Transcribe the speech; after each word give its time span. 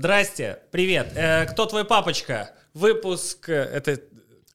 здрасте, 0.00 0.60
привет. 0.70 1.12
Э, 1.14 1.44
кто 1.44 1.66
твой 1.66 1.84
папочка? 1.84 2.52
Выпуск, 2.72 3.50
э, 3.50 3.52
это 3.52 4.00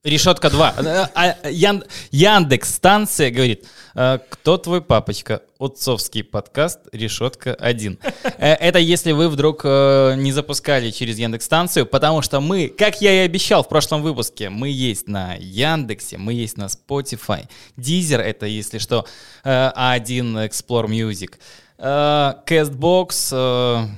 Решетка 0.03 0.49
2. 0.49 0.73
А, 1.13 1.35
а, 1.43 1.51
Ян- 1.51 1.83
Яндекс 2.09 2.73
станция 2.73 3.29
говорит, 3.29 3.63
«Э, 3.93 4.17
кто 4.27 4.57
твой 4.57 4.81
папочка? 4.81 5.43
Отцовский 5.59 6.23
подкаст 6.23 6.79
Решетка 6.91 7.53
1. 7.53 7.99
Э, 8.39 8.53
Это 8.53 8.79
если 8.79 9.11
вы 9.11 9.29
вдруг 9.29 9.63
не 9.63 10.31
запускали 10.31 10.89
через 10.89 11.19
Яндекс 11.19 11.45
станцию, 11.45 11.85
потому 11.85 12.23
что 12.23 12.41
мы, 12.41 12.67
как 12.67 12.99
я 13.01 13.13
и 13.13 13.25
обещал 13.25 13.63
в 13.63 13.69
прошлом 13.69 14.01
выпуске, 14.01 14.49
мы 14.49 14.69
есть 14.69 15.07
на 15.07 15.35
Яндексе, 15.35 16.17
мы 16.17 16.33
есть 16.33 16.57
на 16.57 16.65
Spotify. 16.65 17.47
Deezer 17.77 18.19
это, 18.19 18.47
если 18.47 18.79
что, 18.79 19.05
э, 19.43 19.71
A1 19.75 20.49
Explore 20.49 20.87
Music. 20.87 21.33
Castbox, 21.77 23.89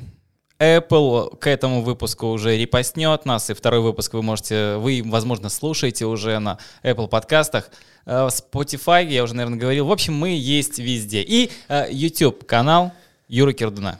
Apple 0.59 1.37
к 1.37 1.47
этому 1.47 1.81
выпуску 1.81 2.27
уже 2.27 2.57
репостнет 2.57 3.25
нас, 3.25 3.49
и 3.49 3.53
второй 3.53 3.81
выпуск 3.81 4.13
вы 4.13 4.23
можете, 4.23 4.77
вы, 4.77 5.01
возможно, 5.05 5.49
слушаете 5.49 6.05
уже 6.05 6.39
на 6.39 6.57
Apple 6.83 7.07
подкастах. 7.07 7.69
Э, 8.05 8.27
Spotify, 8.27 9.05
я 9.07 9.23
уже, 9.23 9.35
наверное, 9.35 9.59
говорил. 9.59 9.87
В 9.87 9.91
общем, 9.91 10.13
мы 10.13 10.29
есть 10.29 10.79
везде. 10.79 11.21
И 11.21 11.51
э, 11.67 11.87
YouTube 11.91 12.45
канал 12.45 12.91
Юры 13.27 13.53
Кирдуна. 13.53 13.99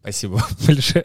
Спасибо 0.00 0.42
большое. 0.66 1.04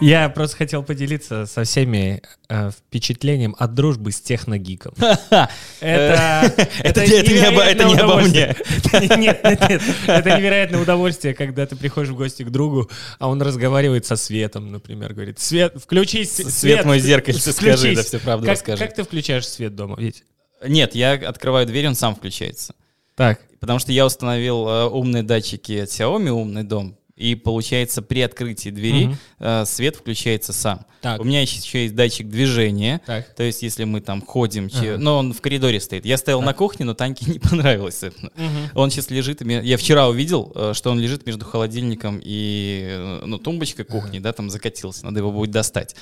Я 0.00 0.28
просто 0.30 0.56
хотел 0.56 0.82
поделиться 0.82 1.46
со 1.46 1.64
всеми 1.64 2.22
э, 2.48 2.70
впечатлением 2.70 3.54
от 3.58 3.74
дружбы 3.74 4.12
с 4.12 4.20
техногиком. 4.20 4.94
Это, 5.80 6.52
Это 6.82 7.00
не- 7.06 7.46
обо- 7.46 7.62
это 7.62 7.84
не 7.84 7.94
обо 7.94 8.04
удовольствие. 8.14 8.56
Нет, 9.16 9.42
нет, 9.44 9.68
нет. 9.68 9.82
Это 10.06 10.38
невероятное 10.38 10.80
удовольствие, 10.80 11.34
когда 11.34 11.66
ты 11.66 11.76
приходишь 11.76 12.10
в 12.10 12.16
гости 12.16 12.42
к 12.42 12.50
другу, 12.50 12.90
а 13.18 13.28
он 13.28 13.40
разговаривает 13.42 14.06
со 14.06 14.16
Светом, 14.16 14.70
например, 14.72 15.12
говорит, 15.14 15.38
Свет, 15.38 15.74
включись, 15.82 16.32
Свет, 16.32 16.84
мой 16.84 16.98
зеркальце, 17.00 17.52
скажи, 17.52 17.76
включись». 17.76 17.96
да 17.96 18.02
все 18.04 18.18
правду 18.18 18.46
расскажи. 18.48 18.84
Как 18.84 18.94
ты 18.94 19.02
включаешь 19.04 19.46
свет 19.48 19.74
дома? 19.74 19.96
Ведь 19.98 20.24
Нет, 20.66 20.94
я 20.94 21.12
открываю 21.12 21.66
дверь, 21.66 21.88
он 21.88 21.94
сам 21.94 22.14
включается. 22.14 22.74
так. 23.16 23.40
Потому 23.60 23.78
что 23.78 23.92
я 23.92 24.06
установил 24.06 24.66
э, 24.66 24.84
умные 24.86 25.22
датчики 25.22 25.72
от 25.80 25.90
Xiaomi, 25.90 26.30
умный 26.30 26.62
дом, 26.64 26.96
и 27.20 27.34
получается 27.34 28.00
при 28.02 28.22
открытии 28.22 28.70
двери 28.70 29.06
Мгм. 29.06 29.18
э, 29.40 29.64
свет 29.66 29.96
включается 29.96 30.52
сам. 30.52 30.86
Так. 31.02 31.20
У 31.20 31.24
меня 31.24 31.42
еще 31.42 31.82
есть 31.82 31.94
датчик 31.94 32.28
движения. 32.28 33.00
Так. 33.06 33.34
То 33.34 33.42
есть, 33.42 33.62
если 33.62 33.84
мы 33.84 34.00
там 34.00 34.22
ходим, 34.22 34.68
че- 34.70 34.94
Ага. 34.94 34.98
но 34.98 35.18
он 35.18 35.32
в 35.32 35.40
коридоре 35.40 35.80
стоит. 35.80 36.04
Я 36.06 36.16
стоял 36.16 36.40
на 36.42 36.54
кухне, 36.54 36.84
но 36.86 36.94
Таньке 36.94 37.24
не 37.30 37.38
понравилось 37.38 38.02
это. 38.02 38.30
Он 38.74 38.90
сейчас 38.90 39.10
лежит. 39.10 39.42
Я 39.42 39.76
вчера 39.76 40.08
увидел, 40.08 40.52
э, 40.54 40.72
что 40.74 40.90
он 40.90 40.98
лежит 41.00 41.26
между 41.26 41.44
холодильником 41.44 42.20
и 42.22 42.86
э, 42.90 43.22
ну, 43.26 43.38
тумбочкой 43.38 43.84
кухни, 43.84 44.18
да, 44.18 44.32
там 44.32 44.48
закатился. 44.50 45.04
Надо 45.04 45.18
его 45.20 45.30
будет 45.32 45.50
достать. 45.50 45.94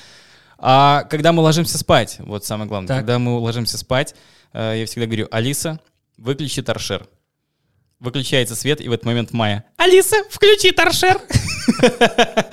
А 0.57 1.03
когда 1.09 1.31
мы 1.31 1.41
ложимся 1.41 1.77
спать, 1.77 2.17
вот 2.19 2.43
самое 2.45 2.67
главное, 2.67 2.87
Так. 2.87 2.97
когда 2.97 3.17
мы 3.19 3.37
ложимся 3.39 3.77
спать, 3.77 4.15
э, 4.53 4.75
я 4.79 4.85
всегда 4.85 5.05
говорю, 5.05 5.27
Алиса, 5.31 5.79
выключи 6.17 6.61
торшер. 6.61 7.07
Выключается 7.99 8.55
свет, 8.55 8.79
и 8.79 8.87
в 8.87 8.93
этот 8.93 9.05
момент 9.05 9.33
Майя. 9.33 9.65
Алиса, 9.75 10.15
включи 10.29 10.71
торшер! 10.71 11.19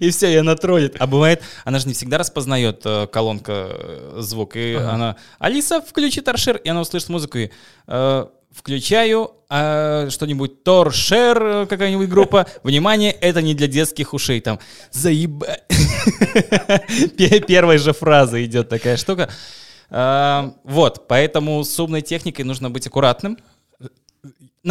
И 0.00 0.10
все, 0.10 0.32
и 0.32 0.36
она 0.36 0.56
троллит. 0.56 0.96
А 0.98 1.06
бывает, 1.06 1.42
она 1.64 1.78
же 1.78 1.86
не 1.86 1.94
всегда 1.94 2.18
распознает 2.18 2.82
э, 2.84 3.06
колонка 3.06 3.68
э, 3.70 4.16
звук. 4.18 4.56
И 4.56 4.74
она, 4.74 5.16
Алиса, 5.38 5.80
включи 5.80 6.20
торшер. 6.20 6.56
И 6.56 6.68
она 6.68 6.80
услышит 6.80 7.08
музыку 7.08 7.38
и 7.38 7.50
э, 7.86 8.26
включаю 8.52 9.32
а, 9.48 10.08
что-нибудь 10.10 10.64
торшер, 10.64 11.66
какая-нибудь 11.66 12.08
группа. 12.08 12.46
Внимание, 12.64 13.12
это 13.12 13.42
не 13.42 13.54
для 13.54 13.68
детских 13.68 14.14
ушей. 14.14 14.40
Там, 14.40 14.58
заеба... 14.90 15.46
Пе- 17.16 17.40
Первой 17.40 17.78
же 17.78 17.92
фразы 17.92 18.44
идет 18.44 18.68
такая 18.68 18.96
штука. 18.96 19.30
Вот, 19.88 21.06
поэтому 21.06 21.62
с 21.62 21.78
умной 21.78 22.02
техникой 22.02 22.44
нужно 22.44 22.70
быть 22.70 22.88
аккуратным. 22.88 23.38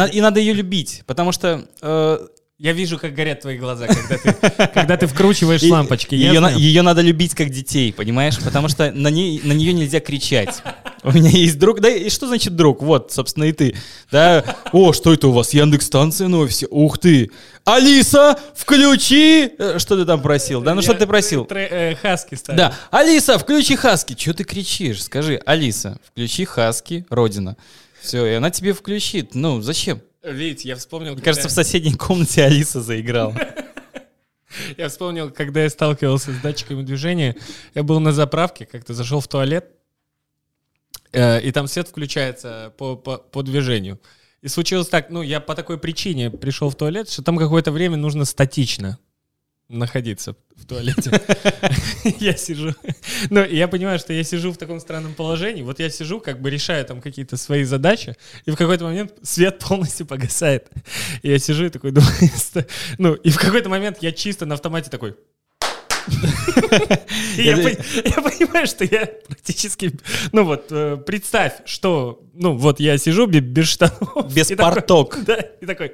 И 0.04 0.20
надо 0.20 0.40
ее 0.40 0.52
любить, 0.52 1.02
потому 1.06 1.32
что 1.32 1.66
э, 1.80 2.18
Я 2.58 2.72
вижу, 2.72 2.98
как 2.98 3.14
горят 3.14 3.40
твои 3.40 3.58
глаза, 3.58 3.86
когда 3.86 4.16
ты, 4.18 4.66
когда 4.74 4.96
ты 4.96 5.06
вкручиваешь 5.06 5.62
И- 5.62 5.70
лампочки. 5.70 6.14
Ее, 6.14 6.40
на- 6.40 6.48
знаю. 6.50 6.58
ее 6.58 6.82
надо 6.82 7.00
любить 7.02 7.34
как 7.34 7.50
детей, 7.50 7.92
понимаешь? 7.92 8.38
Потому 8.42 8.68
что 8.68 8.90
на, 8.92 9.08
ней, 9.08 9.40
на 9.44 9.52
нее 9.52 9.72
нельзя 9.72 10.00
кричать. 10.00 10.62
У 11.02 11.12
меня 11.12 11.30
есть 11.30 11.58
друг, 11.58 11.80
да 11.80 11.88
и 11.88 12.08
что 12.10 12.26
значит 12.26 12.56
друг? 12.56 12.82
Вот, 12.82 13.12
собственно, 13.12 13.44
и 13.44 13.52
ты. 13.52 13.74
Да, 14.10 14.42
о, 14.72 14.92
что 14.92 15.12
это 15.12 15.28
у 15.28 15.32
вас, 15.32 15.52
Яндекс-станция 15.54 16.28
на 16.28 16.38
офисе? 16.38 16.66
Ух 16.70 16.98
ты! 16.98 17.30
Алиса, 17.64 18.38
включи! 18.54 19.50
Э, 19.58 19.78
Что 19.78 19.96
ты 19.96 20.04
там 20.04 20.22
просил? 20.22 20.62
Да, 20.62 20.74
ну 20.74 20.82
что 20.82 20.94
ты 20.94 21.06
просил? 21.06 21.44
тре- 21.44 21.68
э, 21.70 21.94
Хаски 21.96 22.34
ставил. 22.36 22.58
Да, 22.58 22.74
Алиса, 22.90 23.38
включи 23.38 23.76
Хаски. 23.76 24.14
Че 24.14 24.32
ты 24.32 24.44
кричишь? 24.44 25.02
Скажи, 25.02 25.40
Алиса, 25.46 25.98
включи 26.10 26.44
Хаски, 26.44 27.04
Родина. 27.10 27.56
Все, 28.06 28.24
и 28.24 28.34
она 28.34 28.50
тебе 28.50 28.72
включит. 28.72 29.34
Ну, 29.34 29.60
зачем? 29.60 30.00
Видите, 30.22 30.68
я 30.68 30.76
вспомнил, 30.76 31.14
Мне 31.14 31.22
кажется, 31.22 31.48
в 31.48 31.50
соседней 31.50 31.94
комнате 31.94 32.44
Алиса 32.44 32.80
заиграла. 32.80 33.34
я 34.76 34.88
вспомнил, 34.88 35.32
когда 35.32 35.64
я 35.64 35.70
сталкивался 35.70 36.32
с 36.32 36.36
датчиками 36.38 36.84
движения, 36.84 37.34
я 37.74 37.82
был 37.82 37.98
на 37.98 38.12
заправке, 38.12 38.64
как-то 38.64 38.94
зашел 38.94 39.18
в 39.18 39.26
туалет, 39.26 39.72
э, 41.10 41.42
и 41.42 41.50
там 41.50 41.66
свет 41.66 41.88
включается 41.88 42.72
по, 42.78 42.94
по, 42.94 43.18
по 43.18 43.42
движению. 43.42 44.00
И 44.40 44.46
случилось 44.46 44.86
так, 44.86 45.10
ну, 45.10 45.22
я 45.22 45.40
по 45.40 45.56
такой 45.56 45.76
причине 45.76 46.30
пришел 46.30 46.70
в 46.70 46.76
туалет, 46.76 47.10
что 47.10 47.24
там 47.24 47.36
какое-то 47.36 47.72
время 47.72 47.96
нужно 47.96 48.24
статично 48.24 49.00
находиться 49.68 50.36
в 50.54 50.64
туалете. 50.66 51.10
Я 52.20 52.36
сижу. 52.36 52.74
Ну, 53.30 53.44
я 53.44 53.68
понимаю, 53.68 53.98
что 53.98 54.12
я 54.12 54.22
сижу 54.22 54.52
в 54.52 54.56
таком 54.56 54.80
странном 54.80 55.14
положении. 55.14 55.62
Вот 55.62 55.80
я 55.80 55.90
сижу, 55.90 56.20
как 56.20 56.40
бы 56.40 56.50
решаю 56.50 56.84
там 56.84 57.00
какие-то 57.00 57.36
свои 57.36 57.64
задачи, 57.64 58.16
и 58.44 58.50
в 58.50 58.56
какой-то 58.56 58.84
момент 58.84 59.12
свет 59.22 59.58
полностью 59.68 60.06
погасает. 60.06 60.68
И 61.22 61.30
я 61.30 61.38
сижу 61.38 61.66
и 61.66 61.70
такой 61.70 61.90
думаю... 61.90 62.12
Ну, 62.98 63.14
и 63.14 63.30
в 63.30 63.38
какой-то 63.38 63.68
момент 63.68 63.98
я 64.00 64.12
чисто 64.12 64.46
на 64.46 64.54
автомате 64.54 64.90
такой... 64.90 65.16
Я, 67.36 67.56
понимаю, 67.56 68.66
что 68.66 68.84
я 68.84 69.06
практически... 69.26 69.92
Ну 70.32 70.44
вот, 70.44 70.66
э, 70.70 70.96
представь, 71.04 71.54
что... 71.64 72.22
Ну 72.32 72.56
вот 72.56 72.78
я 72.78 72.96
сижу 72.96 73.26
бе- 73.26 73.40
без 73.40 73.68
штанов. 73.68 74.32
Без 74.32 74.48
порток. 74.52 75.18
Да, 75.24 75.34
и 75.34 75.66
такой... 75.66 75.92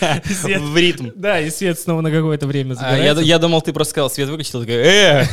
В 0.00 0.76
ритм. 0.76 1.10
Да, 1.14 1.40
и 1.40 1.50
свет 1.50 1.78
снова 1.78 2.00
на 2.00 2.10
какое-то 2.10 2.46
время 2.46 2.72
А, 2.72 2.74
я, 2.74 2.90
загорается. 2.90 3.22
я 3.24 3.38
думал, 3.38 3.62
ты 3.62 3.72
просто 3.72 3.90
сказал, 3.92 4.10
свет 4.10 4.28
выключил, 4.28 4.60
такой, 4.60 4.74
э! 4.76 5.24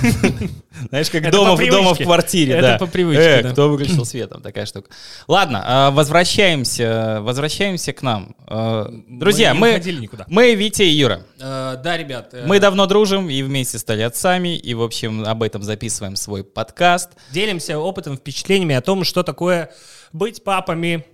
Знаешь, 0.90 1.10
как 1.10 1.30
дома, 1.32 1.56
в- 1.56 1.98
квартире, 2.04 2.54
Это 2.56 2.78
по 2.80 2.86
привычке, 2.88 3.24
Э, 3.24 3.44
да. 3.44 3.52
кто 3.52 3.70
выключил 3.70 4.04
свет, 4.06 4.30
там 4.30 4.42
такая 4.42 4.66
штука. 4.66 4.90
Ладно, 5.28 5.64
а, 5.66 5.92
возвращаемся, 5.92 7.20
возвращаемся 7.22 7.94
к 7.94 8.02
нам. 8.02 8.36
А, 8.48 8.90
Друзья, 9.08 9.54
мы, 9.54 9.82
мы 10.28 10.54
Витя 10.56 10.84
и 10.84 10.90
Юра. 10.90 11.22
Э, 11.40 11.78
Да, 11.82 11.98
ребят. 11.98 12.34
Мы 12.46 12.60
давно 12.60 12.86
дружим 12.88 13.30
и 13.30 13.42
вместе 13.42 13.78
стали 13.80 14.02
отцами, 14.02 14.58
и, 14.58 14.74
в 14.74 14.82
общем, 14.82 15.24
об 15.26 15.44
этом 15.44 15.64
записываем 15.64 16.16
свой 16.16 16.44
подкаст. 16.44 17.12
делимся 17.32 17.80
опытом, 17.80 18.18
впечатлениями 18.18 18.76
о 18.76 18.82
том, 18.82 19.04
что 19.04 19.24
такое 19.24 19.72
быть 20.12 20.44
папами 20.44 21.06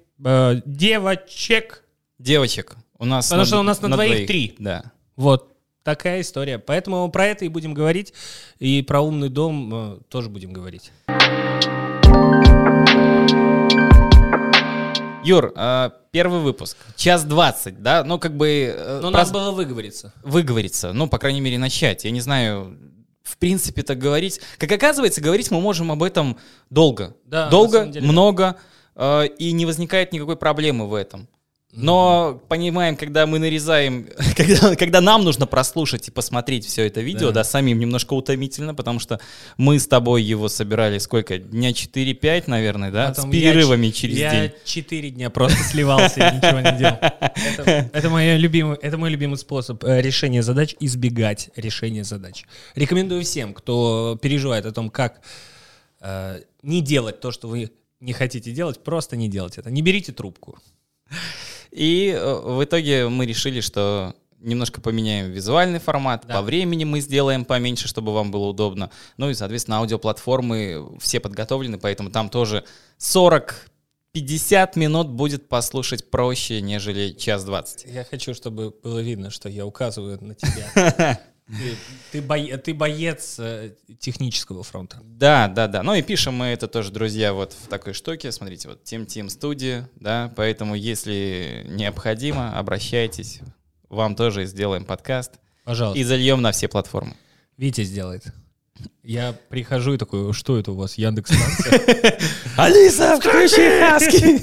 девочек. 0.66 1.84
Девочек, 2.20 2.76
у 3.02 3.06
нас... 3.06 3.28
Потому 3.30 3.46
что 3.46 3.60
у 3.60 3.64
нас 3.64 3.82
на 3.82 3.90
двоих 3.90 4.28
три. 4.28 4.56
Да. 4.60 4.92
Вот 5.16 5.58
такая 5.82 6.22
история. 6.22 6.60
Поэтому 6.60 7.10
про 7.10 7.26
это 7.26 7.46
и 7.46 7.48
будем 7.48 7.74
говорить. 7.74 8.14
И 8.60 8.84
про 8.84 9.02
умный 9.02 9.30
дом 9.30 9.72
э, 9.74 9.98
тоже 10.08 10.30
будем 10.30 10.54
говорить. 10.54 10.92
Юр, 15.24 15.52
а, 15.56 15.94
первый 16.12 16.42
выпуск, 16.42 16.78
час 16.96 17.24
двадцать, 17.24 17.82
да? 17.82 18.04
Ну, 18.04 18.20
как 18.20 18.38
бы... 18.38 18.72
э, 18.78 19.02
прос- 19.04 19.10
надо 19.10 19.32
было 19.32 19.52
выговориться. 19.52 20.14
выговориться, 20.24 20.94
ну, 20.94 21.08
по 21.08 21.18
крайней 21.18 21.42
мере, 21.42 21.58
начать. 21.58 22.06
Я 22.06 22.12
не 22.12 22.22
знаю, 22.22 22.78
в 23.24 23.38
принципе, 23.38 23.82
так 23.82 23.98
говорить. 23.98 24.42
Как 24.60 24.72
оказывается, 24.72 25.22
говорить 25.22 25.50
мы 25.50 25.60
можем 25.60 25.92
об 25.92 26.04
этом 26.04 26.38
долго. 26.70 27.16
Да, 27.26 27.46
на 27.46 27.50
долго, 27.50 27.86
деле, 27.88 28.06
да. 28.06 28.12
много, 28.12 28.58
э, 28.96 29.26
и 29.40 29.54
не 29.54 29.66
возникает 29.66 30.14
никакой 30.14 30.36
проблемы 30.36 30.88
в 30.88 30.94
этом. 30.94 31.28
Но 31.74 32.42
понимаем, 32.50 32.98
когда 32.98 33.26
мы 33.26 33.40
нарезаем, 33.40 34.08
когда, 34.36 34.76
когда 34.76 35.00
нам 35.00 35.24
нужно 35.24 35.48
прослушать 35.48 36.08
и 36.08 36.12
посмотреть 36.12 36.66
все 36.66 36.86
это 36.88 37.00
видео, 37.02 37.28
Да. 37.28 37.36
да. 37.36 37.44
самим 37.44 37.80
немножко 37.80 38.14
утомительно, 38.14 38.76
потому 38.76 39.00
что 39.00 39.20
мы 39.58 39.80
с 39.80 39.88
тобой 39.88 40.22
его 40.22 40.50
собирали 40.50 40.98
сколько? 40.98 41.38
Дня 41.38 41.72
4-5, 41.72 42.44
наверное, 42.48 42.92
да? 42.92 43.10
Потом 43.10 43.30
с 43.30 43.32
перерывами 43.34 43.86
я, 43.88 43.92
через 43.94 44.18
я 44.18 44.32
день. 44.32 44.52
четыре 44.66 45.10
дня 45.12 45.30
просто 45.30 45.58
сливался 45.64 46.20
и 46.30 46.36
ничего 46.36 46.60
не 46.60 46.78
делал. 46.78 46.98
Это, 47.00 47.90
это, 47.94 48.10
моя 48.10 48.38
любимый, 48.38 48.78
это 48.82 48.98
мой 48.98 49.10
любимый 49.10 49.38
способ 49.38 49.84
э, 49.86 50.02
решения 50.02 50.44
задач, 50.44 50.76
избегать 50.80 51.52
решения 51.56 52.04
задач. 52.04 52.44
Рекомендую 52.76 53.24
всем, 53.24 53.54
кто 53.54 54.20
переживает 54.22 54.66
о 54.66 54.72
том, 54.74 54.90
как 54.90 55.22
э, 56.02 56.42
не 56.64 56.82
делать 56.82 57.22
то, 57.22 57.32
что 57.32 57.48
вы 57.48 57.72
не 58.02 58.14
хотите 58.14 58.52
делать, 58.52 58.84
просто 58.84 59.16
не 59.16 59.30
делать 59.30 59.58
это. 59.58 59.72
Не 59.72 59.82
берите 59.82 60.12
трубку. 60.12 60.58
И 61.72 62.14
э, 62.16 62.42
в 62.44 62.64
итоге 62.64 63.08
мы 63.08 63.26
решили, 63.26 63.62
что 63.62 64.14
немножко 64.40 64.82
поменяем 64.82 65.32
визуальный 65.32 65.80
формат, 65.80 66.26
Да. 66.28 66.36
по 66.36 66.42
времени 66.42 66.84
мы 66.84 67.00
сделаем 67.00 67.46
поменьше, 67.46 67.88
чтобы 67.88 68.14
вам 68.14 68.32
было 68.32 68.48
удобно. 68.48 68.90
Ну 69.18 69.30
и, 69.30 69.34
соответственно, 69.34 69.78
аудиоплатформы 69.78 70.98
все 71.00 71.20
подготовлены, 71.20 71.78
поэтому 71.78 72.10
там 72.10 72.28
тоже 72.30 72.64
40-50 73.00 74.72
минут 74.76 75.10
будет 75.10 75.48
послушать 75.48 76.10
проще, 76.10 76.60
нежели 76.62 77.12
час 77.12 77.44
20. 77.46 77.86
Я 77.86 78.04
хочу, 78.04 78.34
чтобы 78.34 78.72
было 78.84 79.00
видно, 79.00 79.30
что 79.30 79.48
я 79.48 79.66
указываю 79.66 80.18
на 80.22 80.36
тебя. 80.36 81.20
Ты, 81.52 81.76
ты 82.12 82.22
бое- 82.22 82.58
ты 82.58 82.74
боец 82.74 83.36
э, 83.40 83.74
технического 84.00 84.64
фронта. 84.64 85.00
Да, 85.04 85.48
да, 85.48 85.68
да. 85.68 85.84
Ну 85.84 85.94
и 85.94 86.02
пишем 86.02 86.34
мы 86.36 86.48
это 86.48 86.68
тоже, 86.68 86.92
друзья, 86.92 87.34
вот 87.34 87.54
в 87.54 87.68
такой 87.68 87.94
штуке. 87.94 88.32
Смотрите, 88.32 88.70
вот 88.70 88.84
Team 88.84 89.06
Team 89.06 89.28
Studio, 89.28 89.86
да, 89.96 90.32
поэтому 90.36 90.76
если 90.76 91.66
необходимо, 91.68 92.58
обращайтесь. 92.58 93.42
Вам 93.90 94.16
тоже 94.16 94.46
сделаем 94.46 94.86
подкаст 94.86 95.34
Пожалуйста. 95.66 96.00
и 96.00 96.04
зальем 96.04 96.42
на 96.42 96.52
все 96.54 96.70
платформы. 96.70 97.16
Витя 97.58 97.84
сделает. 97.84 98.24
Я 99.04 99.36
прихожу 99.50 99.94
и 99.94 99.98
такой, 99.98 100.32
что 100.34 100.58
это 100.58 100.72
у 100.72 100.76
вас, 100.76 100.98
Яндекс? 100.98 101.32
Алиса, 102.58 103.18
включи 103.20 103.80
Хаски! 103.80 104.42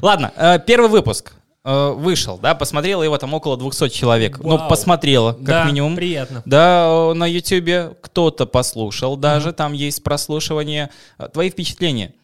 Ладно, 0.02 0.32
э, 0.36 0.58
первый 0.66 0.88
выпуск 0.88 1.32
вышел, 1.64 2.38
да, 2.38 2.54
посмотрело 2.54 3.02
его 3.02 3.18
там 3.18 3.34
около 3.34 3.56
200 3.56 3.88
человек. 3.90 4.38
Ну, 4.38 4.56
Вау. 4.56 4.68
посмотрело, 4.68 5.32
как 5.32 5.42
Да, 5.44 5.64
минимум. 5.64 5.96
приятно. 5.96 6.42
Да, 6.46 6.86
э, 7.10 7.12
на 7.14 7.26
Ютубе 7.26 7.92
кто-то 8.00 8.46
послушал 8.46 9.16
даже, 9.16 9.52
там 9.52 9.72
есть 9.72 10.02
прослушивание. 10.02 10.90
Э, 11.18 11.28
Твои 11.32 11.50
впечатления? 11.50 12.14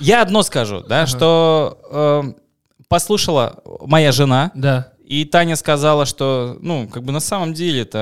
Я 0.00 0.22
одно 0.22 0.42
скажу, 0.42 0.80
да, 0.80 1.06
что 1.06 1.78
э, 1.90 2.32
послушала 2.88 3.62
моя 3.86 4.10
жена, 4.12 4.50
Да. 4.54 4.88
и 5.04 5.24
Таня 5.24 5.56
сказала, 5.56 6.04
что, 6.04 6.56
ну, 6.60 6.88
как 6.88 7.02
бы 7.04 7.12
на 7.12 7.20
самом 7.20 7.54
деле-то 7.54 7.98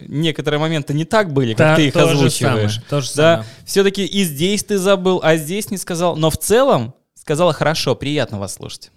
э, 0.00 0.04
некоторые 0.08 0.58
моменты 0.58 0.94
не 0.94 1.04
так 1.04 1.32
были, 1.32 1.54
как 1.54 1.58
Та- 1.70 1.76
ты 1.76 1.86
их 1.88 1.92
то 1.92 2.06
же 2.08 2.14
озвучиваешь. 2.14 2.72
самое, 2.74 2.88
то 2.88 3.00
же 3.00 3.08
да, 3.14 3.32
самое. 3.36 3.48
все-таки 3.66 4.04
и 4.04 4.24
здесь 4.24 4.64
ты 4.64 4.78
забыл, 4.78 5.20
а 5.22 5.36
здесь 5.36 5.70
не 5.70 5.76
сказал. 5.76 6.16
Но 6.16 6.30
в 6.30 6.38
целом 6.38 6.94
сказала 7.14 7.52
хорошо, 7.52 7.94
приятно 7.94 8.38
вас 8.38 8.54
слушать. 8.54 8.90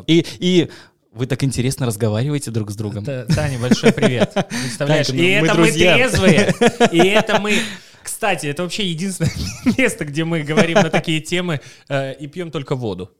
А. 0.00 0.04
И, 0.06 0.24
и 0.38 0.70
вы 1.12 1.26
так 1.26 1.42
интересно 1.44 1.86
разговариваете 1.86 2.50
друг 2.50 2.70
с 2.70 2.76
другом. 2.76 3.04
Та- 3.04 3.26
Таня, 3.26 3.58
большой 3.58 3.92
привет. 3.92 4.32
Представляешь, 4.48 5.08
Танька, 5.08 5.22
и 5.22 5.34
ну, 5.34 5.40
мы 5.40 5.46
это 5.46 5.54
мы 5.58 5.64
друзья. 5.66 5.94
трезвые, 5.94 6.54
и 6.92 6.98
это 7.08 7.40
мы... 7.40 7.58
Кстати, 8.02 8.46
это 8.46 8.62
вообще 8.62 8.86
единственное 8.88 9.32
место, 9.78 10.04
где 10.04 10.24
мы 10.24 10.42
говорим 10.42 10.74
на 10.78 10.90
такие 10.90 11.20
темы 11.20 11.60
э, 11.88 12.14
и 12.14 12.26
пьем 12.26 12.50
только 12.50 12.74
воду. 12.74 13.10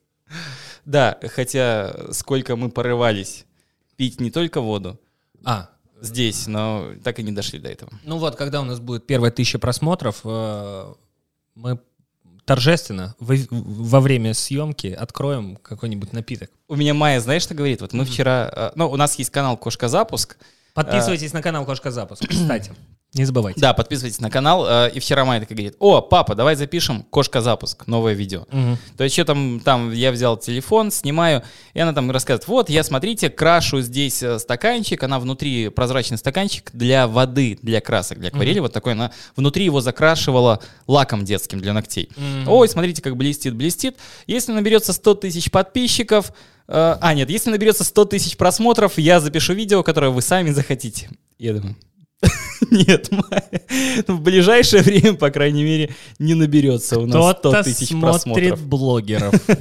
Да, 0.84 1.18
хотя 1.34 1.94
сколько 2.12 2.56
мы 2.56 2.70
порывались 2.70 3.44
пить 3.96 4.20
не 4.20 4.30
только 4.32 4.60
воду 4.60 4.98
А, 5.44 5.70
здесь, 6.00 6.46
но 6.48 6.88
так 7.04 7.18
и 7.20 7.22
не 7.22 7.30
дошли 7.30 7.60
до 7.60 7.68
этого. 7.68 7.92
ну 8.04 8.18
вот, 8.18 8.34
когда 8.36 8.60
у 8.60 8.64
нас 8.64 8.80
будет 8.80 9.06
первая 9.06 9.30
тысяча 9.30 9.58
просмотров, 9.60 10.20
э, 10.24 10.94
мы 11.54 11.78
торжественно 12.54 13.14
во, 13.18 13.34
во 13.50 14.00
время 14.00 14.34
съемки 14.34 14.88
откроем 14.88 15.56
какой-нибудь 15.56 16.12
напиток. 16.12 16.50
У 16.68 16.76
меня 16.76 16.94
Майя, 16.94 17.20
знаешь, 17.20 17.42
что 17.42 17.54
говорит? 17.54 17.80
Вот 17.80 17.92
мы 17.92 18.04
вчера... 18.04 18.50
э, 18.54 18.72
Ну, 18.74 18.90
у 18.90 18.96
нас 18.96 19.18
есть 19.18 19.30
канал 19.30 19.56
«Кошка 19.56 19.88
Запуск». 19.88 20.36
Подписывайтесь 20.74 21.32
на 21.32 21.42
канал 21.42 21.64
Кошка 21.64 21.90
Запуск, 21.90 22.26
кстати. 22.28 22.72
Не 23.14 23.26
забывайте. 23.26 23.60
Да, 23.60 23.74
подписывайтесь 23.74 24.20
на 24.20 24.30
канал. 24.30 24.66
э, 24.66 24.90
И 24.94 24.98
вчера 24.98 25.26
Майя 25.26 25.40
такая 25.40 25.54
говорит, 25.54 25.76
о, 25.80 26.00
папа, 26.00 26.34
давай 26.34 26.56
запишем 26.56 27.02
«Кошка 27.10 27.42
Запуск», 27.42 27.86
новое 27.86 28.14
видео. 28.14 28.46
Мгм. 28.50 28.78
То 28.96 29.04
есть 29.04 29.14
что 29.14 29.26
там, 29.26 29.60
там 29.60 29.92
я 29.92 30.12
взял 30.12 30.38
телефон, 30.38 30.90
снимаю, 30.90 31.42
и 31.74 31.80
она 31.80 31.92
там 31.92 32.10
рассказывает, 32.10 32.48
вот, 32.48 32.70
я, 32.70 32.82
смотрите, 32.82 33.28
крашу 33.28 33.82
здесь 33.82 34.22
э, 34.22 34.38
стаканчик, 34.38 35.02
она 35.02 35.18
внутри 35.18 35.68
прозрачный 35.68 36.16
стаканчик 36.16 36.70
для 36.72 37.06
воды, 37.06 37.58
для 37.60 37.82
красок, 37.82 38.18
для 38.18 38.28
акварели, 38.28 38.60
вот 38.60 38.72
такой, 38.72 38.92
она 38.92 39.12
внутри 39.36 39.66
его 39.66 39.82
закрашивала 39.82 40.60
лаком 40.86 41.26
детским 41.26 41.60
для 41.60 41.74
ногтей. 41.74 42.08
Мгм. 42.16 42.48
Ой, 42.48 42.66
смотрите, 42.66 43.02
как 43.02 43.18
блестит, 43.18 43.54
блестит. 43.54 43.98
Если 44.26 44.52
наберется 44.52 44.94
100 44.94 45.14
тысяч 45.16 45.50
подписчиков, 45.50 46.32
э, 46.66 46.96
а, 46.98 47.12
нет, 47.12 47.28
если 47.28 47.50
наберется 47.50 47.84
100 47.84 48.06
тысяч 48.06 48.38
просмотров, 48.38 48.96
я 48.96 49.20
запишу 49.20 49.52
видео, 49.52 49.82
которое 49.82 50.10
вы 50.10 50.22
сами 50.22 50.50
захотите. 50.50 51.10
Я 51.38 51.52
думаю, 51.52 51.76
нет, 52.70 53.10
в 54.08 54.20
ближайшее 54.20 54.82
время, 54.82 55.14
по 55.14 55.30
крайней 55.30 55.64
мере, 55.64 55.90
не 56.18 56.34
наберется 56.34 56.98
у 56.98 57.06
нас 57.06 57.14
100 57.14 57.34
Кто-то 57.34 57.62
тысяч 57.64 57.88
смотрит 57.88 58.22
просмотров. 58.22 58.66
блогеров. 58.66 59.34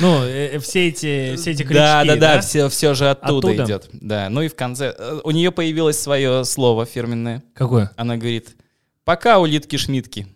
Ну, 0.00 0.22
э, 0.22 0.50
э, 0.52 0.58
все 0.58 0.88
эти, 0.88 1.34
все 1.36 1.52
эти 1.52 1.62
крючки, 1.62 1.74
Да, 1.74 2.04
да, 2.04 2.16
да, 2.16 2.40
все, 2.42 2.68
все 2.68 2.92
же 2.92 3.08
оттуда, 3.08 3.48
Оттуда? 3.48 3.64
идет. 3.64 3.88
Да, 3.92 4.28
ну 4.28 4.42
и 4.42 4.48
в 4.48 4.54
конце 4.54 4.94
э, 4.96 5.20
у 5.24 5.30
нее 5.30 5.50
появилось 5.50 5.98
свое 5.98 6.44
слово 6.44 6.84
фирменное. 6.84 7.42
Какое? 7.54 7.90
Она 7.96 8.18
говорит: 8.18 8.54
пока 9.04 9.38
улитки-шмитки. 9.38 10.26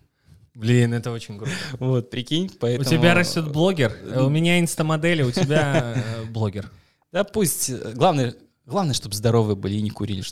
Блин, 0.55 0.95
это 0.95 1.11
очень 1.11 1.37
круто. 1.37 1.53
Вот, 1.79 2.09
прикинь, 2.09 2.47
У 2.47 2.59
поэтому... 2.61 2.89
тебя 2.89 3.13
растет 3.13 3.53
блогер, 3.53 3.95
э, 4.03 4.23
у 4.23 4.31
меня 4.31 4.59
инстамодели, 4.59 5.23
у 5.23 5.31
тебя 5.31 6.03
блогер. 6.31 6.71
Да 7.13 7.23
пусть, 7.23 7.71
главное, 7.93 8.35
главное, 8.65 8.95
чтобы 8.95 9.15
здоровые 9.15 9.55
были 9.55 9.75
и 9.75 9.83
не 9.83 9.91
курили. 9.91 10.25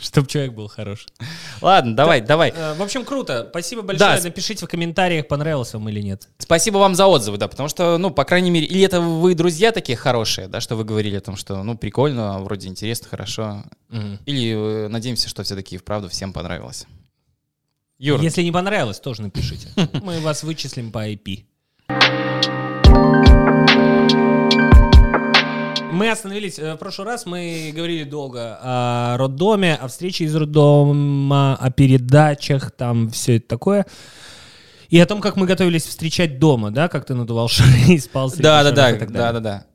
Чтобы 0.00 0.26
человек 0.28 0.52
был 0.52 0.68
хороший. 0.68 1.08
Ладно, 1.60 1.94
давай, 1.94 2.20
давай. 2.20 2.52
Э, 2.56 2.74
В 2.74 2.82
общем, 2.82 3.04
круто. 3.04 3.46
Спасибо 3.50 3.82
большое. 3.82 4.16
Да. 4.16 4.22
Напишите 4.22 4.64
в 4.64 4.68
комментариях, 4.68 5.28
понравился 5.28 5.78
вам 5.78 5.88
или 5.88 6.00
нет. 6.00 6.28
Спасибо 6.38 6.78
вам 6.78 6.94
за 6.94 7.06
отзывы, 7.06 7.36
да, 7.38 7.48
потому 7.48 7.68
что, 7.68 7.98
ну, 7.98 8.10
по 8.10 8.24
крайней 8.24 8.50
мере, 8.50 8.66
или 8.66 8.82
это 8.82 9.00
вы 9.00 9.34
друзья 9.34 9.72
такие 9.72 9.96
хорошие, 9.96 10.48
да, 10.48 10.60
что 10.60 10.76
вы 10.76 10.84
говорили 10.84 11.16
о 11.16 11.20
том, 11.20 11.36
что, 11.36 11.62
ну, 11.62 11.76
прикольно, 11.76 12.40
вроде 12.40 12.68
интересно, 12.68 13.08
хорошо, 13.08 13.64
или 14.26 14.84
э, 14.86 14.88
надеемся, 14.88 15.28
что 15.28 15.42
все-таки 15.42 15.76
вправду 15.76 16.08
всем 16.08 16.32
понравилось. 16.32 16.86
Юр, 17.98 18.18
Если 18.22 18.42
не 18.42 18.50
понравилось, 18.50 18.98
тоже 18.98 19.20
напишите. 19.20 19.68
Мы 20.02 20.20
вас 20.20 20.42
вычислим 20.42 20.90
по 20.90 21.06
IP. 21.06 21.44
Мы 26.00 26.10
остановились 26.10 26.58
э, 26.58 26.76
в 26.76 26.78
прошлый 26.78 27.06
раз, 27.06 27.26
мы 27.26 27.72
говорили 27.76 28.04
долго 28.04 28.58
о 28.62 29.18
роддоме, 29.18 29.74
о 29.74 29.86
встрече 29.86 30.24
из 30.24 30.34
роддома, 30.34 31.58
о 31.60 31.70
передачах, 31.70 32.70
там 32.70 33.10
все 33.10 33.36
это 33.36 33.48
такое. 33.48 33.84
И 34.88 34.98
о 34.98 35.04
том, 35.04 35.20
как 35.20 35.36
мы 35.36 35.46
готовились 35.46 35.84
встречать 35.84 36.38
дома, 36.38 36.70
да, 36.70 36.88
как 36.88 37.04
ты 37.04 37.12
надувал 37.12 37.48
шары 37.50 37.92
и 37.92 37.98
спал 37.98 38.30
среди 38.30 38.44
да, 38.44 38.62
да, 38.62 38.70
да, 38.70 38.82
шаров 38.84 38.96
и 38.96 38.98
так 39.00 39.12
далее. 39.12 39.32
да, 39.32 39.40
да, 39.40 39.40
да. 39.40 39.66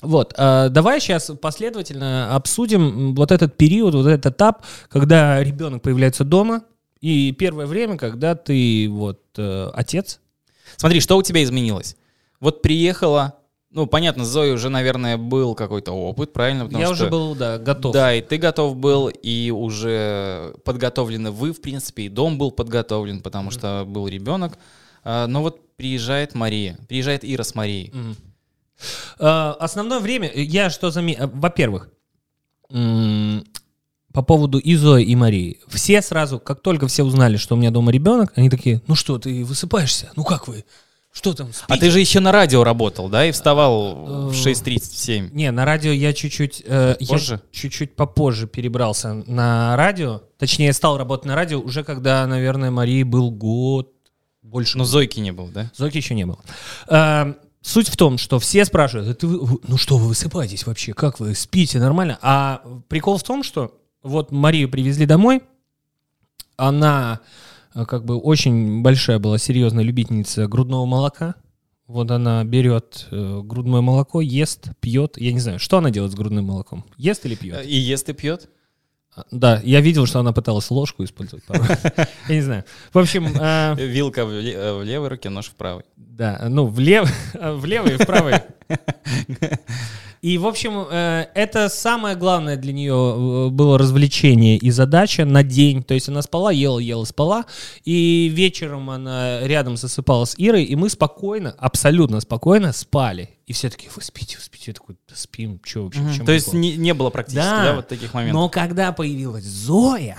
Вот, 0.00 0.32
э, 0.38 0.68
давай 0.70 1.02
сейчас 1.02 1.30
последовательно 1.38 2.34
обсудим 2.34 3.14
вот 3.14 3.30
этот 3.30 3.58
период, 3.58 3.94
вот 3.94 4.06
этот 4.06 4.32
этап, 4.32 4.64
когда 4.88 5.44
ребенок 5.44 5.82
появляется 5.82 6.24
дома, 6.24 6.62
и 7.02 7.32
первое 7.32 7.66
время, 7.66 7.98
когда 7.98 8.34
ты 8.34 8.88
вот 8.88 9.20
э, 9.36 9.70
отец. 9.74 10.20
Смотри, 10.78 11.00
что 11.00 11.18
у 11.18 11.22
тебя 11.22 11.44
изменилось? 11.44 11.98
Вот 12.40 12.62
приехала, 12.62 13.34
ну, 13.74 13.86
понятно, 13.86 14.24
Зои 14.24 14.52
уже, 14.52 14.70
наверное, 14.70 15.16
был 15.18 15.54
какой-то 15.54 15.92
опыт, 15.92 16.32
правильно? 16.32 16.64
Потому 16.64 16.80
Я 16.80 16.86
что- 16.86 16.94
уже 16.94 17.10
был, 17.10 17.34
да, 17.34 17.58
готов. 17.58 17.92
Да, 17.92 18.14
и 18.14 18.22
ты 18.22 18.38
готов 18.38 18.76
был, 18.76 19.08
и 19.08 19.50
уже 19.50 20.54
подготовлены 20.64 21.30
вы, 21.30 21.52
в 21.52 21.60
принципе, 21.60 22.04
и 22.04 22.08
дом 22.08 22.38
был 22.38 22.50
подготовлен, 22.52 23.20
потому 23.20 23.50
что 23.50 23.84
был 23.86 24.08
ребенок. 24.08 24.58
А, 25.02 25.26
Но 25.26 25.42
вот 25.42 25.76
приезжает 25.76 26.34
Мария, 26.34 26.78
приезжает 26.88 27.24
Ира 27.24 27.44
с 27.44 27.54
Марией. 27.54 27.92
Э, 29.18 29.54
Основное 29.60 30.00
время, 30.00 30.28
э, 30.28 30.40
я 30.42 30.70
что 30.70 30.90
заметил, 30.90 31.30
во-первых, 31.34 31.90
м, 32.70 33.44
по 34.12 34.22
поводу 34.22 34.58
и 34.58 34.74
Зои, 34.76 35.04
и 35.04 35.16
Марии. 35.16 35.58
Все 35.68 36.00
сразу, 36.02 36.38
как 36.38 36.60
только 36.60 36.86
все 36.86 37.02
узнали, 37.02 37.36
что 37.36 37.54
у 37.54 37.58
меня 37.58 37.70
дома 37.70 37.90
ребенок, 37.92 38.32
они 38.36 38.48
такие, 38.50 38.80
ну 38.86 38.94
что, 38.94 39.18
ты 39.18 39.44
высыпаешься? 39.44 40.10
Ну 40.16 40.24
как 40.24 40.48
вы? 40.48 40.64
Что 41.16 41.32
там, 41.32 41.48
А 41.50 41.52
спите?» 41.52 41.80
ты 41.80 41.90
же 41.92 42.00
еще 42.00 42.18
на 42.18 42.32
радио 42.32 42.64
работал, 42.64 43.08
да, 43.08 43.24
и 43.24 43.30
вставал 43.30 44.30
в 44.30 44.32
Э, 44.32 44.34
6.37. 44.34 45.30
Не, 45.32 45.50
на 45.52 45.64
радио 45.64 45.92
я 45.92 46.12
чуть-чуть... 46.12 46.62
э, 46.66 46.96
Позже? 47.08 47.40
чуть-чуть 47.52 47.94
попозже 47.94 48.48
перебрался 48.48 49.14
на 49.14 49.76
радио. 49.76 50.22
Точнее, 50.38 50.72
стал 50.72 50.98
работать 50.98 51.26
на 51.26 51.36
радио 51.36 51.60
уже 51.60 51.84
когда, 51.84 52.26
наверное, 52.26 52.72
Марии 52.72 53.04
был 53.04 53.30
год, 53.30 53.92
больше. 54.42 54.76
Но 54.76 54.84
Зойки 54.84 55.20
не 55.20 55.30
было, 55.30 55.48
да? 55.50 55.70
Зоки 55.76 55.96
еще 55.98 56.14
не 56.14 56.26
было. 56.26 56.38
Э, 56.88 57.34
Суть 57.62 57.88
в 57.88 57.96
том, 57.96 58.18
что 58.18 58.38
все 58.38 58.62
спрашивают, 58.66 59.08
«Это 59.08 59.26
вы- 59.26 59.38
вы- 59.40 59.58
ну 59.66 59.78
что 59.78 59.96
вы 59.96 60.08
высыпаетесь 60.08 60.66
вообще, 60.66 60.92
как 60.92 61.18
вы 61.18 61.34
спите 61.34 61.78
нормально? 61.78 62.18
А 62.20 62.60
прикол 62.88 63.16
в 63.16 63.22
том, 63.22 63.42
что 63.42 63.80
вот 64.02 64.32
Марию 64.32 64.68
привезли 64.68 65.06
домой, 65.06 65.40
она 66.56 67.20
как 67.74 68.04
бы 68.04 68.16
очень 68.16 68.82
большая 68.82 69.18
была 69.18 69.38
серьезная 69.38 69.84
любительница 69.84 70.46
грудного 70.46 70.86
молока. 70.86 71.34
Вот 71.86 72.10
она 72.10 72.42
берет 72.44 73.08
э, 73.10 73.40
грудное 73.44 73.82
молоко, 73.82 74.20
ест, 74.22 74.68
пьет. 74.80 75.18
Я 75.18 75.32
не 75.32 75.40
знаю, 75.40 75.58
что 75.58 75.78
она 75.78 75.90
делает 75.90 76.12
с 76.12 76.14
грудным 76.14 76.46
молоком? 76.46 76.84
Ест 76.96 77.26
или 77.26 77.34
пьет? 77.34 77.66
И 77.66 77.76
ест 77.76 78.08
и 78.08 78.12
пьет. 78.14 78.48
А, 79.14 79.24
Да, 79.30 79.60
я 79.64 79.80
видел, 79.80 80.06
что 80.06 80.18
она 80.20 80.32
пыталась 80.32 80.70
ложку 80.70 81.04
использовать. 81.04 81.44
Я 82.28 82.34
не 82.34 82.40
знаю. 82.40 82.64
В 82.92 82.98
общем, 82.98 83.26
э, 83.38 83.74
Вилка 83.76 84.24
в, 84.24 84.30
ле- 84.32 84.54
э, 84.54 84.78
в 84.78 84.82
левой 84.82 85.08
руке, 85.08 85.28
нож 85.28 85.46
в 85.46 85.54
правой. 85.54 85.84
да, 85.96 86.46
ну, 86.48 86.66
в 86.66 86.78
левой 86.80 87.10
и 87.10 87.96
в 87.96 88.06
правой. 88.06 88.34
И, 90.24 90.38
в 90.38 90.46
общем, 90.46 90.86
э, 90.90 91.26
это 91.34 91.68
самое 91.68 92.16
главное 92.16 92.56
для 92.56 92.72
нее 92.72 92.94
э, 92.94 93.48
было 93.50 93.76
развлечение 93.76 94.56
и 94.56 94.70
задача 94.70 95.26
на 95.26 95.42
день. 95.42 95.82
То 95.82 95.92
есть 95.92 96.08
она 96.08 96.22
спала, 96.22 96.50
ела, 96.50 96.78
ела, 96.78 97.04
спала. 97.04 97.44
И 97.84 98.32
вечером 98.32 98.88
она 98.88 99.46
рядом 99.46 99.76
засыпала 99.76 100.24
с 100.24 100.34
Ирой, 100.38 100.64
и 100.64 100.76
мы 100.76 100.88
спокойно, 100.88 101.54
абсолютно 101.58 102.20
спокойно 102.20 102.72
спали. 102.72 103.28
И 103.46 103.52
все 103.52 103.68
такие, 103.68 103.90
вы 103.94 104.00
спите, 104.00 104.38
вы 104.38 104.42
спите. 104.42 104.64
Я 104.68 104.72
такой, 104.72 104.96
да 105.06 105.14
спим, 105.14 105.60
что 105.62 105.84
вообще? 105.84 106.00
чем 106.16 106.24
То 106.24 106.32
есть 106.32 106.46
прикол?» 106.46 106.60
не, 106.60 106.76
не 106.76 106.94
было 106.94 107.10
практически, 107.10 107.44
Да. 107.44 107.64
да, 107.64 107.74
вот 107.74 107.88
таких 107.88 108.14
моментов. 108.14 108.40
Но 108.40 108.48
когда 108.48 108.92
появилась 108.92 109.44
Зоя, 109.44 110.16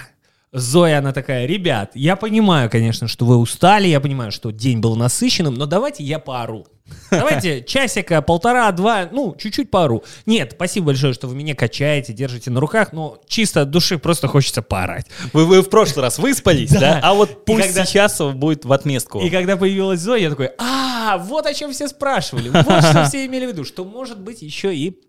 Зоя, 0.51 0.99
она 0.99 1.13
такая, 1.13 1.47
ребят, 1.47 1.93
я 1.95 2.15
понимаю, 2.15 2.69
конечно, 2.69 3.07
что 3.07 3.25
вы 3.25 3.37
устали, 3.37 3.87
я 3.87 3.99
понимаю, 3.99 4.31
что 4.31 4.51
день 4.51 4.81
был 4.81 4.95
насыщенным, 4.95 5.55
но 5.55 5.65
давайте 5.65 6.03
я 6.03 6.19
поору. 6.19 6.67
Давайте 7.11 7.63
часика, 7.63 8.21
полтора, 8.21 8.71
два, 8.71 9.07
ну, 9.11 9.35
чуть-чуть 9.37 9.69
поору. 9.69 10.03
Нет, 10.25 10.53
спасибо 10.55 10.87
большое, 10.87 11.13
что 11.13 11.27
вы 11.27 11.35
меня 11.35 11.55
качаете, 11.55 12.13
держите 12.13 12.49
на 12.51 12.59
руках, 12.59 12.93
но 12.93 13.19
чисто 13.27 13.61
от 13.61 13.69
души 13.71 13.97
просто 13.97 14.27
хочется 14.27 14.61
поорать. 14.61 15.07
Вы, 15.33 15.45
вы 15.45 15.61
в 15.61 15.69
прошлый 15.69 16.03
раз 16.03 16.17
выспались, 16.19 16.71
да? 16.71 16.99
А 17.03 17.13
вот 17.13 17.45
пусть 17.45 17.67
когда- 17.67 17.85
сейчас 17.85 18.19
будет 18.19 18.65
в 18.65 18.73
отместку. 18.73 19.19
И 19.21 19.29
когда 19.29 19.57
появилась 19.57 19.99
Зоя, 19.99 20.19
я 20.21 20.29
такой, 20.29 20.51
а, 20.57 21.17
вот 21.17 21.45
о 21.45 21.53
чем 21.53 21.71
все 21.71 21.87
спрашивали, 21.87 22.49
вот 22.49 22.63
что 22.83 23.05
все 23.05 23.25
имели 23.25 23.45
в 23.45 23.49
виду, 23.49 23.63
что 23.63 23.85
может 23.85 24.19
быть 24.19 24.41
еще 24.41 24.75
и 24.75 24.99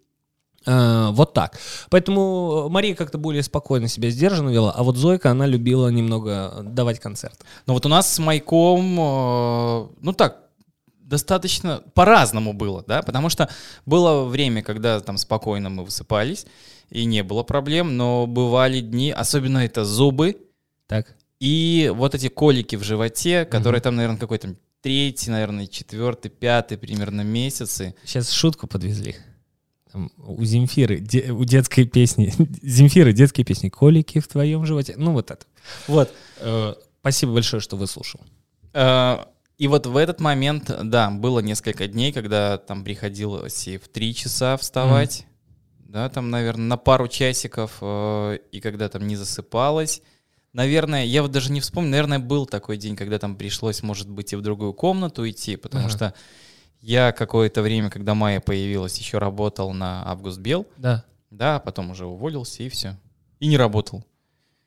э, 0.67 1.09
вот 1.13 1.33
так. 1.33 1.59
Поэтому 1.91 2.69
Мария 2.69 2.95
как-то 2.95 3.19
более 3.19 3.43
спокойно 3.43 3.89
себя 3.89 4.11
сдержанно 4.11 4.51
вела, 4.51 4.73
а 4.73 4.83
вот 4.83 4.97
Зойка, 4.97 5.31
она 5.31 5.47
любила 5.47 5.89
немного 5.89 6.61
давать 6.63 6.99
концерт. 7.01 7.41
Но 7.67 7.75
вот 7.75 7.87
у 7.87 7.89
нас 7.89 8.13
с 8.13 8.19
Майком, 8.19 8.99
э, 8.99 9.87
ну 10.01 10.13
так, 10.13 10.46
достаточно 11.07 11.83
по-разному 11.95 12.53
было, 12.53 12.85
да, 12.87 13.03
потому 13.03 13.29
что 13.31 13.49
было 13.87 14.25
время, 14.25 14.63
когда 14.63 15.01
там 15.01 15.17
спокойно 15.19 15.71
мы 15.71 15.85
высыпались, 15.85 16.47
и 16.91 17.05
не 17.05 17.23
было 17.23 17.43
проблем, 17.43 17.97
но 17.97 18.27
бывали 18.27 18.81
дни, 18.81 19.11
особенно 19.11 19.59
это 19.59 19.85
зубы, 19.85 20.37
Так. 20.89 21.15
и 21.41 21.91
вот 21.95 22.15
эти 22.15 22.29
колики 22.29 22.77
в 22.77 22.83
животе, 22.85 23.45
которые 23.45 23.81
там, 23.81 23.97
наверное, 23.97 24.19
какой-то 24.19 24.55
третий, 24.83 25.31
наверное, 25.31 25.67
четвертый, 25.67 26.29
пятый 26.31 26.77
примерно 26.79 27.23
месяцы. 27.23 27.95
Сейчас 28.05 28.31
шутку 28.31 28.67
подвезли. 28.67 29.17
Там 29.93 30.11
у 30.19 30.45
Земфиры, 30.45 30.99
де- 30.99 31.33
у 31.33 31.45
детской 31.45 31.85
песни, 31.87 32.33
Земфиры 32.63 33.13
детские 33.13 33.45
песни, 33.45 33.69
колики 33.69 34.21
в 34.21 34.29
твоем 34.29 34.65
животе. 34.67 34.95
Ну 34.97 35.13
вот 35.13 35.31
это. 35.31 35.45
Вот. 35.89 36.13
Э, 36.41 36.75
Спасибо 37.01 37.33
большое, 37.35 37.61
что 37.61 37.77
выслушал. 37.77 38.21
Э, 38.75 39.25
И 39.59 39.69
вот 39.69 39.87
в 39.87 39.97
этот 39.97 40.21
момент, 40.21 40.71
да, 40.85 41.11
было 41.11 41.41
несколько 41.41 41.87
дней, 41.89 42.13
когда 42.13 42.59
там 42.59 42.85
приходилось 42.85 43.67
и 43.69 43.79
в 43.79 43.89
три 43.89 44.15
часа 44.15 44.57
вставать, 44.59 45.27
да, 45.79 46.09
там, 46.11 46.31
наверное, 46.31 46.67
на 46.67 46.77
пару 46.77 47.09
часиков, 47.09 47.79
э, 47.81 48.39
и 48.53 48.61
когда 48.61 48.89
там 48.89 49.07
не 49.07 49.17
засыпалось. 49.17 50.03
Наверное, 50.53 51.05
я 51.05 51.23
вот 51.23 51.31
даже 51.33 51.53
не 51.53 51.61
вспомню, 51.61 51.91
наверное, 51.91 52.19
был 52.19 52.45
такой 52.47 52.77
день, 52.77 52.97
когда 52.97 53.19
там 53.19 53.37
пришлось, 53.37 53.83
может 53.83 54.09
быть, 54.11 54.33
и 54.33 54.37
в 54.37 54.43
другую 54.43 54.75
комнату 54.75 55.29
идти, 55.29 55.57
потому 55.57 55.87
Ага. 55.87 55.97
что 55.97 56.15
я 56.81 57.13
какое-то 57.13 57.63
время, 57.63 57.89
когда 57.91 58.15
Майя 58.15 58.41
появилась, 58.41 58.99
еще 58.99 59.19
работал 59.19 59.73
на 59.73 60.07
Август 60.07 60.39
Бел, 60.39 60.67
Да. 60.77 61.05
да, 61.31 61.57
а 61.57 61.61
потом 61.61 61.91
уже 61.91 62.07
уволился 62.07 62.63
и 62.63 62.69
все. 62.69 62.99
И 63.41 63.47
не 63.49 63.57
работал. 63.57 64.05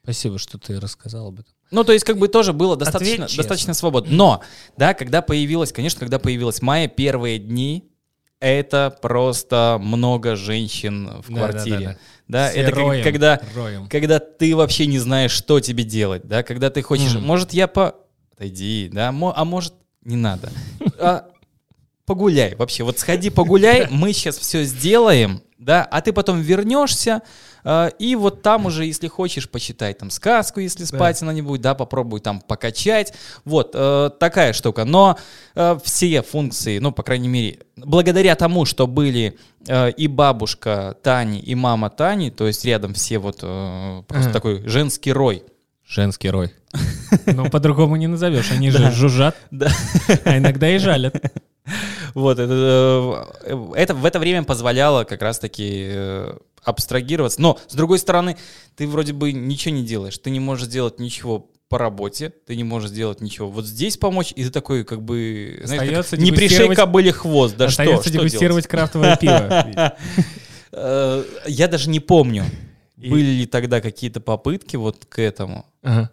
Спасибо, 0.04 0.38
что 0.40 0.58
ты 0.58 0.80
рассказал 0.80 1.28
об 1.28 1.40
этом. 1.42 1.54
Ну, 1.72 1.84
то 1.84 1.94
есть, 1.94 2.04
как 2.06 2.18
бы 2.18 2.28
тоже 2.28 2.54
было 2.54 2.76
достаточно, 2.76 3.28
достаточно 3.28 3.74
свободно. 3.74 4.12
Но, 4.12 4.42
да, 4.78 4.94
когда 4.94 5.22
появилась, 5.22 5.72
конечно, 5.72 6.00
когда 6.00 6.18
появилась 6.20 6.62
Майя, 6.62 6.88
первые 6.88 7.38
дни, 7.40 7.86
это 8.40 8.96
просто 9.02 9.78
много 9.82 10.36
женщин 10.36 11.22
в 11.22 11.30
Да, 11.30 11.36
квартире. 11.36 11.80
да, 11.80 11.86
да, 11.86 11.98
Да, 12.46 12.50
Все 12.52 12.60
это 12.62 12.72
как- 12.72 12.80
роем, 12.80 13.04
когда, 13.04 13.42
роем. 13.56 13.88
когда 13.90 14.20
ты 14.20 14.56
вообще 14.56 14.86
не 14.86 14.98
знаешь, 15.00 15.32
что 15.32 15.60
тебе 15.60 15.84
делать, 15.84 16.22
да, 16.26 16.42
когда 16.44 16.70
ты 16.70 16.82
хочешь, 16.82 17.16
Мгм. 17.16 17.26
может, 17.26 17.54
я 17.54 17.68
по... 17.68 17.96
Отойди, 18.34 18.90
да, 18.94 19.10
а 19.10 19.46
может, 19.46 19.74
не 20.06 20.16
надо. 20.16 20.50
А, 20.98 21.26
погуляй 22.06 22.56
вообще, 22.56 22.84
вот 22.84 22.98
сходи 23.00 23.30
погуляй, 23.30 23.88
мы 23.90 24.14
сейчас 24.14 24.38
все 24.38 24.64
сделаем, 24.64 25.42
да, 25.58 25.84
а 25.84 26.02
ты 26.02 26.14
потом 26.14 26.40
вернешься, 26.40 27.22
и 28.00 28.16
вот 28.18 28.42
там 28.42 28.66
уже, 28.66 28.86
если 28.86 29.08
хочешь, 29.08 29.50
почитай 29.50 29.94
там 29.94 30.10
сказку, 30.10 30.60
если 30.60 30.86
спать 30.86 31.22
она 31.22 31.34
не 31.34 31.42
будет, 31.42 31.62
да, 31.62 31.76
попробуй 31.76 32.20
там 32.20 32.42
покачать, 32.42 33.14
вот, 33.46 33.72
э, 33.74 34.10
такая 34.20 34.54
штука, 34.54 34.86
но 34.86 35.18
э, 35.56 35.78
все 35.84 36.22
функции, 36.22 36.80
ну, 36.80 36.92
по 36.92 37.04
крайней 37.04 37.28
мере, 37.28 37.60
благодаря 37.76 38.36
тому, 38.36 38.66
что 38.66 38.88
были 38.88 39.38
э, 39.68 39.92
и 39.92 40.08
бабушка 40.08 40.96
Тани, 41.04 41.40
и 41.40 41.56
мама 41.56 41.90
Тани, 41.90 42.32
то 42.32 42.48
есть 42.48 42.66
рядом 42.66 42.94
все 42.94 43.20
вот 43.20 43.38
просто 43.40 44.30
Ага. 44.30 44.34
такой 44.34 44.68
женский 44.68 45.12
рой, 45.12 45.44
Женский 45.90 46.30
рой. 46.30 46.54
Ну, 47.26 47.50
по-другому 47.50 47.96
не 47.96 48.06
назовешь. 48.06 48.52
Они 48.52 48.70
же 48.70 48.92
жужжат, 48.92 49.36
да, 49.50 49.72
а 50.24 50.38
иногда 50.38 50.70
и 50.70 50.78
жалят. 50.78 51.16
Вот, 52.14 52.40
это, 52.40 53.28
э, 53.44 53.68
это 53.76 53.94
в 53.94 54.06
это 54.06 54.20
время 54.20 54.44
позволяло 54.44 55.04
как 55.04 55.22
раз-таки 55.22 55.88
э, 55.92 56.38
абстрагироваться. 56.64 57.42
Но, 57.42 57.60
с 57.68 57.76
другой 57.76 58.00
стороны, 58.00 58.38
ты 58.76 58.88
вроде 58.88 59.14
бы 59.14 59.32
ничего 59.32 59.74
не 59.76 59.84
делаешь, 59.84 60.18
ты 60.18 60.30
не 60.30 60.40
можешь 60.40 60.66
сделать 60.66 61.00
ничего 61.00 61.50
по 61.70 61.78
работе, 61.78 62.34
ты 62.48 62.56
не 62.56 62.64
можешь 62.64 62.90
сделать 62.90 63.22
ничего 63.22 63.50
вот 63.50 63.66
здесь 63.66 63.98
помочь, 63.98 64.34
и 64.36 64.44
ты 64.44 64.50
такой, 64.50 64.84
как 64.84 65.04
бы, 65.04 65.62
знаешь, 65.64 65.82
как, 65.82 66.00
Остается 66.00 66.18
не 66.18 66.32
пришей 66.32 66.74
кобыле 66.74 67.12
хвост, 67.12 67.56
да 67.56 67.70
что, 67.70 67.84
Остается 67.84 68.10
что 68.10 68.18
дегустировать 68.18 68.68
крафтовое 68.68 69.16
пиво. 69.16 69.96
Э, 70.72 71.24
Я 71.48 71.68
даже 71.68 71.90
не 71.90 72.00
помню, 72.00 72.46
были 72.96 73.26
ли 73.26 73.46
тогда 73.48 73.82
какие-то 73.82 74.22
попытки 74.22 74.76
вот 74.76 75.06
к 75.06 75.20
этому. 75.20 75.66
Ага. 75.82 76.12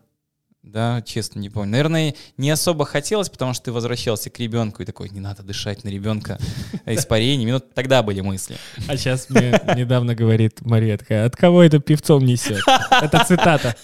Да, 0.67 1.01
честно, 1.03 1.39
не 1.39 1.49
помню. 1.49 1.71
Наверное, 1.71 2.15
не 2.37 2.51
особо 2.51 2.85
хотелось, 2.85 3.29
потому 3.29 3.55
что 3.55 3.67
ты 3.67 3.73
возвращался 3.73 4.31
к 4.31 4.41
ребенку 4.41 4.83
и 4.83 4.85
такой, 4.85 5.09
не 5.11 5.21
надо 5.21 5.45
дышать 5.45 5.85
на 5.85 5.89
ребенка 5.89 6.39
испарениями. 6.87 7.53
Ну, 7.53 7.61
тогда 7.61 8.03
были 8.03 8.21
мысли. 8.21 8.57
А 8.89 8.97
сейчас 8.97 9.31
мне 9.31 9.51
недавно 9.77 10.17
говорит 10.17 10.63
Мария 10.63 10.99
такая, 10.99 11.25
от 11.25 11.37
кого 11.37 11.63
это 11.63 11.79
певцом 11.79 12.25
несет? 12.25 12.61
Это 12.91 13.25
цитата. 13.25 13.77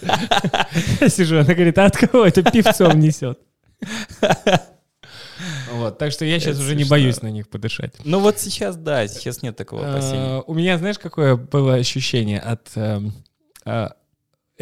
Я 0.99 1.07
сижу, 1.07 1.39
она 1.39 1.53
говорит, 1.53 1.77
а 1.77 1.85
от 1.85 1.95
кого 1.97 2.25
это 2.25 2.43
певцом 2.43 2.99
несет? 2.99 3.39
Вот, 5.71 5.97
так 5.97 6.11
что 6.11 6.25
я 6.25 6.39
сейчас 6.39 6.55
Это 6.55 6.65
уже 6.65 6.75
не 6.75 6.83
боюсь 6.83 7.21
на 7.21 7.27
них 7.27 7.47
подышать. 7.49 7.93
Ну 8.03 8.19
вот 8.19 8.39
сейчас, 8.39 8.75
да, 8.75 9.07
сейчас 9.07 9.41
нет 9.41 9.55
такого 9.55 9.89
опасения. 9.89 10.39
Э, 10.39 10.43
У 10.47 10.53
меня, 10.53 10.77
знаешь, 10.77 10.99
какое 10.99 11.35
было 11.35 11.75
ощущение 11.75 12.39
от 12.39 12.69
эм, 12.75 13.13
э, 13.65 13.89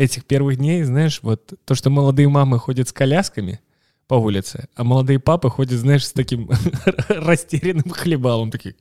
этих 0.02 0.26
первых 0.26 0.58
дней, 0.58 0.84
знаешь, 0.84 1.20
вот 1.22 1.54
то, 1.66 1.76
что 1.76 1.90
молодые 1.90 2.28
мамы 2.28 2.60
ходят 2.60 2.90
с 2.90 2.94
колясками 2.94 3.60
по 4.08 4.16
улице, 4.16 4.68
а 4.76 4.84
молодые 4.84 5.20
папы 5.20 5.50
ходят, 5.50 5.80
знаешь, 5.80 6.06
с 6.06 6.12
таким 6.12 6.50
растерянным 7.08 7.90
хлебалом, 7.90 8.52
такие, 8.52 8.76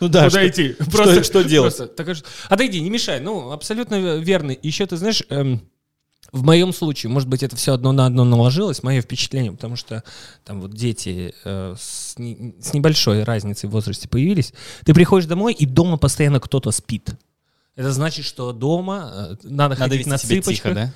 Ну 0.00 0.08
да, 0.08 0.24
Куда 0.24 0.48
идти? 0.48 0.74
Просто, 0.90 1.22
что 1.22 1.44
делать? 1.44 1.76
просто 1.76 2.24
Отойди, 2.48 2.80
не 2.80 2.90
мешай. 2.90 3.20
Ну, 3.20 3.52
абсолютно 3.52 4.18
верно. 4.18 4.56
Еще 4.62 4.86
ты 4.86 4.96
знаешь, 4.96 5.22
эм, 5.28 5.60
в 6.32 6.42
моем 6.42 6.72
случае, 6.72 7.10
может 7.10 7.28
быть, 7.28 7.42
это 7.42 7.54
все 7.56 7.74
одно 7.74 7.92
на 7.92 8.06
одно 8.06 8.24
наложилось, 8.24 8.82
мое 8.82 9.00
впечатление, 9.02 9.52
потому 9.52 9.76
что 9.76 10.02
там 10.44 10.60
вот 10.60 10.72
дети 10.74 11.34
э, 11.44 11.74
с, 11.78 12.18
не- 12.18 12.54
с 12.60 12.72
небольшой 12.72 13.22
разницей 13.22 13.68
в 13.68 13.72
возрасте 13.72 14.08
появились. 14.08 14.52
Ты 14.84 14.94
приходишь 14.94 15.28
домой, 15.28 15.52
и 15.52 15.66
дома 15.66 15.96
постоянно 15.96 16.40
кто-то 16.40 16.70
спит. 16.70 17.10
Это 17.76 17.92
значит, 17.92 18.24
что 18.24 18.52
дома 18.52 19.10
э, 19.12 19.36
надо, 19.44 19.70
Надо 19.70 19.76
ходить 19.76 20.06
на 20.06 20.18
цыпочках. 20.18 20.54
тихо, 20.54 20.74
да? 20.74 20.92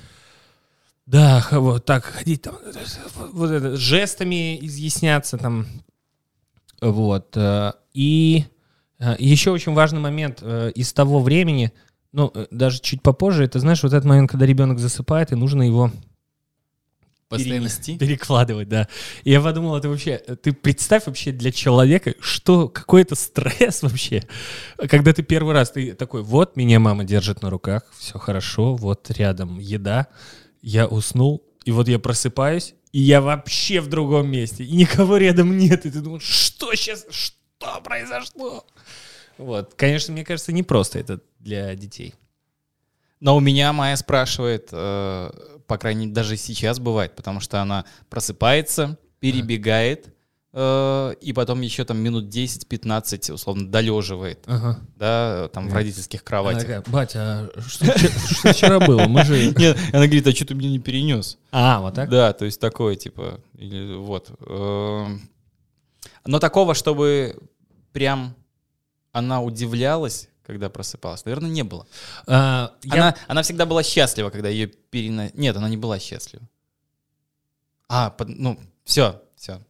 Да, 1.05 1.47
вот 1.59 1.85
так 1.85 2.03
ходить 2.05 2.41
там, 2.41 2.55
э, 2.63 2.71
вот 3.33 3.51
это, 3.51 3.75
жестами 3.77 4.57
изъясняться 4.65 5.37
там, 5.37 5.67
вот. 6.81 7.35
э, 7.37 7.71
И 7.93 8.45
э, 8.99 9.15
еще 9.19 9.51
очень 9.51 9.73
важный 9.73 9.99
момент 9.99 10.39
э, 10.41 10.71
из 10.75 10.93
того 10.93 11.21
времени, 11.21 11.71
ну, 12.11 12.31
э, 12.33 12.47
даже 12.51 12.79
чуть 12.81 13.01
попозже, 13.01 13.45
это, 13.45 13.59
знаешь, 13.59 13.83
вот 13.83 13.93
этот 13.93 14.05
момент, 14.05 14.29
когда 14.31 14.45
ребенок 14.45 14.79
засыпает, 14.79 15.31
и 15.31 15.35
нужно 15.35 15.63
его 15.63 15.91
постоянно 17.29 17.67
Перенести. 17.67 17.97
перекладывать, 17.99 18.69
да. 18.69 18.87
И 19.23 19.31
я 19.31 19.41
подумал, 19.41 19.77
это 19.77 19.89
вообще, 19.89 20.17
ты 20.17 20.53
представь 20.53 21.07
вообще 21.07 21.31
для 21.31 21.51
человека, 21.51 22.13
что, 22.19 22.69
какой 22.69 23.01
это 23.01 23.15
стресс 23.15 23.81
вообще, 23.81 24.23
когда 24.89 25.13
ты 25.13 25.23
первый 25.23 25.53
раз, 25.53 25.71
ты 25.71 25.93
такой, 25.93 26.21
вот, 26.21 26.55
меня 26.55 26.79
мама 26.79 27.03
держит 27.03 27.41
на 27.41 27.49
руках, 27.49 27.83
все 27.97 28.19
хорошо, 28.19 28.75
вот 28.75 29.09
рядом 29.11 29.59
еда, 29.59 30.07
я 30.61 30.87
уснул, 30.87 31.43
и 31.65 31.71
вот 31.71 31.87
я 31.87 31.99
просыпаюсь, 31.99 32.75
и 32.91 33.01
я 33.01 33.21
вообще 33.21 33.81
в 33.81 33.87
другом 33.87 34.29
месте, 34.29 34.63
и 34.63 34.75
никого 34.75 35.17
рядом 35.17 35.57
нет, 35.57 35.85
и 35.85 35.91
ты 35.91 35.99
думаешь, 35.99 36.23
что 36.23 36.73
сейчас, 36.75 37.05
что 37.09 37.81
произошло? 37.83 38.65
Вот, 39.37 39.73
конечно, 39.75 40.13
мне 40.13 40.23
кажется, 40.23 40.53
не 40.53 40.63
просто 40.63 40.99
это 40.99 41.19
для 41.39 41.75
детей. 41.75 42.15
Но 43.19 43.35
у 43.35 43.39
меня 43.39 43.73
Майя 43.73 43.95
спрашивает, 43.95 44.69
э, 44.71 45.31
по 45.67 45.77
крайней 45.77 46.01
мере, 46.05 46.13
даже 46.13 46.37
сейчас 46.37 46.79
бывает, 46.79 47.15
потому 47.15 47.39
что 47.39 47.61
она 47.61 47.85
просыпается, 48.09 48.97
перебегает, 49.19 50.13
э, 50.53 51.13
и 51.21 51.33
потом 51.33 51.61
еще 51.61 51.83
там 51.85 51.97
минут 51.97 52.25
10-15, 52.25 53.33
условно, 53.33 53.67
долеживает, 53.67 54.39
Ага. 54.45 54.79
да, 54.95 55.49
там 55.53 55.67
в 55.69 55.73
родительских 55.73 56.21
Она 56.21 56.25
кроватях. 56.27 56.61
такая, 56.61 56.81
батя, 56.87 57.19
а 57.55 57.61
что, 57.67 57.85
вчера- 57.85 58.09
что 58.39 58.53
вчера 58.53 58.79
было? 58.79 59.05
Мы 59.07 59.23
же... 59.25 59.53
Нет, 59.57 59.77
она 59.91 60.05
говорит, 60.05 60.27
а 60.27 60.31
что 60.31 60.45
ты 60.45 60.53
меня 60.55 60.69
не 60.69 60.79
перенес? 60.79 61.37
А, 61.51 61.81
вот 61.81 61.95
так? 61.95 62.09
Да, 62.09 62.31
то 62.33 62.45
есть 62.45 62.59
такое, 62.59 62.95
типа, 62.95 63.41
или 63.57 63.95
вот. 63.95 64.29
эм. 64.47 65.29
Но 66.25 66.39
такого, 66.39 66.73
чтобы 66.73 67.35
прям 67.91 68.35
она 69.11 69.41
удивлялась, 69.41 70.29
когда 70.45 70.69
просыпалась, 70.69 71.25
наверное, 71.25 71.49
не 71.49 71.63
было. 71.63 71.87
А, 72.27 72.73
я- 72.83 72.93
Она, 72.93 73.15
она 73.27 73.41
всегда 73.41 73.65
была 73.65 73.83
счастлива, 73.83 74.29
когда 74.29 74.49
ее 74.49 74.67
перена... 74.67 75.31
Нет, 75.33 75.55
она 75.57 75.69
не 75.69 75.77
была 75.77 75.99
счастлива. 75.99 76.43
А, 77.87 78.09
под- 78.09 78.29
ну, 78.29 78.59
все, 78.83 79.21
все. 79.35 79.61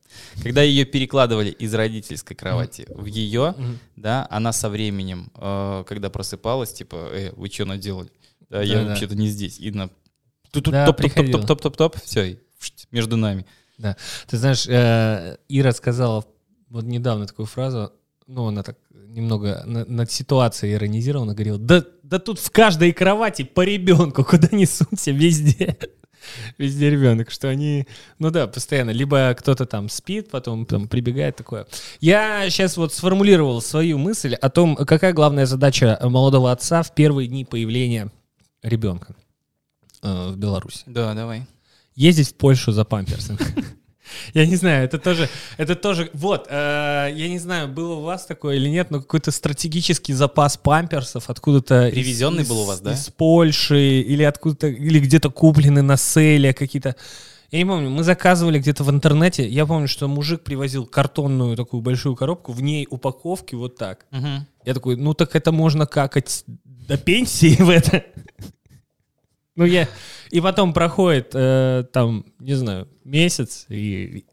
Когда 0.43 0.61
ее 0.61 0.85
перекладывали 0.85 1.49
из 1.49 1.73
родительской 1.73 2.35
кровати 2.35 2.85
в 2.89 3.05
ее, 3.05 3.53
Мгм. 3.57 3.79
да, 3.97 4.27
она 4.29 4.53
со 4.53 4.69
временем, 4.69 5.31
э, 5.35 5.83
когда 5.87 6.09
просыпалась, 6.09 6.73
типа, 6.73 6.95
э, 7.11 7.31
вы 7.35 7.49
что 7.49 7.65
наделали? 7.65 8.11
Да, 8.49 8.61
я 8.61 8.75
Да-да. 8.75 8.89
вообще-то 8.89 9.15
не 9.15 9.27
здесь. 9.27 9.59
И 9.59 9.71
на 9.71 9.89
Да, 10.53 10.93
приходила. 10.93 11.39
топ-топ-топ-топ-топ, 11.41 11.97
все, 12.03 12.39
между 12.91 13.17
нами. 13.17 13.45
Ты 14.27 14.37
знаешь, 14.37 14.65
э, 14.69 15.37
Ира 15.49 15.73
сказала 15.73 16.23
вот 16.69 16.85
недавно 16.85 17.27
такую 17.27 17.45
фразу, 17.45 17.91
ну, 18.27 18.47
она 18.47 18.63
так 18.63 18.77
немного 18.91 19.63
на- 19.65 19.85
над 19.85 20.11
ситуацией 20.11 20.73
иронизировала, 20.73 21.25
она 21.25 21.33
говорила, 21.33 21.57
да, 21.57 21.83
да 22.03 22.19
тут 22.19 22.39
в 22.39 22.49
каждой 22.51 22.91
кровати 22.91 23.43
по 23.43 23.61
ребенку, 23.61 24.23
куда 24.23 24.47
не 24.51 24.65
сунься, 24.65 25.11
везде. 25.11 25.77
Везде 26.57 26.89
ребенок, 26.89 27.29
что 27.29 27.49
они, 27.49 27.85
ну 28.17 28.31
да, 28.31 28.47
постоянно, 28.47 28.89
либо 28.89 29.35
кто-то 29.37 29.67
там 29.67 29.89
спит, 29.89 30.31
потом 30.31 30.65
там 30.65 30.87
прибегает 30.87 31.35
такое. 31.35 31.67
Я 32.01 32.49
сейчас 32.49 32.77
вот 32.77 32.93
сформулировал 32.93 33.61
свою 33.61 33.99
мысль 33.99 34.33
о 34.33 34.49
том, 34.49 34.75
какая 34.75 35.13
главная 35.13 35.45
задача 35.45 35.99
молодого 36.01 36.51
отца 36.51 36.81
в 36.81 36.95
первые 36.95 37.27
дни 37.27 37.45
появления 37.45 38.11
ребенка 38.63 39.15
э, 40.01 40.29
в 40.31 40.35
Беларуси 40.37 40.81
Да, 40.87 41.13
давай. 41.13 41.45
ездить 41.93 42.29
в 42.29 42.33
Польшу 42.35 42.71
за 42.71 42.85
памперсами. 42.85 43.37
Я 44.33 44.45
не 44.45 44.55
знаю, 44.55 44.85
это 44.85 44.97
тоже, 44.99 45.29
это 45.57 45.75
тоже, 45.75 46.09
вот, 46.13 46.47
э, 46.49 47.11
я 47.15 47.27
не 47.29 47.39
знаю, 47.39 47.67
было 47.67 47.93
у 47.95 48.01
вас 48.01 48.25
такое 48.25 48.55
или 48.57 48.69
нет, 48.69 48.91
но 48.91 48.99
какой-то 48.99 49.31
стратегический 49.31 50.13
запас 50.13 50.57
памперсов 50.57 51.29
откуда-то. 51.29 51.89
Привезенный 51.91 52.43
из- 52.43 52.49
был 52.49 52.59
у 52.61 52.65
вас, 52.65 52.79
да? 52.81 52.93
Из 52.93 53.09
Польши 53.09 54.01
или 54.01 54.23
откуда-то, 54.23 54.67
или 54.67 54.99
где-то 54.99 55.29
куплены 55.29 55.81
на 55.81 55.97
сейле 55.97 56.53
какие-то. 56.53 56.95
Я 57.51 57.59
не 57.59 57.65
помню, 57.65 57.89
мы 57.89 58.03
заказывали 58.03 58.59
где-то 58.59 58.83
в 58.83 58.89
интернете, 58.89 59.47
я 59.47 59.65
помню, 59.65 59.87
что 59.87 60.07
мужик 60.07 60.41
привозил 60.43 60.85
картонную 60.85 61.55
такую 61.55 61.81
большую 61.81 62.15
коробку, 62.15 62.51
в 62.51 62.61
ней 62.61 62.87
упаковки 62.89 63.55
вот 63.55 63.77
так. 63.77 64.05
Мгм. 64.11 64.45
Я 64.65 64.73
такой, 64.73 64.95
ну 64.97 65.13
так 65.13 65.35
это 65.35 65.51
можно 65.51 65.85
какать 65.85 66.43
до 66.65 66.97
пенсии 66.97 67.55
в 67.61 67.69
это. 67.69 68.03
Ну 69.55 69.65
я... 69.65 69.87
И 70.31 70.41
потом 70.41 70.73
проходит, 70.73 71.31
э, 71.33 71.85
там, 71.93 72.25
не 72.39 72.53
знаю, 72.55 72.87
месяц, 73.03 73.65
и... 73.69 74.25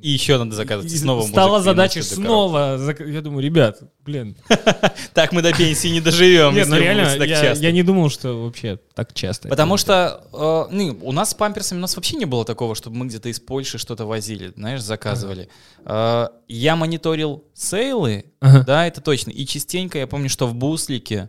И 0.00 0.10
еще 0.10 0.38
надо 0.38 0.54
заказывать. 0.54 0.92
и 0.92 0.96
Снова 0.96 1.22
стала 1.26 1.60
задача 1.60 2.04
снова... 2.04 2.76
зак- 2.78 3.10
Я 3.10 3.20
думаю, 3.20 3.42
ребят, 3.42 3.80
блин. 4.04 4.36
Так 5.12 5.32
мы 5.32 5.42
до 5.42 5.52
пенсии 5.52 5.88
не 5.88 6.00
доживем, 6.00 6.54
Нет, 6.54 6.68
ну 6.68 6.78
реально, 6.78 7.24
я, 7.24 7.72
не 7.72 7.82
думал, 7.82 8.08
что 8.08 8.44
вообще 8.44 8.78
так 8.94 9.12
часто. 9.12 9.48
Потому 9.48 9.76
что 9.76 10.22
э, 10.70 10.72
ну, 10.72 10.98
у 11.02 11.10
нас 11.10 11.30
с 11.30 11.34
памперсами 11.34 11.78
у 11.78 11.82
нас 11.82 11.96
вообще 11.96 12.16
не 12.16 12.26
было 12.26 12.44
такого, 12.44 12.76
чтобы 12.76 12.96
мы 12.96 13.06
где-то 13.06 13.28
из 13.28 13.40
Польши 13.40 13.78
что-то 13.78 14.06
возили, 14.06 14.52
знаешь, 14.56 14.82
заказывали. 14.82 15.48
Э, 15.84 16.28
я 16.46 16.76
мониторил 16.76 17.42
сейлы, 17.54 18.26
да, 18.40 18.86
это 18.86 19.00
точно. 19.00 19.30
И 19.30 19.44
частенько 19.46 19.98
я 19.98 20.06
помню, 20.06 20.28
что 20.28 20.46
в 20.46 20.54
Буслике, 20.54 21.28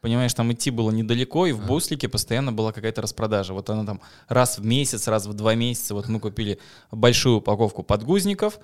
понимаешь, 0.00 0.34
там 0.34 0.52
идти 0.52 0.70
было 0.70 0.90
недалеко, 0.90 1.46
и 1.46 1.52
в 1.52 1.64
Буслике 1.66 2.08
постоянно 2.08 2.52
была 2.52 2.72
какая-то 2.72 3.02
распродажа. 3.02 3.54
Вот 3.54 3.70
она 3.70 3.84
там 3.84 4.00
раз 4.28 4.58
в 4.58 4.64
месяц, 4.64 5.08
раз 5.08 5.26
в 5.26 5.32
два 5.34 5.54
месяца. 5.54 5.94
Вот 5.94 6.08
мы 6.08 6.20
купили 6.20 6.58
большую 6.90 7.36
упаковку 7.38 7.82
подгузников. 7.82 8.58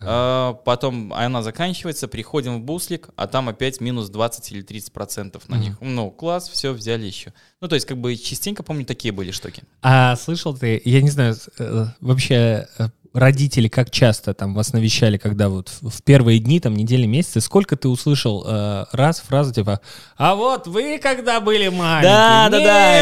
э, 0.00 0.54
Потом 0.64 1.12
она 1.14 1.42
заканчивается, 1.42 2.08
приходим 2.08 2.60
в 2.60 2.64
буслик, 2.64 3.08
а 3.16 3.26
там 3.26 3.48
опять 3.48 3.80
минус 3.80 4.08
20 4.10 4.52
или 4.52 4.62
30 4.62 4.92
процентов 4.92 5.48
на 5.48 5.54
Мгм. 5.56 5.64
них. 5.64 5.76
Ну, 5.80 6.10
класс, 6.10 6.48
все, 6.48 6.72
взяли 6.72 7.06
еще. 7.06 7.32
Ну, 7.60 7.68
то 7.68 7.74
есть, 7.76 7.86
как 7.86 7.96
бы 7.98 8.14
частенько, 8.16 8.62
помню, 8.62 8.84
такие 8.84 9.12
были 9.12 9.30
штуки. 9.30 9.62
А 9.82 10.16
слышал 10.16 10.54
ты, 10.56 10.82
я 10.84 11.00
не 11.00 11.10
знаю, 11.10 11.36
э, 11.58 11.86
вообще 12.00 12.66
э, 12.78 12.88
родители 13.14 13.68
как 13.68 13.90
часто 13.90 14.34
там 14.34 14.54
вас 14.54 14.72
навещали, 14.72 15.16
когда 15.16 15.48
вот 15.48 15.70
в 15.80 16.02
первые 16.02 16.40
дни, 16.40 16.58
там, 16.60 16.74
недели, 16.76 17.06
месяцы, 17.06 17.40
сколько 17.40 17.76
ты 17.76 17.88
услышал 17.88 18.44
э, 18.46 18.84
раз 18.92 19.20
фразу 19.20 19.54
типа 19.54 19.80
«А 20.16 20.34
вот 20.34 20.66
вы, 20.66 20.98
когда 20.98 21.40
были 21.40 21.68
маленькие, 21.68 22.10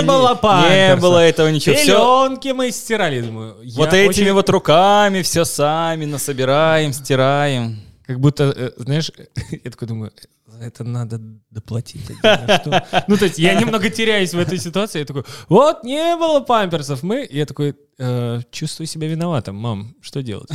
не 0.02 0.06
было 0.06 0.30
не 0.30 0.36
памперсов, 0.36 1.00
было 1.00 1.18
этого 1.18 1.48
ничего. 1.48 1.74
Все, 1.74 1.86
пеленки 1.96 2.48
мы 2.48 2.70
стирали». 2.70 3.22
Думаю, 3.22 3.56
вот 3.74 3.92
этими 3.94 4.08
очень- 4.08 4.32
вот 4.32 4.50
руками 4.50 5.22
все 5.22 5.44
сами 5.44 6.04
насобираем, 6.04 6.92
стираем. 6.92 7.80
Как 8.06 8.20
будто, 8.20 8.52
э, 8.54 8.70
знаешь, 8.76 9.10
я 9.64 9.70
такой 9.70 9.88
думаю, 9.88 10.12
это 10.60 10.84
надо 10.84 11.20
доплатить. 11.50 12.02
Ну, 13.08 13.16
то 13.16 13.24
есть 13.24 13.38
я 13.38 13.54
немного 13.54 13.90
теряюсь 13.90 14.34
в 14.34 14.38
этой 14.38 14.58
ситуации. 14.58 15.00
Я 15.00 15.04
такой, 15.04 15.24
вот, 15.48 15.84
не 15.84 16.16
было 16.16 16.40
памперсов. 16.40 17.02
Мы, 17.02 17.26
я 17.30 17.46
такой, 17.46 17.74
«Э, 17.98 18.40
чувствую 18.50 18.86
себя 18.86 19.08
виноватым. 19.08 19.56
Мам, 19.56 19.94
что 20.00 20.22
делать? 20.22 20.50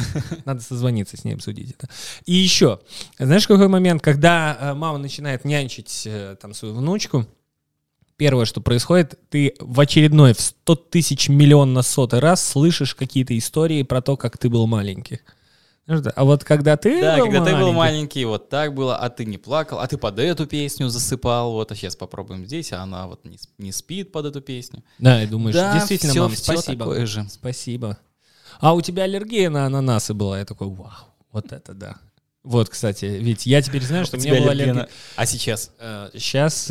Надо 0.46 0.62
созвониться 0.62 1.18
с 1.18 1.24
ней, 1.24 1.34
обсудить 1.34 1.72
это. 1.72 1.88
И 2.26 2.34
еще, 2.34 2.80
знаешь, 3.20 3.48
какой 3.48 3.68
момент, 3.68 4.02
когда 4.02 4.58
э, 4.60 4.74
мама 4.74 4.98
начинает 4.98 5.46
нянчить 5.46 6.04
э, 6.06 6.36
там 6.42 6.54
свою 6.54 6.76
внучку, 6.76 7.28
Первое, 8.18 8.46
что 8.46 8.62
происходит, 8.62 9.20
ты 9.30 9.54
в 9.60 9.80
очередной, 9.80 10.34
в 10.34 10.42
100 10.42 10.76
тысяч 10.76 11.30
миллион 11.30 11.74
на 11.74 11.84
сотый 11.84 12.18
раз 12.18 12.44
слышишь 12.44 12.96
какие-то 12.96 13.38
истории 13.38 13.84
про 13.84 14.02
то, 14.02 14.18
как 14.18 14.40
ты 14.40 14.50
был 14.50 14.66
маленький. 14.66 15.20
Да, 15.88 16.12
А 16.18 16.26
вот 16.26 16.44
когда 16.44 16.76
ты 16.76 17.02
Да, 17.02 17.16
был 17.18 17.26
когда 17.26 17.46
ты 17.46 17.52
был 17.52 17.72
маленький, 17.72 17.76
маленький, 17.78 18.26
вот 18.26 18.50
так 18.50 18.74
было, 18.74 18.98
а 18.98 19.10
ты 19.10 19.24
не 19.26 19.38
плакал, 19.38 19.80
а 19.80 19.88
ты 19.88 19.98
под 19.98 20.20
эту 20.20 20.46
песню 20.46 20.90
засыпал, 20.90 21.54
вот, 21.54 21.72
а 21.72 21.76
сейчас 21.76 21.96
попробуем 21.96 22.46
здесь, 22.46 22.74
а 22.74 22.82
она 22.82 23.08
вот 23.08 23.24
не, 23.24 23.40
не 23.58 23.72
спит 23.72 24.12
под 24.12 24.26
эту 24.26 24.42
песню. 24.42 24.84
Да, 25.00 25.24
и 25.24 25.28
думаешь, 25.28 25.56
Да, 25.56 25.74
действительно, 25.76 26.12
всё- 26.12 26.22
мам, 26.24 26.32
всё 26.32 26.44
спасибо. 26.44 26.86
такое 26.86 27.06
же. 27.06 27.26
Спасибо. 27.30 27.98
А 28.60 28.74
у 28.74 28.82
тебя 28.82 29.04
аллергия 29.04 29.50
на 29.50 29.66
ананасы 29.66 30.14
была? 30.14 30.40
Я 30.40 30.46
такой, 30.46 30.68
вау, 30.68 30.92
вот 31.32 31.54
это 31.54 31.74
да. 31.74 31.96
Вот, 32.44 32.68
кстати, 32.70 33.06
ведь 33.06 33.46
я 33.46 33.62
теперь 33.62 33.84
знаю, 33.84 34.06
что 34.06 34.18
у 34.18 34.20
меня 34.20 34.40
была 34.42 34.52
аллергия. 34.52 34.90
А 35.16 35.26
сейчас? 35.26 35.72
Сейчас 36.14 36.70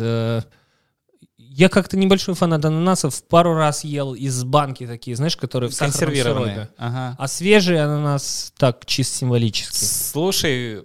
я 1.57 1.69
как-то 1.69 1.97
небольшой 1.97 2.35
фанат 2.35 2.63
ананасов. 2.65 3.23
Пару 3.23 3.55
раз 3.55 3.83
ел 3.83 4.13
из 4.13 4.43
банки 4.43 4.85
такие, 4.85 5.15
знаешь, 5.15 5.35
которые 5.35 5.71
в 5.71 5.75
Консервированные. 5.75 6.69
Ага. 6.77 7.15
А 7.17 7.27
свежий 7.27 7.83
ананас 7.83 8.53
так, 8.57 8.85
чисто 8.85 9.17
символически. 9.17 9.83
Слушай, 9.83 10.83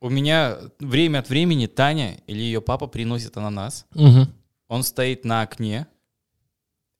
у 0.00 0.08
меня 0.08 0.56
время 0.80 1.18
от 1.18 1.28
времени 1.28 1.66
Таня 1.66 2.18
или 2.26 2.38
ее 2.40 2.62
папа 2.62 2.86
приносит 2.86 3.36
ананас. 3.36 3.84
Мгм. 3.92 4.32
Он 4.68 4.84
стоит 4.84 5.26
на 5.26 5.42
окне 5.42 5.86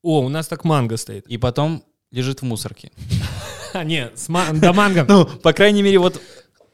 О, 0.03 0.21
у 0.21 0.29
нас 0.29 0.47
так 0.47 0.65
манго 0.65 0.99
стоит. 0.99 1.27
и 1.27 1.39
потом 1.39 1.85
лежит 2.11 2.43
в 2.43 2.45
мусорке. 2.45 2.93
А, 3.73 3.83
нет, 3.83 4.17
с 4.17 4.29
до 4.29 4.73
манго. 4.73 5.05
Ну, 5.09 5.27
по 5.27 5.53
крайней 5.53 5.83
мере, 5.83 5.99
вот 5.99 6.23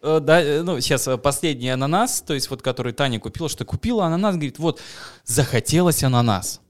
да, 0.03 0.43
э, 0.43 0.63
ну, 0.63 0.81
сейчас 0.81 1.07
э, 1.09 1.19
последний 1.19 1.69
ананас, 1.69 2.23
то 2.23 2.33
есть 2.35 2.49
вот 2.51 2.63
который 2.63 2.93
Таня 2.93 3.21
купила, 3.21 3.49
что 3.49 3.65
купила 3.65 4.07
ананас, 4.07 4.35
говорит, 4.37 4.59
вот, 4.59 4.81
захотелось 5.25 6.03
ананас. 6.03 6.61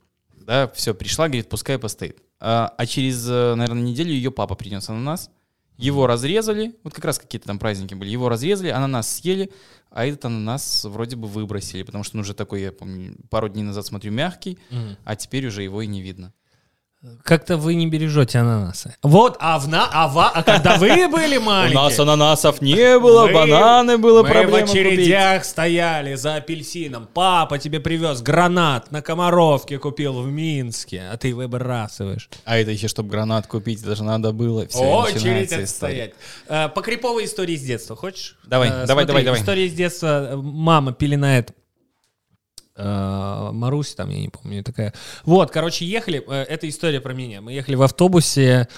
Да, 0.47 0.69
все, 0.75 0.95
пришла, 0.95 1.29
говорит, 1.29 1.49
пускай 1.49 1.79
постоит. 1.79 2.19
А, 2.41 2.75
а 2.77 2.87
через, 2.87 3.27
э, 3.29 3.55
наверное, 3.55 3.83
неделю 3.83 4.11
ее 4.11 4.31
папа 4.31 4.55
принес 4.55 4.89
ананас, 4.89 5.31
его 5.77 6.07
разрезали, 6.07 6.75
вот 6.83 6.93
как 6.95 7.05
раз 7.05 7.19
какие-то 7.19 7.47
там 7.47 7.59
праздники 7.59 7.95
были, 7.95 8.11
его 8.11 8.29
разрезали, 8.29 8.69
ананас 8.69 9.09
съели, 9.17 9.51
а 9.91 10.05
этот 10.07 10.25
ананас 10.27 10.85
вроде 10.85 11.17
бы 11.17 11.27
выбросили, 11.29 11.83
потому 11.83 12.05
что 12.05 12.17
он 12.17 12.23
уже 12.23 12.35
такой, 12.35 12.63
я 12.63 12.73
помню, 12.73 13.15
пару 13.31 13.49
дней 13.49 13.63
назад 13.63 13.87
смотрю, 13.87 14.13
мягкий, 14.13 14.59
Мгм. 14.71 14.97
а 15.05 15.17
теперь 15.17 15.47
уже 15.47 15.63
его 15.63 15.83
и 15.83 15.87
не 15.87 16.03
видно. 16.03 16.33
Как-то 17.25 17.57
вы 17.57 17.77
не 17.77 17.87
бережете 17.87 18.41
ананасы. 18.41 18.95
Вот, 19.03 19.39
а, 19.41 19.59
в 19.59 19.67
на, 19.69 19.89
а, 19.91 20.07
ва- 20.07 20.31
а 20.35 20.43
когда 20.43 20.77
вы 20.77 20.89
были 21.09 21.39
маленькие... 21.39 22.03
ананасов 22.03 22.61
не 22.61 22.99
было, 22.99 23.27
Мы- 23.27 23.33
бананы 23.33 23.97
было 23.97 24.23
Мы 24.23 24.29
проблема 24.29 24.67
в 24.67 24.71
очередях 24.71 25.47
стояли 25.47 26.15
за 26.17 26.35
апельсином. 26.37 27.09
Папа 27.15 27.59
тебе 27.59 27.81
привез 27.81 28.21
гранат 28.21 28.91
на 28.93 29.01
Комаровке 29.01 29.79
купил 29.79 30.21
в 30.21 30.27
Минске, 30.27 31.05
а 31.11 31.17
ты 31.17 31.35
выбрасываешь. 31.35 32.29
А 32.45 32.59
это 32.59 32.71
еще, 32.71 32.87
чтобы 32.89 33.09
гранат 33.09 33.47
купить, 33.47 33.83
даже 33.83 34.05
надо 34.05 34.33
было. 34.33 34.67
Всё, 34.67 35.07
и 35.09 35.15
Очередь 35.15 35.53
отстоять. 35.53 36.13
Э, 36.49 36.69
По 36.69 36.83
криповой 36.83 37.25
истории 37.25 37.57
с 37.57 37.63
детства, 37.63 37.97
хочешь? 37.97 38.37
Давай, 38.45 38.69
Э, 38.69 38.71
давай, 38.87 38.87
смотри, 38.87 39.07
давай, 39.07 39.25
давай. 39.25 39.41
История 39.41 39.69
с 39.71 39.73
детства. 39.73 40.33
Мама 40.37 40.93
пеленает 40.93 41.53
Марусь, 42.83 43.95
там, 43.95 44.11
я 44.11 44.21
не 44.21 44.29
помню, 44.29 44.63
такая. 44.65 44.95
Вот, 45.25 45.51
короче, 45.51 45.85
ехали, 45.85 46.25
э, 46.27 46.43
это 46.45 46.69
история 46.69 47.01
про 47.01 47.13
меня. 47.13 47.41
Мы 47.41 47.53
ехали 47.53 47.75
в 47.75 47.83
автобусе 47.83 48.69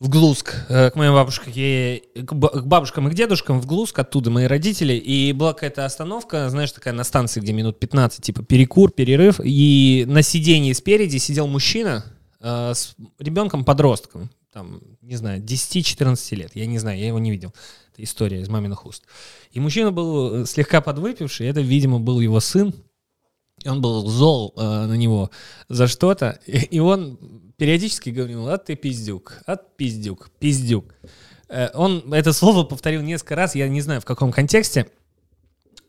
в 0.00 0.08
Глузк 0.08 0.54
э, 0.70 0.90
к 0.90 0.96
моей 0.96 1.12
бабушке, 1.12 2.02
к 2.14 2.32
бабушкам 2.32 3.08
и 3.08 3.10
к 3.10 3.14
дедушкам 3.14 3.60
в 3.60 3.66
Глузк, 3.66 3.98
оттуда 3.98 4.30
мои 4.30 4.46
родители, 4.46 4.94
и 4.94 5.32
была 5.32 5.52
какая-то 5.52 5.84
остановка, 5.84 6.48
знаешь, 6.48 6.72
такая 6.72 6.94
на 6.94 7.04
станции, 7.04 7.40
где 7.40 7.52
минут 7.52 7.78
15, 7.78 8.24
типа 8.24 8.42
перекур, 8.42 8.90
перерыв, 8.90 9.40
и 9.44 10.04
на 10.08 10.22
сиденье 10.22 10.74
спереди 10.74 11.18
сидел 11.18 11.46
мужчина 11.46 12.06
э, 12.40 12.72
с 12.74 12.94
ребенком-подростком, 13.18 14.30
там, 14.52 14.80
не 15.00 15.16
знаю, 15.16 15.40
10-14 15.40 16.34
лет, 16.36 16.50
я 16.54 16.66
не 16.66 16.78
знаю, 16.78 16.98
я 16.98 17.06
его 17.06 17.18
не 17.18 17.30
видел. 17.30 17.54
Это 17.92 18.02
история 18.02 18.40
из 18.40 18.48
маминых 18.48 18.84
уст. 18.86 19.04
И 19.52 19.60
мужчина 19.60 19.92
был 19.92 20.42
э, 20.42 20.46
слегка 20.46 20.80
подвыпивший, 20.80 21.46
это, 21.46 21.60
видимо, 21.60 22.00
был 22.00 22.20
его 22.20 22.40
сын, 22.40 22.74
и 23.62 23.68
он 23.68 23.80
был 23.80 24.06
зол 24.08 24.54
э, 24.56 24.60
на 24.60 24.94
него 24.94 25.30
за 25.68 25.86
что-то, 25.86 26.40
и, 26.46 26.58
и 26.58 26.78
он 26.80 27.18
периодически 27.56 28.10
говорил, 28.10 28.48
а 28.48 28.58
ты 28.58 28.74
пиздюк, 28.74 29.38
а 29.46 29.56
пиздюк, 29.56 30.30
пиздюк. 30.38 30.94
Э, 31.48 31.68
он 31.74 32.12
это 32.12 32.32
слово 32.32 32.64
повторил 32.64 33.02
несколько 33.02 33.36
раз, 33.36 33.54
я 33.54 33.68
не 33.68 33.80
знаю 33.80 34.00
в 34.00 34.04
каком 34.04 34.32
контексте, 34.32 34.90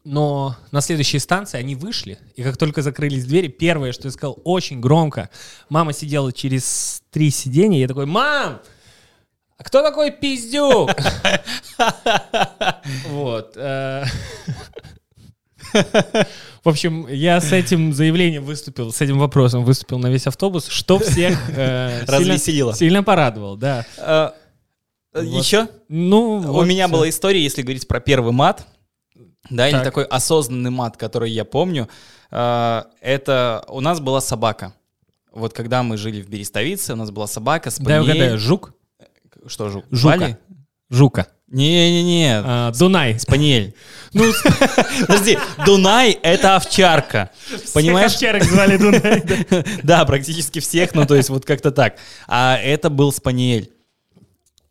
но 0.03 0.55
на 0.71 0.81
следующей 0.81 1.19
станции 1.19 1.57
они 1.59 1.75
вышли, 1.75 2.17
и 2.35 2.43
как 2.43 2.57
только 2.57 2.81
закрылись 2.81 3.25
двери, 3.25 3.47
первое, 3.47 3.91
что 3.91 4.07
я 4.07 4.11
сказал 4.11 4.39
очень 4.43 4.79
громко, 4.79 5.29
мама 5.69 5.93
сидела 5.93 6.31
через 6.33 7.03
три 7.11 7.29
сиденья, 7.29 7.79
я 7.79 7.87
такой, 7.87 8.05
мам, 8.05 8.61
а 9.57 9.63
кто 9.63 9.81
такой 9.83 10.11
пиздюк? 10.11 10.91
Вот. 13.09 13.53
э, 13.55 14.03
В 15.73 16.69
общем, 16.69 17.07
я 17.07 17.39
с 17.41 17.51
этим 17.51 17.93
заявлением 17.93 18.43
выступил, 18.43 18.91
с 18.91 19.01
этим 19.01 19.19
вопросом 19.19 19.63
выступил 19.63 19.99
на 19.99 20.07
весь 20.07 20.27
автобус, 20.27 20.67
что 20.67 20.99
всех 20.99 21.39
э, 21.55 22.01
сильно- 22.05 22.17
Развеселило. 22.17 22.73
Сильно 22.75 23.03
порадовал, 23.03 23.55
да. 23.57 23.85
Э. 23.97 24.31
Еще? 25.21 25.67
Ну, 25.89 26.35
У 26.37 26.63
меня 26.63 26.87
была 26.87 27.09
история, 27.09 27.41
если 27.43 27.61
говорить 27.63 27.87
про 27.87 27.99
первый 27.99 28.31
мат, 28.31 28.65
да, 29.49 29.67
или 29.67 29.75
Так. 29.77 29.83
такой 29.83 30.03
осознанный 30.05 30.69
мат, 30.71 30.97
который 30.97 31.31
я 31.31 31.45
помню. 31.45 31.89
Э, 32.31 32.83
Это 33.01 33.63
у 33.67 33.81
нас 33.81 33.99
была 33.99 34.21
собака. 34.21 34.73
Вот 35.33 35.53
когда 35.53 35.81
мы 35.83 35.97
жили 35.97 36.21
в 36.21 36.29
Берестовице, 36.29 36.93
у 36.93 36.95
нас 36.97 37.09
была 37.11 37.27
собака, 37.27 37.69
Дай 37.69 37.71
спаниель. 37.71 38.01
угадаю, 38.11 38.37
жук? 38.37 38.73
Что, 39.47 39.69
жук? 39.69 39.85
Жука. 39.91 40.17
Звали? 40.17 40.37
Жука. 40.89 41.27
Не-не-не, 41.47 42.41
А, 42.45 42.71
Дунай. 42.71 43.19
спаниель. 43.19 43.73
Ну, 44.13 44.31
подожди, 45.07 45.37
Дунай— 45.65 46.11
это 46.23 46.55
овчарка. 46.57 47.29
Понимаешь? 47.73 48.13
Овчарок 48.13 48.43
звали 48.43 48.77
Дунай. 48.83 49.21
да. 49.21 49.63
Да, 49.83 50.05
практически 50.05 50.59
всех, 50.59 50.93
ну 50.93 51.05
то 51.05 51.15
есть 51.15 51.29
вот 51.29 51.45
как-то 51.45 51.71
так. 51.71 51.97
А 52.27 52.57
это 52.57 52.89
был 52.89 53.11
спаниель. 53.11 53.71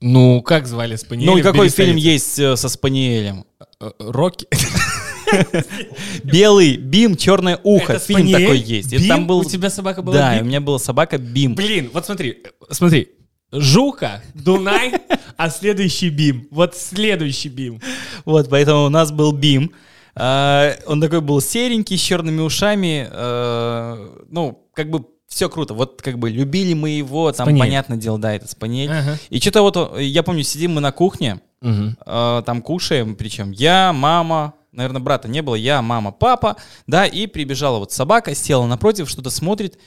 Ну, 0.03 0.41
как 0.41 0.67
звали 0.67 0.97
Спаниеля? 0.97 1.31
Ну 1.33 1.37
и 1.39 1.43
какой 1.43 1.69
фильм 1.69 1.97
есть 1.97 2.39
э, 2.39 2.57
со 2.57 2.71
спаниелем? 2.71 3.45
Э, 3.81 3.91
Рокки. 3.99 4.47
Белый 6.25 6.77
Бим, 6.77 7.17
черное 7.17 7.59
ухо. 7.63 7.95
Это 7.95 8.05
Фильм 8.05 8.31
такой 8.31 8.59
есть. 8.59 8.91
Бим? 8.91 9.09
там 9.09 9.27
был... 9.27 9.39
У 9.39 9.45
тебя 9.45 9.71
собака 9.71 10.03
была 10.03 10.17
Да, 10.17 10.35
Бим? 10.37 10.43
у 10.45 10.49
меня 10.49 10.61
была 10.61 10.79
собака 10.79 11.19
Бим. 11.19 11.55
Блин, 11.55 11.91
вот 11.93 12.05
смотри, 12.07 12.39
э, 12.45 12.49
смотри. 12.71 13.09
Жука, 13.53 14.23
Дунай, 14.35 14.93
а 15.37 15.51
следующий 15.51 16.09
Бим. 16.11 16.47
Вот 16.53 16.77
следующий 16.77 17.49
Бим. 17.49 17.81
Вот, 18.25 18.49
поэтому 18.49 18.85
у 18.85 18.89
нас 18.91 19.11
был 19.11 19.33
Бим. 19.33 19.73
А, 20.15 20.73
Он 20.87 21.01
такой 21.01 21.21
был 21.21 21.41
серенький, 21.41 21.97
с 21.97 22.01
черными 22.01 22.41
ушами. 22.41 23.09
э, 23.11 24.09
Ну, 24.31 24.69
как 24.75 24.91
бы 24.91 25.05
все 25.31 25.49
круто. 25.49 25.75
Вот 25.75 26.03
как 26.03 26.19
бы 26.19 26.29
любили 26.29 26.75
мы 26.75 26.91
его, 26.91 27.33
там, 27.33 27.47
Спаниель. 27.47 27.65
понятное 27.65 27.97
дело, 27.97 28.19
да, 28.19 28.35
это 28.35 28.49
спаниель. 28.49 28.91
Ага. 28.91 29.19
И 29.31 29.41
что-то 29.41 29.63
вот, 29.63 29.77
э, 29.97 30.03
я 30.03 30.23
помню, 30.23 30.43
сидим 30.43 30.75
мы 30.75 30.81
на 30.81 30.93
кухне, 30.93 31.41
э, 31.63 32.43
там 32.45 32.63
кушаем, 32.63 33.15
причем 33.15 33.53
я, 33.53 33.93
мама, 33.93 34.55
наверное, 34.73 35.01
брата 35.01 35.29
не 35.29 35.41
было, 35.41 35.55
я, 35.55 35.83
мама, 35.83 36.11
папа, 36.11 36.57
да, 36.87 37.07
и 37.07 37.27
прибежала 37.27 37.79
вот 37.79 37.93
собака, 37.93 38.35
села 38.35 38.67
напротив, 38.67 39.09
что-то 39.09 39.31
смотрит, 39.31 39.79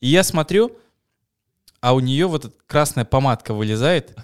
и 0.00 0.08
я 0.08 0.22
смотрю, 0.22 0.72
а 1.80 1.94
у 1.94 2.00
нее 2.00 2.26
вот 2.26 2.44
эта 2.44 2.54
красная 2.66 3.06
помадка 3.06 3.54
вылезает, 3.54 4.14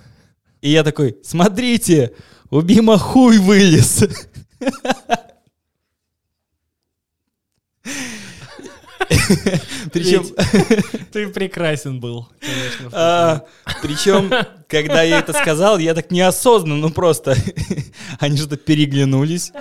и 0.60 0.70
я 0.70 0.84
такой, 0.84 1.16
смотрите, 1.24 2.12
у 2.50 2.60
Бима 2.60 2.98
хуй 2.98 3.38
вылез. 3.38 4.04
Причем, 9.92 10.24
Ты 11.12 11.28
прекрасен 11.28 12.00
был, 12.00 12.28
конечно. 12.40 12.90
а, 12.92 13.44
причем, 13.82 14.30
когда 14.68 15.02
я 15.02 15.18
это 15.18 15.32
сказал, 15.32 15.78
я 15.78 15.94
так 15.94 16.11
неосознанно, 16.11 16.76
ну 16.76 16.90
просто, 16.90 17.37
они 18.18 18.37
что-то 18.37 18.56
переглянулись. 18.56 19.52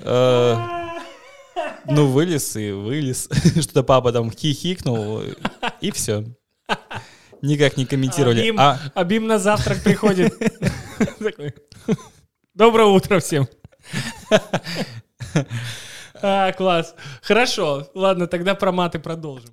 А, 0.00 0.88
Ну, 1.86 2.06
вылез 2.06 2.56
и 2.56 2.70
вылез. 2.70 3.28
Что-то 3.60 3.82
папа 3.82 4.12
там 4.12 4.30
хихикнул, 4.30 5.22
и 5.80 5.90
все. 5.90 6.24
Никак 7.42 7.76
не 7.76 7.86
комментировали. 7.86 8.40
А 8.40 8.44
Бим, 8.44 8.60
А, 8.60 8.80
а 8.94 9.04
Бим 9.04 9.26
на 9.26 9.38
завтрак 9.38 9.82
приходит. 9.82 10.34
Доброе 12.54 12.86
утро 12.88 13.20
всем. 13.20 13.48
А, 16.22 16.52
класс. 16.52 16.94
Хорошо. 17.22 17.88
Ладно, 17.94 18.26
тогда 18.26 18.54
про 18.54 18.72
маты 18.72 18.98
продолжим. 18.98 19.50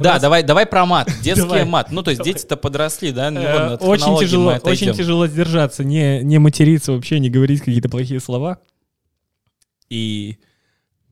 да, 0.00 0.18
давай, 0.18 0.42
давай 0.42 0.66
про 0.66 0.86
мат. 0.86 1.10
Детский 1.22 1.42
Давай. 1.42 1.64
мат. 1.64 1.90
Ну, 1.90 2.02
то 2.02 2.10
есть 2.10 2.22
дети-то 2.22 2.56
подросли, 2.56 3.12
да? 3.12 3.30
Ну, 3.30 3.40
Э, 3.40 3.76
Очень 3.76 4.18
тяжело, 4.18 4.54
очень 4.62 4.92
тяжело 4.94 5.26
сдержаться, 5.26 5.84
не, 5.84 6.22
не 6.22 6.38
материться 6.38 6.92
вообще, 6.92 7.18
не 7.18 7.30
говорить 7.30 7.60
какие-то 7.60 7.88
плохие 7.88 8.20
слова. 8.20 8.58
И 9.88 10.38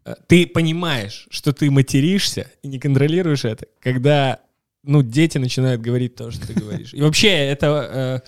э, 0.04 0.14
ты 0.26 0.46
понимаешь, 0.46 1.26
что 1.30 1.52
ты 1.52 1.70
материшься 1.70 2.50
и 2.62 2.68
не 2.68 2.78
контролируешь 2.78 3.44
это, 3.44 3.66
когда 3.80 4.40
ну, 4.84 5.02
дети 5.02 5.38
начинают 5.38 5.80
говорить 5.82 6.14
то, 6.14 6.30
что 6.30 6.46
ты 6.46 6.54
говоришь. 6.54 6.94
И 6.94 7.02
вообще 7.02 7.28
это... 7.28 8.22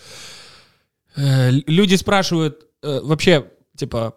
э, 1.17 1.21
э, 1.21 1.51
люди 1.67 1.95
спрашивают 1.95 2.67
э, 2.83 3.01
вообще, 3.03 3.51
типа, 3.77 4.17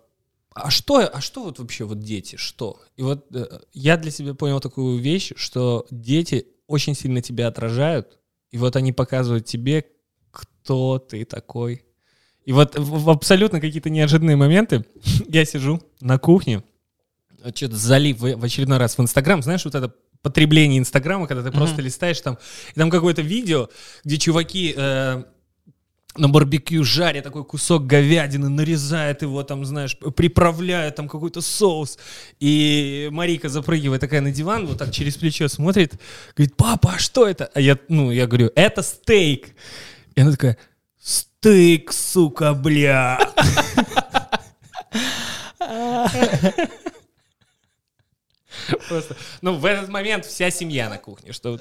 а 0.53 0.69
что, 0.69 0.99
а 0.99 1.21
что 1.21 1.43
вот 1.43 1.59
вообще 1.59 1.83
вот 1.85 1.99
дети, 1.99 2.35
что? 2.35 2.81
И 2.95 3.01
вот 3.01 3.25
э, 3.35 3.59
я 3.73 3.97
для 3.97 4.11
себя 4.11 4.33
понял 4.33 4.59
такую 4.59 4.99
вещь, 4.99 5.31
что 5.35 5.87
дети 5.89 6.47
очень 6.67 6.95
сильно 6.95 7.21
тебя 7.21 7.47
отражают, 7.47 8.19
и 8.51 8.57
вот 8.57 8.75
они 8.75 8.91
показывают 8.91 9.45
тебе, 9.45 9.85
кто 10.31 10.99
ты 10.99 11.25
такой. 11.25 11.85
И 12.45 12.53
вот 12.53 12.77
в, 12.77 13.03
в 13.03 13.09
абсолютно 13.09 13.59
какие-то 13.59 13.89
неожиданные 13.89 14.35
моменты 14.35 14.85
я 15.29 15.45
сижу 15.45 15.81
на 16.01 16.19
кухне, 16.19 16.63
что-то 17.55 17.75
залив 17.75 18.19
в, 18.19 18.43
очередной 18.43 18.77
раз 18.77 18.97
в 18.97 19.01
Инстаграм, 19.01 19.41
знаешь, 19.41 19.65
вот 19.65 19.75
это 19.75 19.93
потребление 20.21 20.79
Инстаграма, 20.79 21.27
когда 21.27 21.43
ты 21.43 21.51
просто 21.51 21.81
листаешь 21.81 22.21
там, 22.21 22.37
и 22.73 22.79
там 22.79 22.89
какое-то 22.89 23.21
видео, 23.21 23.69
где 24.05 24.17
чуваки 24.17 24.73
э, 24.75 25.23
на 26.17 26.29
барбекю 26.29 26.83
жарят 26.83 27.23
такой 27.23 27.43
кусок 27.43 27.85
говядины, 27.85 28.49
нарезают 28.49 29.21
его 29.21 29.43
там, 29.43 29.65
знаешь, 29.65 29.97
приправляют 30.15 30.95
там 30.95 31.07
какой-то 31.07 31.41
соус. 31.41 31.97
И 32.39 33.09
Марика 33.11 33.49
запрыгивает 33.49 34.01
такая 34.01 34.21
на 34.21 34.31
диван, 34.31 34.67
вот 34.67 34.77
так 34.77 34.91
через 34.91 35.17
плечо 35.17 35.47
смотрит, 35.47 35.99
говорит, 36.35 36.55
папа, 36.55 36.93
а 36.95 36.99
что 36.99 37.27
это? 37.27 37.49
А 37.53 37.59
я, 37.59 37.77
ну, 37.89 38.11
я 38.11 38.27
говорю, 38.27 38.51
это 38.55 38.83
стейк. 38.83 39.55
И 40.15 40.21
она 40.21 40.31
такая, 40.31 40.57
стейк, 41.01 41.91
сука, 41.91 42.53
бля. 42.53 43.19
Просто, 48.87 49.15
ну, 49.41 49.55
в 49.55 49.65
этот 49.65 49.89
момент 49.89 50.25
вся 50.25 50.51
семья 50.51 50.89
на 50.89 50.97
кухне, 50.97 51.33
что... 51.33 51.57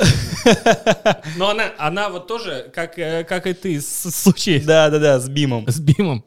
Но 1.36 1.50
она, 1.50 1.72
она 1.78 2.08
вот 2.08 2.26
тоже, 2.26 2.70
как, 2.74 2.98
э, 2.98 3.24
как 3.24 3.46
и 3.46 3.54
ты, 3.54 3.80
с 3.80 4.10
случае 4.10 4.60
Да, 4.60 4.90
да, 4.90 4.98
да, 4.98 5.20
с 5.20 5.28
Бимом. 5.28 5.66
с 5.68 5.78
Бимом. 5.78 6.24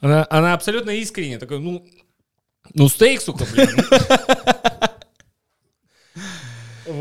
Она, 0.00 0.26
она 0.30 0.54
абсолютно 0.54 0.90
искренне 0.90 1.38
такой, 1.38 1.58
ну, 1.58 1.86
ну 2.74 2.88
стейк, 2.88 3.20
сука, 3.20 3.46
блин. 3.52 3.68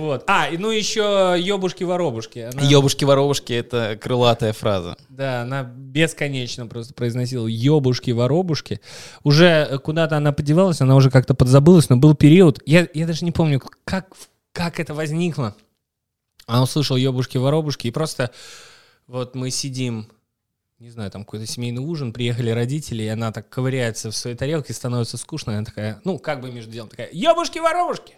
Вот. 0.09 0.23
А, 0.25 0.47
ну 0.57 0.71
еще 0.71 1.35
ёбушки-воробушки. 1.37 2.39
Она- 2.51 2.63
Ёбушки-воробушки— 2.63 3.53
это 3.53 3.95
крылатая 4.01 4.53
фраза. 4.53 4.97
Да, 5.09 5.43
она 5.43 5.61
бесконечно 5.63 6.65
просто 6.65 6.95
произносила 6.95 7.45
ёбушки-воробушки. 7.45 8.79
Уже 9.23 9.79
куда-то 9.83 10.17
она 10.17 10.31
подевалась, 10.31 10.81
она 10.81 10.95
уже 10.95 11.11
как-то 11.11 11.35
подзабылась, 11.35 11.89
но 11.89 11.97
был 11.97 12.15
период, 12.15 12.59
я, 12.65 12.87
я 12.95 13.05
даже 13.05 13.23
не 13.23 13.31
помню, 13.31 13.61
как, 13.83 14.07
как 14.51 14.79
это 14.79 14.95
возникло. 14.95 15.55
Она 16.47 16.63
услышала 16.63 16.97
ёбушки-воробушки, 16.97 17.85
и 17.85 17.91
просто 17.91 18.31
вот 19.05 19.35
мы 19.35 19.51
сидим 19.51 20.07
не 20.79 20.89
знаю, 20.89 21.11
там 21.11 21.23
какой-то 21.25 21.45
семейный 21.45 21.83
ужин, 21.83 22.13
приехали 22.13 22.49
родители, 22.49 23.03
и 23.03 23.07
она 23.07 23.31
так 23.31 23.47
ковыряется 23.49 24.09
в 24.09 24.15
своей 24.15 24.35
тарелке, 24.37 24.73
становится 24.73 25.17
скучно, 25.17 25.51
и 25.51 25.55
она 25.55 25.65
такая, 25.65 25.99
ну, 26.05 26.17
как 26.17 26.39
бы 26.41 26.51
между 26.51 26.71
делом, 26.71 26.89
такая, 26.89 27.09
ёбушки-воробушки! 27.11 28.13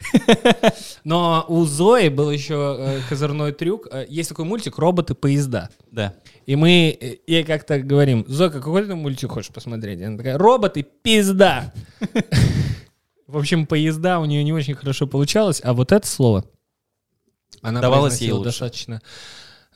Но 1.04 1.44
у 1.48 1.64
Зои 1.64 2.08
был 2.08 2.30
еще 2.30 2.76
э, 2.78 3.00
козырной 3.08 3.52
трюк. 3.52 3.88
Э, 3.90 4.06
Есть 4.08 4.28
такой 4.30 4.44
мультик 4.44 4.78
«Роботы-поезда». 4.78 5.70
Да. 5.90 6.14
И 6.46 6.56
мы 6.56 6.96
э, 7.00 7.16
ей 7.26 7.44
как-то 7.44 7.80
говорим, 7.80 8.24
Зойка, 8.28 8.58
какой 8.58 8.84
ты 8.84 8.94
мультик 8.94 9.30
хочешь 9.30 9.52
посмотреть? 9.52 10.00
И 10.00 10.04
Она 10.04 10.16
такая, 10.16 10.38
роботы, 10.38 10.82
пизда. 10.82 11.72
В 13.26 13.36
общем, 13.36 13.66
поезда 13.66 14.20
у 14.20 14.24
нее 14.24 14.42
не 14.44 14.52
очень 14.52 14.74
хорошо 14.74 15.06
получалось, 15.06 15.60
а 15.62 15.74
вот 15.74 15.92
это 15.92 16.06
слово 16.06 16.44
она 17.62 17.80
Давалось 17.80 18.20
ей 18.20 18.32
лучше. 18.32 18.44
достаточно... 18.50 19.02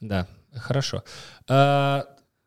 Да, 0.00 0.26
хорошо. 0.54 1.04
А, 1.48 2.06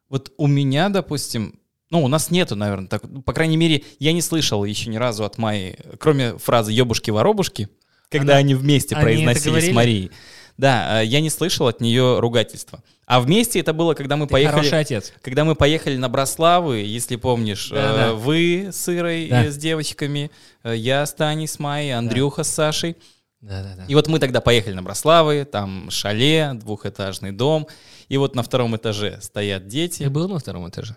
Вот 0.09 0.31
у 0.37 0.47
меня, 0.47 0.89
допустим, 0.89 1.59
ну, 1.89 2.03
у 2.03 2.07
нас 2.07 2.31
нету, 2.31 2.55
наверное, 2.55 2.87
так, 2.87 3.03
ну, 3.03 3.21
по 3.21 3.33
крайней 3.33 3.57
мере, 3.57 3.83
я 3.99 4.11
не 4.13 4.21
слышал 4.21 4.63
еще 4.65 4.89
ни 4.89 4.97
разу 4.97 5.23
от 5.23 5.37
Майи, 5.37 5.77
кроме 5.99 6.37
фразы 6.37 6.71
«ёбушки-воробушки», 6.71 7.69
когда 8.09 8.33
Она- 8.33 8.39
они 8.39 8.55
вместе 8.55 8.95
они 8.95 9.03
произносили 9.03 9.59
с 9.59 9.73
Марией. 9.73 10.11
Да, 10.57 11.01
э, 11.01 11.05
я 11.05 11.19
не 11.19 11.29
слышал 11.29 11.67
от 11.67 11.81
нее 11.81 12.19
ругательства. 12.19 12.81
А 13.05 13.19
вместе 13.19 13.59
это 13.59 13.73
было, 13.73 13.93
когда 13.93 14.15
мы 14.15 14.25
ты 14.25 14.31
поехали... 14.31 14.55
хороший 14.59 14.79
отец. 14.79 15.13
Когда 15.21 15.43
мы 15.43 15.53
поехали 15.53 15.97
на 15.97 16.07
Брославы, 16.07 16.77
если 16.77 17.17
помнишь, 17.17 17.69
Да-да. 17.69 18.07
э, 18.07 18.13
вы 18.13 18.69
с 18.71 18.87
Ирой 18.87 19.27
Да. 19.27 19.51
с 19.51 19.57
девочками, 19.57 20.31
э, 20.63 20.75
я 20.77 21.05
с 21.05 21.13
Таней, 21.13 21.47
с 21.47 21.59
Майей, 21.59 21.93
Андрюха 21.93 22.43
с 22.43 22.49
Сашей. 22.49 22.95
Да-да-да. 23.41 23.85
И 23.87 23.93
вот 23.95 24.07
мы 24.07 24.19
тогда 24.19 24.41
поехали 24.41 24.73
на 24.73 24.81
Брославы, 24.81 25.45
там 25.45 25.91
шале, 25.91 26.53
двухэтажный 26.55 27.31
дом, 27.31 27.67
и 28.07 28.17
вот 28.17 28.33
на 28.33 28.41
втором 28.41 28.75
этаже 28.75 29.19
стоят 29.21 29.67
дети. 29.67 30.03
был 30.03 30.27
на 30.29 30.39
втором 30.39 30.67
этаже? 30.69 30.95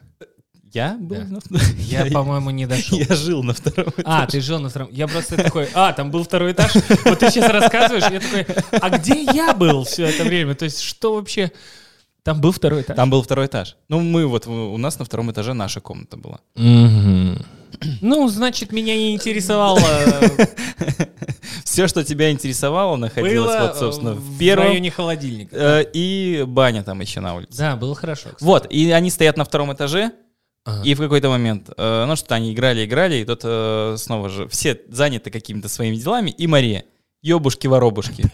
Я 0.73 0.97
был 1.01 1.17
Да. 1.17 1.25
на 1.25 1.41
Я, 1.79 2.07
по-моему, 2.07 2.51
не 2.51 2.67
дошел. 2.67 2.99
Я 2.99 3.15
жил 3.15 3.43
на 3.43 3.53
втором 3.55 3.89
этаже. 3.91 4.03
А, 4.07 4.27
ты 4.27 4.41
жил 4.41 4.59
на 4.61 4.69
втором. 4.69 4.89
Я 4.93 5.07
просто 5.09 5.37
такой, 5.37 5.69
а, 5.75 5.93
там 5.93 6.11
был 6.11 6.25
второй 6.25 6.53
этаж. 6.53 6.73
Вот 7.05 7.19
ты 7.21 7.31
сейчас 7.31 7.51
рассказываешь, 7.51 8.05
я 8.11 8.21
такой, 8.21 8.47
а 8.81 8.91
где 8.99 9.23
я 9.23 9.55
был 9.55 9.85
все 9.85 10.07
это 10.07 10.25
время? 10.25 10.55
То 10.55 10.65
есть 10.65 10.81
что 10.81 11.15
вообще? 11.15 11.51
Там 12.23 12.41
был 12.41 12.53
второй 12.53 12.83
этаж. 12.83 12.97
Там 12.97 13.09
был 13.11 13.23
второй 13.23 13.47
этаж. 13.47 13.77
Ну, 13.89 14.01
мы 14.01 14.27
вот, 14.27 14.47
у 14.47 14.77
нас 14.77 14.99
на 14.99 15.05
втором 15.07 15.31
этаже 15.31 15.55
наша 15.55 15.81
комната 15.81 16.17
была. 16.19 16.41
Ну, 18.01 18.29
значит, 18.29 18.73
меня 18.73 18.97
не 18.97 19.15
интересовало. 19.15 19.81
Все, 21.65 21.87
что 21.87 22.03
тебя 22.05 22.31
интересовало, 22.33 22.97
находилось 22.97 23.51
Было 23.57 23.67
вот, 23.69 23.77
собственно, 23.77 24.15
в 24.15 24.19
в 24.21 24.39
первом. 24.39 24.67
районе 24.69 24.91
холодильника. 24.91 25.55
э, 25.57 25.85
И 25.93 26.45
баня 26.47 26.83
там 26.83 27.01
еще 27.01 27.21
на 27.21 27.35
улице. 27.37 27.57
Да, 27.59 27.77
было 27.77 27.95
хорошо. 27.95 28.31
кстати. 28.31 28.43
Вот, 28.45 28.67
и 28.71 28.91
они 28.91 29.11
стоят 29.11 29.37
на 29.37 29.45
втором 29.45 29.73
этаже, 29.73 30.13
Ага. 30.69 30.83
и 30.85 30.95
в 30.95 30.99
какой-то 30.99 31.31
момент, 31.31 31.71
э, 31.77 32.05
ну 32.07 32.15
что-то 32.15 32.35
они 32.35 32.53
играли, 32.53 32.85
играли, 32.85 33.17
и 33.17 33.25
тут 33.25 33.41
э, 33.43 33.97
снова 33.99 34.29
же 34.29 34.47
все 34.49 34.79
заняты 34.91 35.31
какими-то 35.31 35.69
своими 35.69 35.97
делами, 35.97 36.31
и 36.31 36.47
Мария, 36.47 36.85
ёбушки-воробушки. 37.23 38.25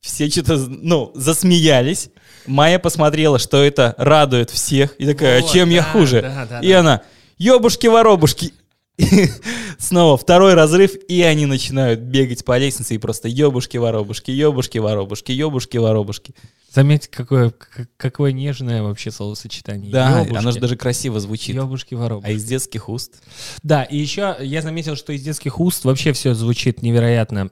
Все 0.00 0.30
что-то, 0.30 0.56
ну, 0.56 1.10
засмеялись. 1.16 2.10
Майя 2.46 2.78
посмотрела, 2.78 3.40
что 3.40 3.56
это 3.64 3.96
радует 3.98 4.50
всех, 4.50 4.94
и 5.00 5.04
такая, 5.06 5.40
а 5.40 5.42
Вот, 5.42 5.52
чем 5.52 5.70
я 5.70 5.82
хуже? 5.82 6.22
да, 6.22 6.46
да, 6.48 6.60
И 6.60 6.70
да. 6.72 6.80
она, 6.80 7.02
ёбушки-воробушки. 7.38 8.52
Снова 9.78 10.16
второй 10.16 10.54
разрыв, 10.54 10.94
и 11.08 11.22
они 11.22 11.46
начинают 11.46 12.00
бегать 12.00 12.44
по 12.44 12.58
лестнице 12.58 12.94
и 12.94 12.98
просто 12.98 13.28
ёбушки-воробушки, 13.28 14.30
ёбушки-воробушки, 14.30 15.30
ёбушки-воробушки. 15.30 16.34
Заметь, 16.72 17.08
какое, 17.08 17.52
какое 17.96 18.32
нежное 18.32 18.82
вообще 18.82 19.10
словосочетание. 19.10 19.90
Да, 19.90 20.20
Ёбушки. 20.20 20.36
оно 20.36 20.50
же 20.50 20.58
даже 20.60 20.76
красиво 20.76 21.20
звучит. 21.20 21.54
Ёбушки 21.54 21.94
воробушки. 21.94 22.30
А 22.30 22.32
из 22.34 22.44
детских 22.44 22.88
уст? 22.88 23.22
Да, 23.62 23.84
и 23.84 23.96
еще 23.96 24.36
я 24.40 24.62
заметил, 24.62 24.96
что 24.96 25.12
из 25.12 25.22
детских 25.22 25.60
уст 25.60 25.84
вообще 25.84 26.12
все 26.12 26.34
звучит 26.34 26.82
невероятно 26.82 27.50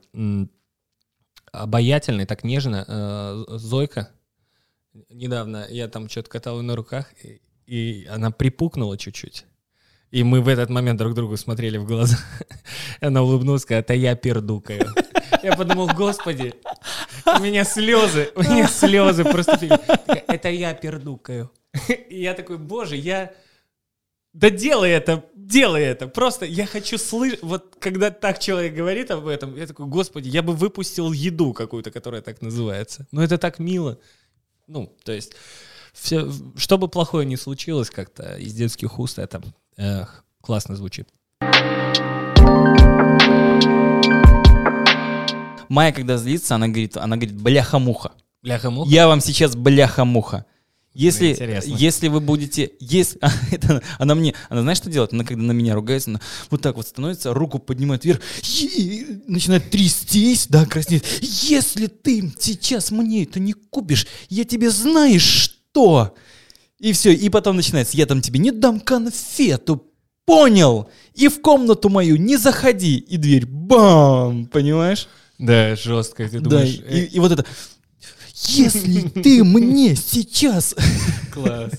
обаятельно 1.53 2.23
и 2.23 2.27
так 2.27 2.45
нежно. 2.45 2.85
Э, 2.87 3.45
Зойка, 3.57 4.11
недавно 5.09 5.67
я 5.71 5.89
там 5.89 6.09
что-то 6.09 6.31
катал 6.31 6.57
ее 6.59 6.63
на 6.63 6.77
руках, 6.77 7.13
и, 7.23 7.41
и 7.67 8.05
она 8.07 8.31
припукнула 8.31 8.99
чуть-чуть. 8.99 9.47
И 10.11 10.23
мы 10.23 10.41
в 10.41 10.49
этот 10.49 10.71
момент 10.71 10.99
друг 10.99 11.15
другу 11.15 11.37
смотрели 11.37 11.79
в 11.79 11.85
глаза. 11.85 12.17
Она 13.01 13.23
улыбнулась, 13.23 13.63
сказала, 13.63 13.81
это 13.81 13.95
я 13.95 14.15
пердукаю. 14.15 14.95
Я 15.43 15.57
подумал, 15.57 15.89
господи, 15.89 16.55
у 17.27 17.43
меня 17.43 17.65
слезы, 17.65 18.31
у 18.37 18.43
меня 18.43 18.69
слезы 18.69 19.25
просто. 19.25 19.59
Это 20.07 20.49
я 20.49 20.75
пердукаю. 20.75 21.51
И 22.09 22.23
я 22.23 22.35
такой, 22.35 22.59
боже, 22.59 22.97
я... 22.97 23.33
Да 24.33 24.51
делай 24.51 24.91
это, 24.91 25.25
делай 25.35 25.83
это. 25.83 26.09
Просто 26.09 26.45
я 26.45 26.67
хочу 26.67 26.99
слышать, 26.99 27.43
вот 27.43 27.77
когда 27.81 28.11
так 28.11 28.39
человек 28.39 28.75
говорит 28.75 29.11
об 29.11 29.27
этом, 29.27 29.57
я 29.57 29.67
такой, 29.67 29.87
господи, 29.87 30.29
я 30.29 30.43
бы 30.43 30.53
выпустил 30.53 31.11
еду 31.13 31.55
какую-то, 31.55 31.91
которая 31.91 32.21
так 32.21 32.43
называется. 32.43 33.07
Но 33.13 33.25
это 33.25 33.39
так 33.39 33.59
мило. 33.59 33.99
Ну, 34.67 34.95
то 35.05 35.13
есть, 35.13 35.33
все, 35.95 36.31
что 36.57 36.77
бы 36.77 36.89
плохое 36.89 37.25
ни 37.25 37.37
случилось 37.37 37.89
как-то 37.89 38.37
из 38.37 38.53
детских 38.53 38.99
уст, 38.99 39.19
это 39.19 39.43
эх, 39.77 40.25
классно 40.41 40.77
звучит. 40.77 41.09
Майя, 45.69 45.93
когда 45.93 46.17
злится, 46.17 46.55
она 46.55 46.69
говорит, 46.69 46.97
она 46.97 47.17
говорит, 47.17 47.41
бляха-муха. 47.41 48.13
Бляха-муха. 48.43 48.89
Я 48.89 49.09
вам 49.09 49.21
сейчас 49.21 49.57
бляха-муха. 49.57 50.47
Если, 50.95 51.33
Интересно. 51.33 51.75
если 51.75 52.09
вы 52.09 52.21
будете... 52.21 52.71
Если, 52.81 53.21
это, 53.53 53.83
она 53.99 54.15
мне... 54.15 54.35
Она 54.49 54.63
знаешь, 54.63 54.79
что 54.79 54.89
делает? 54.89 55.13
Она 55.13 55.25
когда 55.25 55.43
на 55.43 55.53
меня 55.53 55.75
ругается, 55.75 56.11
она 56.11 56.21
вот 56.51 56.63
так 56.63 56.77
вот 56.77 56.87
становится, 56.87 57.35
руку 57.35 57.59
поднимает 57.59 58.07
вверх, 58.07 58.21
и 58.43 59.23
начинает 59.27 59.69
трястись, 59.69 60.47
да, 60.49 60.65
краснеет. 60.65 61.05
Если 61.21 61.89
ты 61.89 62.33
сейчас 62.39 62.91
мне 62.91 63.25
это 63.25 63.41
не 63.41 63.53
купишь, 63.53 64.07
я 64.31 64.45
тебе 64.45 64.71
знаешь 64.71 65.23
что? 65.23 66.15
И 66.79 66.93
все, 66.93 67.13
и 67.13 67.29
потом 67.31 67.57
начинается, 67.57 67.97
я 67.97 68.07
там 68.07 68.21
тебе 68.21 68.39
не 68.39 68.51
дам 68.51 68.81
конфету, 68.81 69.85
понял? 70.27 70.91
И 71.15 71.29
в 71.29 71.41
комнату 71.41 71.89
мою 71.89 72.17
не 72.17 72.37
заходи. 72.37 72.99
И 72.99 73.17
дверь 73.17 73.47
бам, 73.47 74.47
понимаешь? 74.47 75.09
Да, 75.39 75.75
жестко, 75.77 76.29
ты 76.29 76.41
Да, 76.41 76.51
думаешь. 76.51 76.81
и, 76.89 77.05
и 77.05 77.19
вот 77.21 77.33
это. 77.33 77.45
Если 78.35 79.09
ты 79.09 79.43
мне 79.45 79.97
сейчас... 79.97 80.75
класс. 81.33 81.73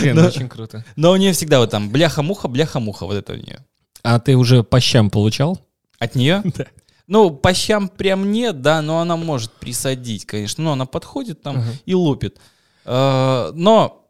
Блин, 0.00 0.16
Да. 0.16 0.26
очень 0.28 0.48
круто. 0.48 0.84
Но 0.96 1.12
у 1.12 1.16
нее 1.16 1.32
всегда 1.32 1.58
вот 1.60 1.70
там 1.70 1.90
бляха-муха, 1.90 2.48
бляха-муха, 2.48 3.04
вот 3.04 3.14
это 3.16 3.34
у 3.34 3.36
нее. 3.36 3.64
А 4.02 4.18
ты 4.20 4.36
уже 4.36 4.62
по 4.62 4.80
щам 4.80 5.10
получал? 5.10 5.60
От 5.98 6.14
нее? 6.14 6.42
Да. 6.56 6.66
Ну, 7.08 7.30
по 7.30 7.54
щам 7.54 7.88
прям 7.88 8.32
нет, 8.32 8.62
да, 8.62 8.82
но 8.82 8.98
она 8.98 9.16
может 9.16 9.52
присадить, 9.52 10.24
конечно. 10.26 10.64
Но 10.64 10.72
она 10.72 10.86
подходит 10.86 11.40
там 11.40 11.62
и 11.84 11.94
лупит. 11.94 12.38
Э, 12.84 13.52
Но 13.54 14.05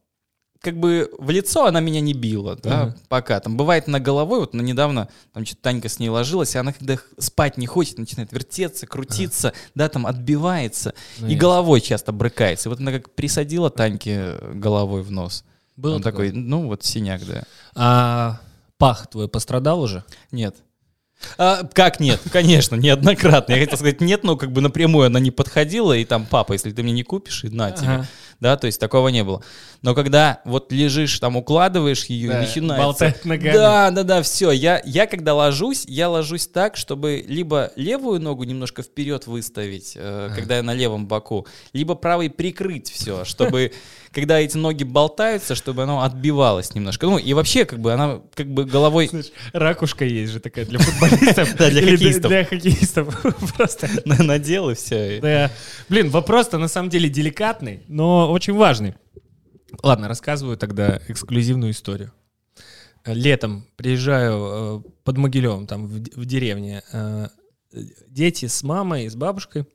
как 0.66 0.78
бы 0.78 1.10
в 1.18 1.30
лицо 1.30 1.64
она 1.66 1.80
меня 1.80 2.00
не 2.00 2.12
била, 2.12 2.56
да, 2.56 2.82
Ага. 2.82 2.96
пока. 3.08 3.40
Там 3.40 3.56
бывает 3.56 3.86
на 3.86 4.00
головой, 4.00 4.40
вот 4.40 4.52
на 4.54 4.60
недавно 4.60 5.08
там 5.32 5.46
что-то 5.46 5.62
Танька 5.62 5.88
с 5.88 5.98
ней 5.98 6.08
ложилась, 6.08 6.54
и 6.54 6.58
она 6.58 6.72
когда 6.72 6.96
спать 7.18 7.56
не 7.56 7.66
хочет, 7.66 7.98
начинает 7.98 8.32
вертеться, 8.32 8.86
крутиться, 8.86 9.52
да, 9.74 9.88
там 9.88 10.06
отбивается, 10.06 10.92
Ну, 11.18 11.26
и 11.26 11.30
ясно. 11.30 11.40
головой 11.40 11.80
часто 11.80 12.12
брыкается. 12.12 12.68
И 12.68 12.70
вот 12.70 12.80
она 12.80 12.92
как 12.92 13.10
присадила 13.14 13.70
Таньке 13.70 14.34
головой 14.54 15.02
в 15.02 15.10
нос. 15.10 15.44
Было 15.76 15.96
Он 15.96 16.02
такое? 16.02 16.28
такой, 16.28 16.42
ну 16.42 16.66
вот 16.66 16.82
синяк, 16.84 17.24
да. 17.26 17.44
А 17.74 18.40
пах 18.78 19.06
твой 19.08 19.28
пострадал 19.28 19.80
уже? 19.80 20.04
Нет. 20.32 20.56
А, 21.38 21.64
как 21.72 21.98
нет? 21.98 22.20
Конечно, 22.30 22.76
неоднократно. 22.76 23.52
Я 23.54 23.60
хотел 23.60 23.78
сказать 23.78 24.00
нет, 24.02 24.22
но 24.22 24.36
как 24.36 24.52
бы 24.52 24.60
напрямую 24.60 25.06
она 25.06 25.18
не 25.18 25.30
подходила, 25.30 25.94
и 25.94 26.04
там, 26.04 26.26
папа, 26.26 26.52
если 26.52 26.72
ты 26.72 26.82
мне 26.82 26.92
не 26.92 27.02
купишь, 27.04 27.44
и 27.44 27.48
на 27.48 27.70
тебе. 27.70 27.88
Ага. 27.88 28.06
Да, 28.40 28.56
то 28.56 28.66
есть 28.66 28.78
такого 28.78 29.08
не 29.08 29.24
было. 29.24 29.42
Но 29.82 29.94
когда 29.94 30.40
вот 30.44 30.72
лежишь, 30.72 31.18
там 31.18 31.36
укладываешь 31.36 32.04
ее, 32.06 32.28
Да, 32.28 32.38
и 32.42 32.46
начинается... 32.46 32.84
болтать 32.84 33.24
ногами. 33.24 33.54
Да, 33.54 33.90
да, 33.90 34.02
да, 34.02 34.22
все. 34.22 34.50
Я, 34.50 34.82
я 34.84 35.06
когда 35.06 35.34
ложусь, 35.34 35.84
я 35.86 36.08
ложусь 36.08 36.46
так, 36.46 36.76
чтобы 36.76 37.24
либо 37.26 37.72
левую 37.76 38.20
ногу 38.20 38.44
немножко 38.44 38.82
вперед 38.82 39.26
выставить, 39.26 39.92
э, 39.94 40.30
когда 40.34 40.56
я 40.56 40.62
на 40.62 40.74
левом 40.74 41.06
боку, 41.06 41.46
либо 41.72 41.94
правой 41.94 42.28
прикрыть 42.30 42.90
все, 42.90 43.24
чтобы 43.24 43.72
когда 44.12 44.40
эти 44.40 44.56
ноги 44.56 44.82
болтаются, 44.82 45.54
чтобы 45.54 45.82
оно 45.82 46.02
отбивалось 46.02 46.74
немножко. 46.74 47.06
Ну 47.06 47.18
и 47.18 47.34
вообще, 47.34 47.64
как 47.64 47.80
бы 47.80 47.92
она 47.92 48.20
как 48.34 48.46
бы 48.48 48.64
головой 48.64 49.08
Слышь, 49.08 49.26
ракушка 49.52 50.04
есть 50.04 50.32
же 50.32 50.40
такая 50.40 50.64
для 50.64 50.78
футболистов. 50.78 51.54
Да, 51.56 51.70
для 51.70 51.82
хоккеистов. 51.82 52.28
Для 52.30 52.44
хоккеистов. 52.44 53.22
Просто. 53.56 53.88
на- 54.04 54.22
надел 54.22 54.70
и 54.70 54.74
все. 54.74 55.20
Да. 55.20 55.50
Блин, 55.88 56.10
вопрос-то 56.10 56.58
на 56.58 56.68
самом 56.68 56.88
деле 56.88 57.08
деликатный, 57.08 57.82
но 57.88 58.25
очень 58.30 58.54
важный. 58.54 58.94
Ладно, 59.82 60.08
рассказываю 60.08 60.56
тогда 60.56 61.00
эксклюзивную 61.08 61.72
историю. 61.72 62.12
Летом 63.04 63.66
приезжаю 63.76 64.82
э, 64.86 64.90
под 65.04 65.16
Могилевым, 65.18 65.66
там 65.66 65.86
в 65.86 65.92
в 66.16 66.24
деревне. 66.24 66.82
э, 66.92 67.28
Дети 68.08 68.46
с 68.46 68.62
мамой, 68.62 69.08
с 69.08 69.14
бабушкой. 69.14 69.66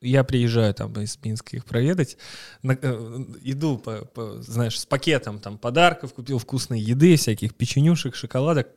Я 0.00 0.22
приезжаю 0.22 0.72
там 0.74 0.92
из 1.00 1.18
Минска 1.24 1.56
их 1.56 1.64
проведать, 1.64 2.18
на- 2.62 2.78
э, 2.80 3.24
иду, 3.42 3.78
по, 3.78 4.04
по, 4.04 4.40
знаешь, 4.42 4.78
с 4.78 4.86
пакетом 4.86 5.40
там 5.40 5.58
подарков, 5.58 6.14
купил 6.14 6.38
вкусной 6.38 6.78
еды, 6.78 7.16
всяких 7.16 7.54
печенюшек, 7.56 8.14
шоколадок, 8.14 8.68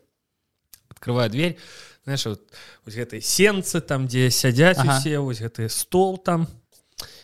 открываю 0.89 1.29
дверь, 1.29 1.57
знаешь, 2.05 2.25
вот, 2.25 2.41
вот 2.85 2.95
это 2.95 3.21
сенцы 3.21 3.81
там, 3.81 4.07
где 4.07 4.31
сидят 4.31 4.79
Ага. 4.79 4.99
все, 4.99 5.19
вот 5.19 5.39
это 5.41 5.69
стол 5.69 6.17
там, 6.17 6.47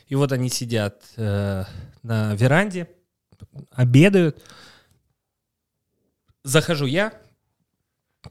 и 0.07 0.15
вот 0.15 0.31
они 0.31 0.49
сидят 0.49 1.03
э, 1.17 1.63
на 2.03 2.35
веранде, 2.35 2.89
обедают. 3.71 4.41
Захожу 6.43 6.85
я, 6.85 7.13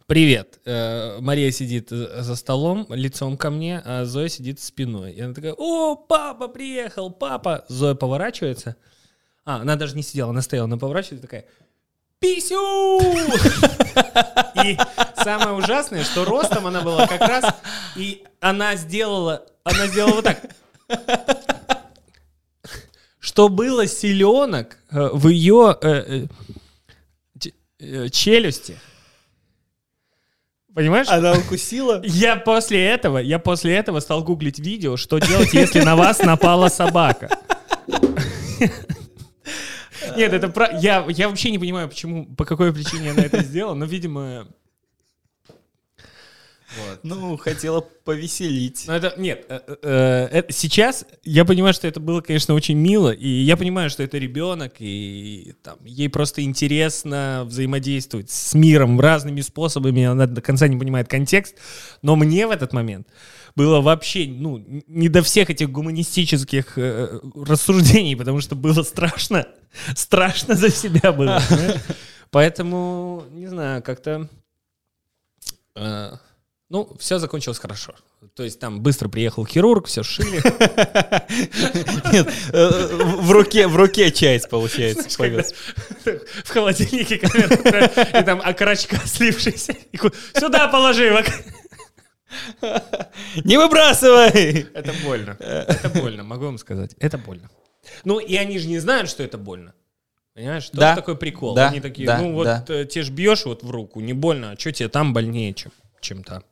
Привет. 0.06 0.60
Э, 0.66 1.18
Мария 1.20 1.50
сидит 1.50 1.88
за 1.88 2.36
столом, 2.36 2.86
лицом 2.90 3.36
ко 3.36 3.50
мне, 3.50 3.80
а 3.84 4.04
Зоя 4.04 4.28
сидит 4.28 4.60
спиной. 4.60 5.12
И 5.12 5.20
она 5.20 5.32
такая, 5.32 5.54
о, 5.56 5.96
папа 5.96 6.48
приехал, 6.48 7.10
папа. 7.10 7.64
Зоя 7.68 7.94
поворачивается. 7.94 8.76
А, 9.44 9.56
она 9.56 9.76
даже 9.76 9.96
не 9.96 10.02
сидела, 10.02 10.30
она 10.30 10.42
стояла, 10.42 10.66
она 10.66 10.76
поворачивается 10.76 11.22
такая, 11.22 11.46
писю! 12.18 13.00
И 14.64 14.76
самое 15.22 15.52
ужасное, 15.52 16.02
что 16.04 16.24
ростом 16.24 16.66
она 16.66 16.82
была 16.82 17.06
как 17.06 17.20
раз, 17.20 17.54
и 17.94 18.24
она 18.40 18.76
сделала, 18.76 19.46
она 19.64 19.86
сделала 19.86 20.16
вот 20.16 20.24
так. 20.24 20.42
Что 23.18 23.48
было 23.48 23.86
селенок 23.86 24.78
э, 24.90 25.08
в 25.12 25.28
ее 25.28 25.76
э, 25.82 26.26
э, 27.80 28.08
челюсти. 28.08 28.78
Понимаешь? 30.74 31.08
Она 31.08 31.32
укусила? 31.32 32.02
Я 32.04 32.36
после 32.36 32.84
этого, 32.84 33.18
я 33.18 33.38
после 33.38 33.74
этого 33.74 34.00
стал 34.00 34.22
гуглить 34.22 34.58
видео, 34.58 34.96
что 34.96 35.18
делать, 35.18 35.54
если 35.54 35.80
на 35.80 35.96
вас 35.96 36.18
напала 36.18 36.68
собака. 36.68 37.30
Нет, 40.16 40.32
это 40.32 40.48
про... 40.48 40.78
Я, 40.78 41.04
я 41.08 41.28
вообще 41.28 41.50
не 41.50 41.58
понимаю, 41.58 41.88
почему, 41.88 42.26
по 42.36 42.44
какой 42.44 42.72
причине 42.72 43.10
она 43.12 43.22
это 43.22 43.42
сделала, 43.42 43.74
но, 43.74 43.86
видимо... 43.86 44.48
Вот. 46.76 47.00
Ну, 47.02 47.36
хотела 47.36 47.80
повеселить. 47.80 48.84
Но 48.86 48.94
это, 48.96 49.14
нет, 49.16 49.44
э, 49.48 49.60
э, 49.82 50.28
это- 50.30 50.52
сейчас 50.52 51.04
я 51.24 51.44
понимаю, 51.44 51.74
что 51.74 51.88
это 51.88 52.00
было, 52.00 52.20
конечно, 52.20 52.54
очень 52.54 52.76
мило, 52.76 53.10
и 53.10 53.28
я 53.28 53.56
понимаю, 53.56 53.88
что 53.90 54.02
это 54.02 54.18
ребенок, 54.18 54.74
и 54.78 55.54
там, 55.62 55.78
ей 55.84 56.08
просто 56.08 56.42
интересно 56.42 57.44
взаимодействовать 57.46 58.30
с 58.30 58.54
миром 58.54 59.00
разными 59.00 59.40
способами, 59.40 60.04
она 60.04 60.26
до 60.26 60.40
конца 60.40 60.68
не 60.68 60.76
понимает 60.76 61.08
контекст, 61.08 61.54
но 62.02 62.16
мне 62.16 62.46
в 62.46 62.50
этот 62.50 62.72
момент 62.72 63.06
было 63.54 63.80
вообще, 63.80 64.26
ну, 64.28 64.62
не 64.86 65.08
до 65.08 65.22
всех 65.22 65.48
этих 65.48 65.70
гуманистических 65.70 66.76
э, 66.76 67.20
рассуждений, 67.34 68.14
потому 68.14 68.40
что 68.40 68.54
было 68.54 68.82
страшно, 68.82 69.46
страшно 69.94 70.54
за 70.54 70.70
себя 70.70 71.12
было, 71.12 71.40
понимаешь? 71.48 71.80
Поэтому, 72.30 73.24
не 73.30 73.46
знаю, 73.46 73.82
как-то... 73.82 74.28
э, 75.74 76.12
ну, 76.68 76.90
все 76.98 77.18
закончилось 77.18 77.58
хорошо. 77.58 77.94
То 78.34 78.42
есть 78.42 78.58
там 78.58 78.80
быстро 78.80 79.08
приехал 79.08 79.46
хирург, 79.46 79.86
все 79.86 80.02
шили. 80.02 80.42
Нет, 82.12 82.28
э, 82.52 82.68
в 83.20 83.30
руке, 83.30 83.66
в 83.68 83.76
руке 83.76 84.10
часть, 84.10 84.48
получается. 84.50 85.16
повез. 85.16 85.54
В 86.44 86.48
холодильнике 86.48 87.16
и 87.16 88.24
там 88.24 88.40
окорочка 88.44 88.96
ку- 89.98 90.10
Сюда 90.38 90.68
положи. 90.68 91.24
Не 93.44 93.56
выбрасывай! 93.58 94.66
Это 94.74 94.92
больно. 95.04 95.36
Это 95.40 95.88
больно, 95.88 96.24
могу 96.24 96.46
вам 96.46 96.58
сказать. 96.58 96.94
Это 96.98 97.18
больно. 97.18 97.48
Ну, 98.04 98.18
и 98.18 98.34
они 98.36 98.58
же 98.58 98.68
не 98.68 98.78
знают, 98.78 99.08
что 99.08 99.22
это 99.22 99.38
больно. 99.38 99.72
Понимаешь? 100.34 100.66
Тоже 100.68 100.80
Да. 100.80 100.94
такой 100.96 101.16
прикол. 101.16 101.54
Да, 101.54 101.68
Они 101.70 101.80
такие, 101.80 102.06
да, 102.06 102.18
ну 102.18 102.32
вот 102.34 102.44
да. 102.44 102.64
э, 102.68 102.84
тебе 102.84 103.02
ж 103.04 103.10
бьешь 103.10 103.46
вот 103.46 103.62
в 103.62 103.70
руку, 103.70 104.00
не 104.00 104.12
больно, 104.12 104.50
а 104.50 104.58
что 104.58 104.70
тебе 104.70 104.88
там 104.90 105.14
больнее, 105.14 105.54
чем, 105.54 105.72
чем 106.00 106.22
там? 106.24 106.42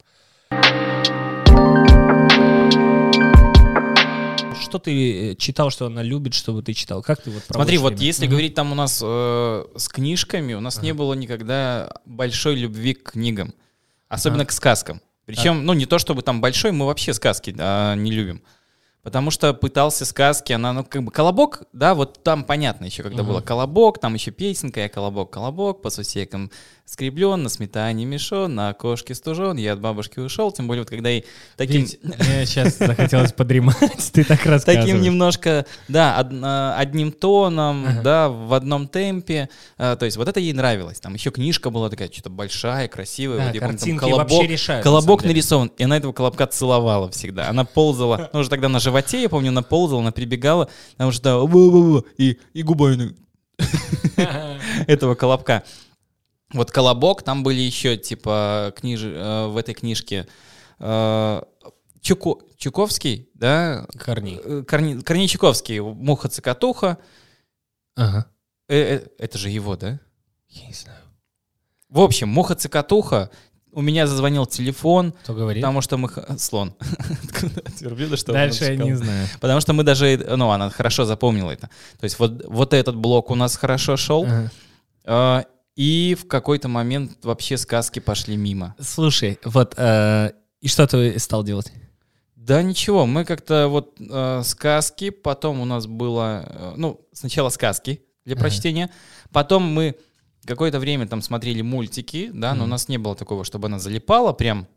Что 4.65 4.79
ты 4.79 5.33
э, 5.33 5.35
читал, 5.37 5.71
что 5.71 5.87
она 5.87 6.03
любит, 6.03 6.35
что 6.35 6.53
бы 6.53 6.63
ты 6.63 6.73
читал? 6.73 7.03
Как 7.03 7.23
ты 7.23 7.31
вот 7.31 7.43
Смотри, 7.49 7.79
вот 7.79 7.93
время? 7.93 8.07
если 8.07 8.25
Мгм. 8.25 8.31
говорить 8.31 8.55
там 8.55 8.73
у 8.73 8.75
нас 8.75 9.01
э, 9.05 9.65
с 9.77 9.89
книжками, 9.89 10.55
у 10.55 10.61
нас 10.61 10.83
не 10.83 10.93
было 10.93 11.15
никогда 11.15 11.93
большой 12.05 12.57
любви 12.57 12.95
к 12.95 13.13
книгам. 13.13 13.55
Особенно 14.09 14.43
Ага. 14.43 14.49
к 14.49 14.53
сказкам. 14.53 15.01
Причем, 15.27 15.65
ну, 15.65 15.73
не 15.73 15.87
то 15.87 15.99
чтобы 15.99 16.23
там 16.23 16.41
большой, 16.41 16.73
мы 16.73 16.87
вообще 16.87 17.15
сказки 17.15 17.55
а, 17.59 17.95
не 17.95 18.11
любим. 18.11 18.43
Потому 19.03 19.31
что 19.31 19.53
пытался 19.53 20.07
сказки, 20.07 20.53
она, 20.53 20.73
ну, 20.73 20.85
как 20.85 21.03
бы, 21.03 21.11
колобок, 21.13 21.65
да, 21.75 21.95
вот 21.95 22.23
там 22.23 22.43
понятно 22.45 22.87
еще, 22.87 23.03
когда 23.03 23.23
Мгм. 23.23 23.33
было 23.33 23.41
колобок, 23.43 24.01
там 24.01 24.15
еще 24.15 24.31
песенка, 24.31 24.81
я 24.81 24.89
колобок, 24.89 25.31
колобок, 25.31 25.83
по 25.83 25.91
сусекам 25.91 26.51
скреблен, 26.87 27.43
на 27.43 27.49
сметане 27.49 28.05
мешон, 28.05 28.55
на 28.55 28.69
окошке 28.69 29.15
стужен, 29.15 29.57
я 29.57 29.73
от 29.73 29.81
бабушки 29.81 30.19
ушел, 30.19 30.53
тем 30.53 30.67
более 30.67 30.83
вот 30.83 30.91
когда 30.91 31.11
и 31.11 31.25
таким... 31.57 31.83
Ведь 31.83 31.99
мне 32.03 32.45
сейчас 32.47 32.77
захотелось 32.79 33.33
подремать, 33.33 34.11
ты 34.13 34.23
так 34.23 34.45
рассказываешь. 34.45 34.85
Таким 34.87 35.01
немножко, 35.01 35.65
да, 35.89 36.21
од- 36.21 36.33
а, 36.43 36.77
одним 36.79 37.11
тоном, 37.11 37.87
Ага. 37.87 38.03
да, 38.03 38.29
в 38.29 38.53
одном 38.53 38.87
темпе. 38.87 39.49
А, 39.79 39.97
То 39.97 40.05
есть 40.05 40.17
вот 40.19 40.29
это 40.29 40.41
ей 40.41 40.53
нравилось. 40.53 41.01
Там 41.01 41.15
еще 41.15 41.31
книжка 41.31 41.71
была 41.71 41.89
такая, 41.89 42.11
что-то 42.13 42.31
большая, 42.31 42.87
красивая. 42.89 43.39
Да, 43.39 43.47
вот 43.47 43.55
я 43.55 43.61
помню, 43.63 43.79
там 43.79 43.99
картинки 43.99 44.13
вообще 44.13 44.47
решают, 44.47 44.85
Колобок 44.85 45.25
нарисован, 45.25 45.73
и 45.79 45.85
она 45.85 45.97
этого 45.97 46.13
колобка 46.13 46.47
целовала 46.47 47.11
всегда. 47.11 47.49
Она 47.49 47.65
ползала, 47.65 48.29
ну 48.33 48.41
уже 48.41 48.51
тогда 48.51 48.69
на 48.69 48.79
животе, 48.79 49.23
я 49.23 49.29
помню, 49.29 49.49
она 49.49 49.63
ползала, 49.63 50.03
она 50.03 50.13
прибегала, 50.13 50.69
потому 50.93 51.13
что 51.13 52.05
и, 52.19 52.39
и 52.53 52.63
губой 52.63 53.15
этого 54.87 55.15
колобка. 55.15 55.63
Вот 56.55 56.71
колобок, 56.71 57.23
там 57.23 57.43
были 57.43 57.61
еще, 57.61 57.97
типа, 57.97 58.73
книж... 58.77 59.01
э, 59.03 59.47
в 59.49 59.57
этой 59.57 59.75
книжке 59.75 60.27
э, 60.79 61.43
Чуко- 62.01 62.41
Чуковский, 62.57 63.29
да, 63.35 63.87
Корней. 63.99 64.41
Э, 64.43 64.63
Корни... 64.67 65.01
Корней 65.01 65.27
Чуковский, 65.27 65.81
Муха-цокотуха. 65.81 66.99
Ага. 67.97 68.27
Э, 68.69 68.77
э, 68.77 69.07
это 69.19 69.37
же 69.37 69.51
его, 69.51 69.77
да? 69.77 69.99
Я 70.49 70.69
не 70.69 70.75
знаю. 70.75 70.99
В 71.89 72.01
общем, 72.01 72.29
Муха-цокотуха. 72.29 73.31
У 73.73 73.81
меня 73.81 74.07
зазвонил 74.07 74.47
телефон, 74.47 75.13
Кто 75.25 75.35
говорит? 75.35 75.61
потому 75.61 75.81
что 75.81 75.97
мы... 75.97 76.09
Слон. 76.39 76.77
Верблюда, 77.81 78.17
что 78.17 78.33
Дальше 78.33 78.65
я 78.67 78.77
не 78.77 78.95
знаю. 78.95 79.27
Потому 79.41 79.61
что 79.61 79.73
мы 79.73 79.83
даже... 79.83 80.17
Ну, 80.37 80.51
она 80.51 80.71
хорошо 80.71 81.05
запомнила 81.05 81.51
это. 81.51 81.69
То 81.99 82.05
есть 82.05 82.21
вот, 82.21 82.45
вот 82.47 82.73
этот 82.73 82.95
блок 82.95 83.33
у 83.33 83.35
нас 83.35 83.57
хорошо 83.57 83.97
шел. 83.97 84.25
Ага. 85.05 85.47
И 85.77 86.17
в 86.19 86.29
какой-то 86.29 86.69
момент 86.69 87.19
вообще 87.25 87.57
сказки 87.57 87.99
пошли 87.99 88.37
мимо. 88.37 88.75
Слушай, 88.81 89.39
вот, 89.45 89.75
э, 89.77 90.31
и 90.61 90.69
что 90.69 90.87
ты 90.87 91.19
стал 91.19 91.43
делать? 91.43 91.73
Да 92.37 92.63
ничего, 92.63 93.07
мы 93.07 93.25
как-то 93.25 93.69
вот 93.69 93.97
э, 93.99 94.43
сказки, 94.45 95.11
потом 95.11 95.61
у 95.61 95.65
нас 95.65 95.87
было, 95.87 96.45
э, 96.47 96.75
ну, 96.77 97.01
сначала 97.13 97.49
сказки 97.49 98.03
для 98.25 98.35
Ага. 98.35 98.43
прочтения, 98.43 98.91
потом 99.33 99.63
мы 99.65 99.97
какое-то 100.45 100.79
время 100.79 101.07
там 101.09 101.23
смотрели 101.23 101.63
мультики, 101.63 102.31
да, 102.33 102.55
но 102.55 102.65
у 102.65 102.67
Мгм. 102.67 102.71
нас 102.71 102.89
не 102.89 102.99
было 102.99 103.17
такого, 103.17 103.45
чтобы 103.45 103.67
она 103.69 103.79
залипала 103.79 104.33
прям 104.33 104.69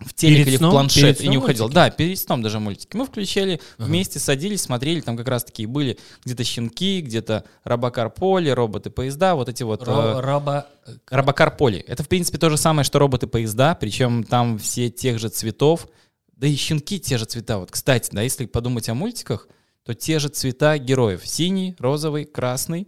в 0.00 0.14
телек 0.14 0.36
Перед 0.36 0.48
или 0.48 0.56
сном? 0.58 0.70
в 0.70 0.72
планшет 0.74 1.02
Перед 1.18 1.20
и 1.22 1.28
не 1.28 1.38
уходила. 1.38 1.64
мультики? 1.64 1.74
Да, 1.74 1.90
перед 1.90 2.18
сном 2.18 2.42
даже 2.42 2.60
мультики. 2.60 2.96
Мы 2.96 3.04
включали, 3.04 3.60
Ага. 3.78 3.86
вместе 3.88 4.18
садились, 4.18 4.62
смотрели, 4.62 5.00
там 5.00 5.16
как 5.16 5.26
раз 5.28 5.42
такие 5.44 5.66
были 5.68 5.98
где-то 6.24 6.44
щенки, 6.44 7.00
где-то 7.00 7.44
Робокар 7.64 8.08
Поли, 8.10 8.50
роботы-поезда, 8.50 9.34
вот 9.34 9.48
эти 9.48 9.64
вот... 9.64 9.82
э, 9.82 9.84
Ро- 9.86 10.20
Роба... 10.20 10.66
Робокар 11.10 11.56
Поли. 11.56 11.78
Это, 11.86 12.02
в 12.04 12.08
принципе, 12.08 12.38
то 12.38 12.48
же 12.48 12.56
самое, 12.56 12.84
что 12.84 12.98
роботы-поезда, 13.00 13.74
причем 13.74 14.22
там 14.24 14.58
все 14.58 14.88
тех 14.88 15.18
же 15.18 15.28
цветов, 15.30 15.88
да 16.36 16.46
и 16.46 16.54
щенки 16.54 17.00
те 17.00 17.18
же 17.18 17.24
цвета. 17.24 17.58
Вот, 17.58 17.70
кстати, 17.72 18.10
да, 18.12 18.22
если 18.22 18.46
подумать 18.46 18.88
о 18.88 18.94
мультиках, 18.94 19.48
то 19.84 19.94
те 19.94 20.18
же 20.20 20.28
цвета 20.28 20.78
героев. 20.78 21.26
Синий, 21.26 21.74
розовый, 21.80 22.24
красный, 22.24 22.86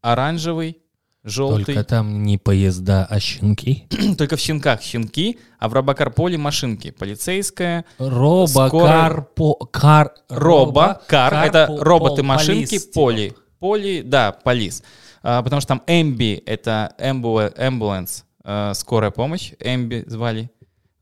оранжевый, 0.00 0.78
желтый. 1.24 1.64
Только 1.64 1.84
там 1.84 2.22
не 2.22 2.38
поезда, 2.38 3.06
а 3.08 3.20
щенки. 3.20 3.86
Только 4.18 4.36
в 4.36 4.40
щенках 4.40 4.82
щенки, 4.82 5.38
а 5.58 5.68
в 5.68 5.72
Робокар 5.72 6.10
Поли 6.10 6.36
машинки. 6.36 6.90
Полицейская, 6.90 7.84
Робокар... 7.98 9.24
по- 9.34 9.54
Кар... 9.70 10.12
Робо, 10.28 11.00
Кар, 11.06 11.34
это 11.46 11.66
роботы-машинки. 11.80 12.78
Поли. 12.94 13.34
Поли, 13.58 14.02
да, 14.02 14.32
полис. 14.32 14.82
А, 15.22 15.42
потому 15.42 15.60
что 15.60 15.68
там 15.68 15.82
Эмби, 15.86 16.42
это 16.46 16.94
Ambul- 16.98 17.52
Ambulance, 17.58 18.22
э, 18.44 18.72
скорая 18.74 19.10
помощь, 19.10 19.52
Эмби 19.58 20.04
звали. 20.06 20.50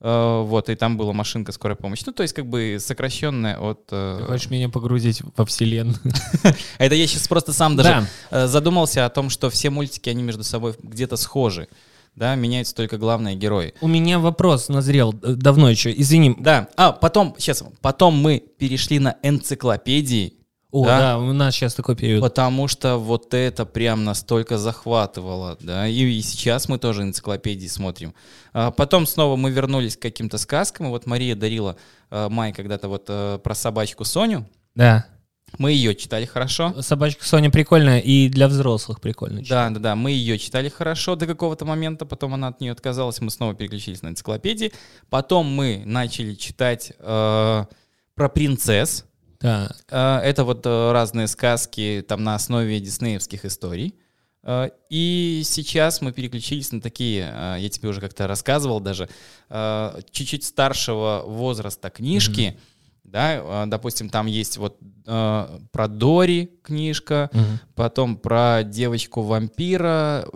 Э, 0.09 0.43
вот, 0.43 0.69
и 0.69 0.77
там 0.77 0.97
была 0.97 1.13
машинка 1.13 1.51
скорой 1.51 1.77
помощи. 1.77 2.05
Ну, 2.07 2.13
то 2.13 2.23
есть, 2.23 2.33
как 2.33 2.47
бы 2.47 2.77
сокращенная 2.79 3.59
от... 3.59 3.89
э, 3.91 4.19
Ты 4.21 4.25
хочешь 4.27 4.51
меня 4.51 4.69
погрузить 4.69 5.21
во 5.37 5.45
вселенную? 5.45 5.99
Это 6.79 6.95
я 6.95 7.07
сейчас 7.09 7.27
просто 7.27 7.53
сам 7.53 7.75
даже 7.75 8.07
Да. 8.31 8.45
э, 8.45 8.47
задумался 8.47 9.05
о 9.05 9.11
том, 9.11 9.31
что 9.31 9.51
все 9.51 9.69
мультики, 9.71 10.09
они 10.09 10.23
между 10.23 10.45
собой 10.45 10.75
где-то 10.81 11.17
схожи. 11.17 11.67
да, 12.15 12.35
меняются 12.37 12.75
только 12.75 12.99
главные 12.99 13.35
герои. 13.37 13.75
У 13.81 13.89
меня 13.89 14.19
вопрос 14.21 14.69
назрел 14.69 15.13
давно 15.13 15.69
еще, 15.71 15.93
извини. 15.93 16.37
Да, 16.39 16.69
а 16.77 16.93
потом, 16.93 17.35
сейчас, 17.39 17.65
потом 17.81 18.15
мы 18.17 18.39
перешли 18.59 18.99
на 19.01 19.17
энциклопедии, 19.23 20.35
О, 20.77 20.85
да. 20.85 20.99
да, 20.99 21.19
у 21.19 21.33
нас 21.33 21.55
сейчас 21.55 21.75
такой 21.75 21.97
период. 21.97 22.21
потому 22.21 22.69
что 22.69 22.99
вот 22.99 23.33
это 23.33 23.65
прям 23.65 24.05
настолько 24.05 24.59
захватывало, 24.59 25.57
да, 25.61 25.89
и, 25.89 25.95
и 26.19 26.21
сейчас 26.21 26.69
мы 26.69 26.79
тоже 26.79 27.03
энциклопедии 27.03 27.67
смотрим. 27.67 28.15
А 28.53 28.71
потом 28.71 29.07
снова 29.07 29.37
мы 29.37 29.51
вернулись 29.51 29.97
к 29.97 30.03
каким-то 30.03 30.37
сказкам, 30.37 30.87
и 30.87 30.89
вот 30.91 31.07
Мария 31.07 31.35
дарила 31.35 31.77
э, 32.11 32.29
Май 32.29 32.53
когда-то 32.53 32.89
вот 32.89 33.07
э, 33.09 33.39
про 33.43 33.55
собачку 33.55 34.05
Соню, 34.05 34.47
Да. 34.75 35.07
мы 35.57 35.73
ее 35.73 35.95
читали 35.95 36.27
хорошо. 36.27 36.75
Собачка 36.83 37.25
Соня 37.25 37.51
прикольная 37.51 38.01
и 38.01 38.29
для 38.29 38.47
взрослых 38.47 39.01
прикольно. 39.01 39.41
Да, 39.49 39.71
да, 39.71 39.81
да, 39.81 39.97
мы 39.97 40.11
ее 40.11 40.39
читали 40.39 40.69
хорошо 40.69 41.17
до 41.17 41.27
какого-то 41.27 41.65
момента, 41.65 42.05
потом 42.05 42.35
она 42.35 42.49
от 42.49 42.61
нее 42.61 42.73
отказалась, 42.73 43.19
мы 43.23 43.31
снова 43.31 43.55
переключились 43.55 44.03
на 44.03 44.09
энциклопедии. 44.09 44.73
Потом 45.09 45.47
мы 45.47 45.85
начали 45.87 46.35
читать 46.35 46.93
э, 46.99 47.65
про 48.15 48.29
принцесс. 48.29 49.07
Да. 49.41 49.71
Э, 49.91 50.19
это 50.25 50.45
вот 50.45 50.65
э, 50.67 50.93
разные 50.93 51.27
сказки 51.29 52.05
там 52.07 52.25
на 52.25 52.35
основе 52.35 52.81
диснеевских 52.81 53.45
историй. 53.45 53.95
Э, 54.43 54.71
И 54.91 55.43
сейчас 55.45 56.01
мы 56.01 56.13
переключились 56.13 56.73
на 56.73 56.81
такие, 56.81 57.57
я 57.59 57.69
тебе 57.69 57.89
уже 57.89 58.01
как-то 58.01 58.27
рассказывал 58.27 58.81
даже, 58.81 59.09
чуть-чуть 60.11 60.45
старшего 60.45 61.23
возраста 61.27 61.91
книжки. 61.91 62.59
Да, 63.05 63.37
э, 63.37 63.65
допустим, 63.69 64.11
там 64.11 64.27
есть 64.27 64.57
вот 64.57 64.79
э, 65.07 65.59
про 65.71 65.87
Дори 65.89 66.51
книжка, 66.65 67.31
Мгм. 67.33 67.61
Потом 67.77 68.17
про 68.17 68.63
девочку-вампира, 68.65 70.27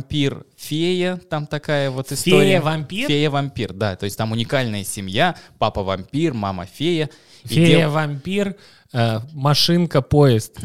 девочка-вампир-фея, 0.00 1.16
там 1.28 1.46
такая 1.46 1.90
вот 1.90 2.12
история. 2.12 2.60
Фея-вампир? 2.60 3.08
Фея-вампир, 3.08 3.72
да, 3.72 3.96
то 3.96 4.04
есть 4.04 4.16
там 4.16 4.32
уникальная 4.32 4.84
семья, 4.84 5.36
папа-вампир, 5.58 6.32
мама-фея. 6.34 7.06
И 7.06 7.08
Фея, 7.08 7.10
дев- 7.44 7.90
вампир, 7.90 8.56
э, 8.92 9.20
машинка, 9.32 10.02
поезд. 10.02 10.58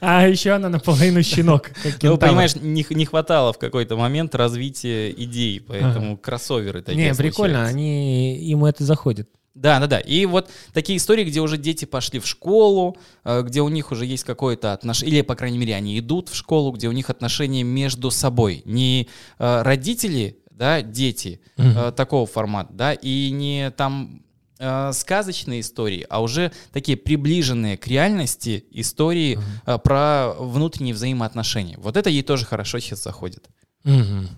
А 0.00 0.26
еще 0.26 0.52
она 0.52 0.68
наполовину 0.68 1.22
щенок. 1.22 1.70
Ну, 2.02 2.18
понимаешь, 2.18 2.54
не, 2.56 3.04
хватало 3.04 3.52
в 3.52 3.58
какой-то 3.58 3.96
момент 3.96 4.34
развития 4.34 5.10
идей, 5.10 5.60
поэтому 5.60 6.16
кроссоверы 6.16 6.82
такие 6.82 7.10
Не, 7.10 7.14
прикольно, 7.14 7.64
они, 7.66 8.36
им 8.38 8.64
это 8.64 8.84
заходит. 8.84 9.28
Да, 9.54 9.78
да, 9.78 9.86
да. 9.86 10.00
И 10.00 10.26
вот 10.26 10.50
такие 10.72 10.96
истории, 10.96 11.24
где 11.24 11.40
уже 11.40 11.58
дети 11.58 11.84
пошли 11.84 12.18
в 12.18 12.26
школу, 12.26 12.96
э, 13.24 13.42
где 13.42 13.62
у 13.62 13.68
них 13.68 13.92
уже 13.92 14.04
есть 14.04 14.24
какое-то 14.24 14.72
отношение, 14.72 15.14
или, 15.14 15.22
по 15.22 15.36
крайней 15.36 15.58
мере, 15.58 15.76
они 15.76 15.96
идут 15.98 16.28
в 16.28 16.34
школу, 16.34 16.72
где 16.72 16.88
у 16.88 16.92
них 16.92 17.08
отношения 17.08 17.62
между 17.62 18.10
собой. 18.10 18.62
Не 18.64 19.08
э, 19.38 19.62
родители, 19.62 20.38
да, 20.50 20.82
дети 20.82 21.40
э, 21.56 21.92
такого 21.96 22.26
формата, 22.26 22.72
да, 22.72 22.92
и 22.94 23.30
не 23.30 23.70
там 23.70 24.22
э, 24.58 24.92
сказочные 24.92 25.60
истории, 25.60 26.06
а 26.08 26.22
уже 26.22 26.52
такие 26.72 26.96
приближенные 26.96 27.76
к 27.76 27.86
реальности 27.86 28.64
истории 28.70 29.38
э, 29.66 29.78
про 29.78 30.32
внутренние 30.38 30.94
взаимоотношения. 30.94 31.76
Вот 31.78 31.96
это 31.96 32.10
ей 32.10 32.22
тоже 32.22 32.44
хорошо 32.44 32.78
сейчас 32.78 33.02
заходит. 33.02 33.48
Мгм. 33.84 34.28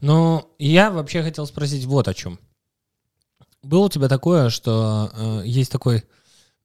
Ну, 0.00 0.54
я 0.58 0.90
вообще 0.90 1.22
хотел 1.22 1.46
спросить 1.46 1.84
вот 1.84 2.08
о 2.08 2.14
чем. 2.14 2.38
Было 3.62 3.86
у 3.86 3.88
тебя 3.88 4.08
такое, 4.08 4.48
что 4.48 5.10
э, 5.14 5.42
есть 5.44 5.70
такой, 5.70 6.04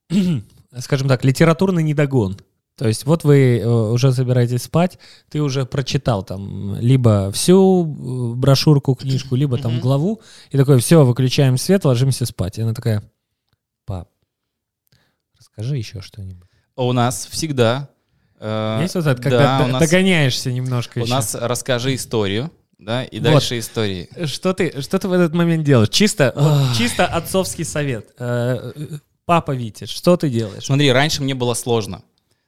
скажем 0.79 1.07
так, 1.07 1.25
литературный 1.25 1.83
недогон? 1.83 2.37
То 2.77 2.87
есть 2.87 3.05
вот 3.05 3.23
вы 3.23 3.59
э, 3.59 3.65
уже 3.67 4.11
собираетесь 4.11 4.63
спать, 4.63 4.99
ты 5.29 5.41
уже 5.41 5.65
прочитал 5.65 6.23
там 6.23 6.75
либо 6.79 7.31
всю 7.31 7.83
э, 7.85 8.35
брошюрку, 8.35 8.95
книжку, 8.95 9.35
либо 9.35 9.57
там 9.57 9.79
главу, 9.79 10.21
и 10.51 10.57
такой, 10.57 10.79
все, 10.79 11.05
выключаем 11.05 11.57
свет, 11.57 11.85
ложимся 11.85 12.25
спать. 12.25 12.57
И 12.57 12.61
она 12.61 12.73
такая, 12.73 13.01
пап, 13.85 14.09
расскажи 15.39 15.77
еще 15.77 16.01
что-нибудь. 16.01 16.49
У 16.75 16.91
нас 16.91 17.27
всегда... 17.31 17.87
э, 18.39 18.79
Есть 18.81 18.95
вот 18.95 19.05
это, 19.07 19.15
да, 19.15 19.21
когда 19.23 19.61
у 19.63 19.65
д- 19.67 19.71
нас- 19.71 19.81
догоняешься 19.81 20.51
немножко 20.51 20.99
У 20.99 21.03
еще? 21.03 21.13
нас 21.13 21.33
расскажи 21.35 21.95
историю, 21.95 22.51
да, 22.77 23.05
и 23.05 23.19
Вот. 23.19 23.23
дальше 23.23 23.57
истории. 23.59 24.09
Что 24.25 24.53
ты, 24.53 24.81
что 24.81 24.99
ты 24.99 25.07
в 25.07 25.13
этот 25.13 25.33
момент 25.33 25.63
делаешь? 25.63 25.89
Чисто, 25.89 26.33
вот 26.35 26.77
чисто 26.77 27.05
отцовский 27.05 27.63
совет. 27.63 28.09
Э, 28.19 28.73
Папа 29.25 29.51
Витя, 29.55 29.85
что 29.85 30.17
ты 30.17 30.29
делаешь? 30.29 30.65
Смотри, 30.65 30.91
раньше 30.91 31.23
мне 31.23 31.33
было 31.33 31.53
сложно, 31.55 32.03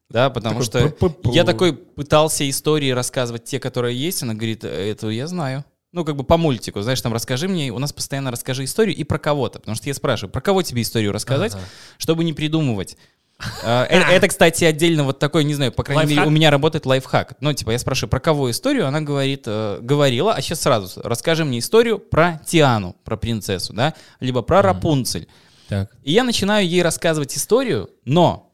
да, 0.10 0.30
потому 0.30 0.64
Такой 0.64 0.90
что 0.98 1.32
я 1.32 1.44
такой 1.44 1.74
пытался 1.74 2.50
истории 2.50 2.92
рассказывать 2.92 3.44
те, 3.44 3.60
которые 3.60 3.98
есть, 3.98 4.24
она 4.24 4.34
говорит, 4.34 4.64
это 4.64 5.10
я 5.10 5.28
знаю. 5.28 5.66
Ну, 5.94 6.04
как 6.06 6.16
бы 6.16 6.24
по 6.24 6.38
мультику, 6.38 6.82
знаешь, 6.82 7.02
там 7.02 7.14
расскажи 7.14 7.48
мне, 7.48 7.72
у 7.72 7.80
нас 7.80 7.94
постоянно 7.94 8.30
расскажи 8.30 8.66
историю 8.66 8.96
и 8.96 9.04
про 9.04 9.20
кого-то, 9.20 9.60
потому 9.60 9.76
что 9.76 9.88
я 9.88 9.94
спрашиваю, 9.94 10.32
про 10.32 10.42
кого 10.42 10.62
тебе 10.62 10.82
историю 10.82 11.12
рассказать, 11.12 11.54
Ага. 11.54 11.64
чтобы 11.98 12.24
не 12.24 12.34
придумывать. 12.34 12.98
А, 13.64 13.86
э- 13.86 14.16
Это, 14.16 14.28
кстати, 14.28 14.64
отдельно 14.64 15.04
вот 15.04 15.20
такой, 15.20 15.44
не 15.44 15.54
знаю, 15.54 15.72
по 15.72 15.84
крайней 15.84 16.16
мере, 16.16 16.28
у 16.28 16.32
меня 16.32 16.50
работает 16.52 16.86
лайфхак. 16.88 17.36
Ну, 17.40 17.54
типа, 17.54 17.70
я 17.72 17.80
спрашиваю, 17.80 18.10
про 18.10 18.20
кого 18.20 18.50
историю, 18.50 18.88
она 18.88 19.02
говорит, 19.02 19.44
э, 19.46 19.78
говорила, 19.82 20.34
а 20.34 20.42
сейчас 20.42 20.62
сразу, 20.62 21.00
расскажи 21.04 21.46
мне 21.46 21.60
историю 21.60 22.00
про 22.00 22.42
Тиану, 22.48 22.96
про 23.04 23.16
принцессу, 23.16 23.74
да, 23.74 23.94
либо 24.20 24.42
про 24.42 24.62
Рапунцель. 24.64 25.28
Так. 25.70 25.92
И 26.04 26.12
я 26.14 26.24
начинаю 26.24 26.68
ей 26.68 26.82
рассказывать 26.82 27.38
историю, 27.38 27.90
но, 28.06 28.47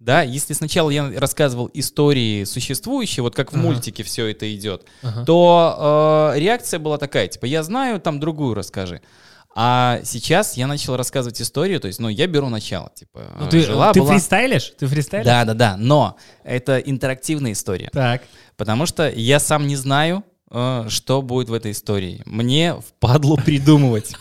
да, 0.00 0.22
если 0.22 0.54
сначала 0.54 0.90
я 0.90 1.10
рассказывал 1.20 1.70
истории 1.74 2.44
существующие, 2.44 3.22
вот 3.22 3.34
как 3.36 3.52
в 3.52 3.54
Ага. 3.56 3.62
мультике 3.64 4.02
все 4.02 4.26
это 4.26 4.52
идет, 4.54 4.86
Ага. 5.02 5.24
то 5.24 6.32
э, 6.34 6.40
реакция 6.40 6.80
была 6.80 6.98
такая, 6.98 7.28
типа, 7.28 7.44
я 7.46 7.62
знаю, 7.62 8.00
там 8.00 8.18
другую 8.18 8.54
расскажи. 8.54 9.00
А 9.54 10.00
сейчас 10.04 10.56
я 10.56 10.66
начал 10.68 10.96
рассказывать 10.96 11.42
историю, 11.42 11.80
то 11.80 11.88
есть, 11.88 11.98
ну, 11.98 12.08
я 12.08 12.26
беру 12.28 12.48
начало, 12.48 12.90
типа, 12.94 13.20
Ну, 13.40 13.48
ты, 13.48 13.60
жила, 13.60 13.92
ты 13.92 14.00
была... 14.00 14.12
фристайлишь? 14.14 14.72
Ты 14.78 14.86
фристайлишь? 14.86 15.26
Да, 15.26 15.44
да, 15.44 15.54
да, 15.54 15.76
но 15.76 16.16
это 16.44 16.78
интерактивная 16.78 17.52
история, 17.52 17.90
Так. 17.92 18.22
потому 18.56 18.86
что 18.86 19.10
я 19.10 19.40
сам 19.40 19.66
не 19.66 19.74
знаю, 19.76 20.22
э, 20.52 20.86
что 20.88 21.20
будет 21.20 21.48
в 21.48 21.52
этой 21.52 21.72
истории. 21.72 22.22
Мне 22.26 22.74
впадло 22.80 23.36
придумывать. 23.36 24.14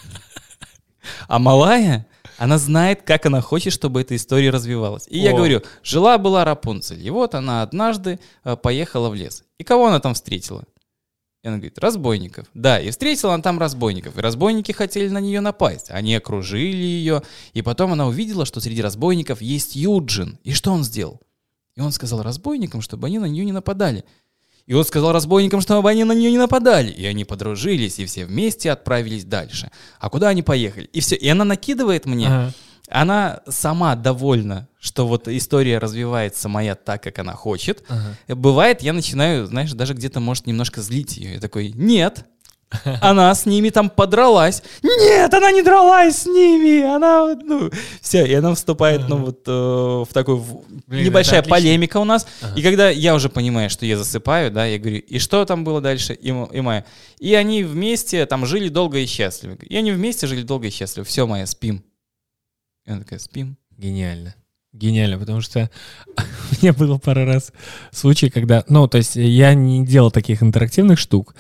А 1.28 1.40
малая, 1.40 2.06
она 2.40 2.58
знает, 2.58 3.04
как 3.04 3.26
она 3.26 3.42
хочет, 3.42 3.74
чтобы 3.74 4.02
эта 4.02 4.16
история 4.16 4.50
развивалась. 4.50 5.06
И 5.10 5.20
я 5.20 5.34
О. 5.34 5.36
говорю, 5.36 5.62
жила-была 5.84 6.46
Рапунцель, 6.46 7.06
и 7.06 7.10
вот 7.10 7.36
она 7.36 7.62
однажды 7.62 8.20
э, 8.44 8.56
поехала 8.56 9.10
в 9.10 9.16
лес. 9.16 9.44
И 9.58 9.64
кого 9.64 9.88
она 9.88 10.00
там 10.00 10.14
встретила? 10.14 10.64
И 11.44 11.48
она 11.48 11.58
говорит, 11.58 11.78
разбойников. 11.80 12.48
Да, 12.54 12.80
и 12.80 12.90
встретила 12.92 13.34
она 13.34 13.44
там 13.44 13.60
разбойников. 13.60 14.18
И 14.18 14.22
разбойники 14.22 14.72
хотели 14.72 15.10
на 15.10 15.20
нее 15.20 15.42
напасть. 15.42 15.90
Они 15.90 16.16
окружили 16.16 16.84
ее. 16.84 17.24
И 17.54 17.62
потом 17.62 17.94
она 17.94 18.08
увидела, 18.08 18.46
что 18.46 18.60
среди 18.60 18.82
разбойников 18.82 19.42
есть 19.42 19.76
Юджин. 19.76 20.38
И 20.44 20.54
что 20.54 20.72
он 20.72 20.84
сделал? 20.84 21.22
И 21.76 21.82
он 21.82 21.94
сказал 21.94 22.24
разбойникам, 22.24 22.82
чтобы 22.82 23.08
они 23.08 23.20
на 23.20 23.26
нее 23.26 23.46
не 23.46 23.54
нападали. 23.54 24.04
И 24.70 24.74
он 24.76 24.86
сказал 24.86 25.14
разбойникам, 25.14 25.62
чтобы 25.62 25.90
они 25.90 26.04
на 26.04 26.12
нее 26.12 26.30
не 26.30 26.38
нападали. 26.38 26.92
И 26.92 27.04
они 27.08 27.26
подружились, 27.26 27.98
и 27.98 28.06
все 28.06 28.28
вместе 28.28 28.70
отправились 28.70 29.26
дальше. 29.26 29.72
А 30.00 30.12
куда 30.12 30.30
они 30.30 30.44
поехали? 30.44 30.88
И 30.94 31.00
все. 31.00 31.16
И 31.16 31.28
она 31.28 31.44
накидывает 31.44 32.06
мне. 32.06 32.28
Ага. 32.28 32.54
Она 32.88 33.42
сама 33.48 33.96
довольна, 33.96 34.68
что 34.80 35.08
вот 35.08 35.28
история 35.28 35.80
развивается 35.80 36.50
моя 36.50 36.76
так, 36.76 37.02
как 37.02 37.18
она 37.18 37.34
хочет. 37.34 37.84
Ага. 37.90 38.36
Бывает, 38.36 38.84
я 38.84 38.94
начинаю, 38.94 39.48
знаешь, 39.48 39.72
даже 39.72 39.96
где-то, 39.96 40.20
может, 40.20 40.46
немножко 40.46 40.84
злить 40.84 41.18
ее. 41.18 41.34
Я 41.34 41.40
такой, 41.40 41.72
нет, 41.74 42.26
она 43.02 43.34
с 43.34 43.46
ними 43.46 43.70
там 43.70 43.90
подралась. 43.90 44.62
Нет, 44.84 45.34
она 45.34 45.52
не 45.52 45.64
дралась 45.64 46.18
с 46.18 46.26
ними. 46.26 46.84
Она, 46.84 47.36
ну, 47.44 47.70
все, 48.02 48.26
и 48.26 48.34
она 48.34 48.54
вступает, 48.54 49.08
ну, 49.10 49.18
вот 49.18 49.44
э, 49.48 49.52
в 49.52 50.10
такую 50.14 50.46
Блин, 50.88 51.06
небольшая 51.06 51.42
полемика 51.42 51.98
у 51.98 52.04
нас. 52.04 52.28
Ага. 52.42 52.54
И 52.60 52.62
когда 52.62 52.90
я 52.90 53.16
уже 53.16 53.30
понимаю, 53.30 53.70
что 53.70 53.86
я 53.86 53.98
засыпаю, 53.98 54.52
да, 54.52 54.66
я 54.66 54.78
говорю, 54.78 54.98
и 54.98 55.20
что 55.20 55.44
там 55.46 55.64
было 55.64 55.82
дальше, 55.82 56.14
и, 56.14 56.28
и 56.30 56.62
Майя. 56.62 56.86
И 57.20 57.34
они 57.34 57.64
вместе 57.64 58.26
там 58.26 58.46
жили 58.46 58.70
долго 58.70 59.00
и 59.00 59.06
счастливо. 59.06 59.56
И 59.56 59.76
они 59.76 59.92
вместе 59.92 60.28
жили 60.28 60.44
долго 60.44 60.68
и 60.68 60.72
счастливо. 60.72 61.06
Все, 61.06 61.26
Майя, 61.26 61.46
спим. 61.46 61.84
И 62.86 62.92
она 62.92 63.02
такая, 63.02 63.20
спим. 63.20 63.58
Гениально. 63.78 64.36
Гениально, 64.72 65.18
потому 65.18 65.42
что 65.42 65.72
у 66.18 66.62
меня 66.62 66.74
было 66.74 67.00
пару 67.00 67.26
раз 67.26 67.52
случай, 67.92 68.30
когда, 68.30 68.64
ну, 68.68 68.88
то 68.88 68.98
есть 69.00 69.16
я 69.16 69.56
не 69.56 69.84
делал 69.86 70.12
таких 70.12 70.44
интерактивных 70.44 71.00
штук. 71.00 71.34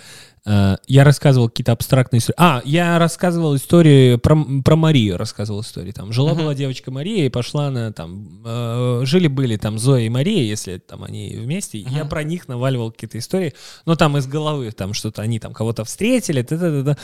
Э, 0.46 0.78
Я 0.88 1.04
рассказывал 1.04 1.50
какие-то 1.50 1.72
абстрактные 1.72 2.20
истории. 2.20 2.36
А, 2.40 2.62
я 2.66 2.98
рассказывал 3.00 3.56
истории 3.56 4.16
про, 4.16 4.38
про 4.64 4.76
Марию, 4.76 5.18
рассказывал 5.18 5.62
истории. 5.62 5.92
Там 5.92 6.12
жила-была 6.14 6.50
Мгм. 6.52 6.56
девочка 6.58 6.92
Мария, 6.92 7.26
и 7.26 7.30
пошла 7.30 7.68
она 7.68 7.92
там... 7.92 8.42
э, 8.46 9.02
Жили-были 9.06 9.58
там 9.58 9.78
Зоя 9.80 10.02
и 10.04 10.10
Мария, 10.10 10.44
если 10.44 10.78
там 10.78 11.04
они 11.04 11.36
вместе. 11.36 11.78
и 11.78 11.88
Я 11.90 12.06
про 12.06 12.24
них 12.24 12.48
наваливал 12.48 12.92
какие-то 12.92 13.18
истории. 13.18 13.54
Ну, 13.86 13.96
там 13.96 14.18
из 14.18 14.28
головы, 14.28 14.72
там 14.72 14.94
что-то 14.94 15.22
они 15.22 15.40
там 15.40 15.54
кого-то 15.54 15.84
встретили, 15.84 16.42
т-т-т-т. 16.42 16.98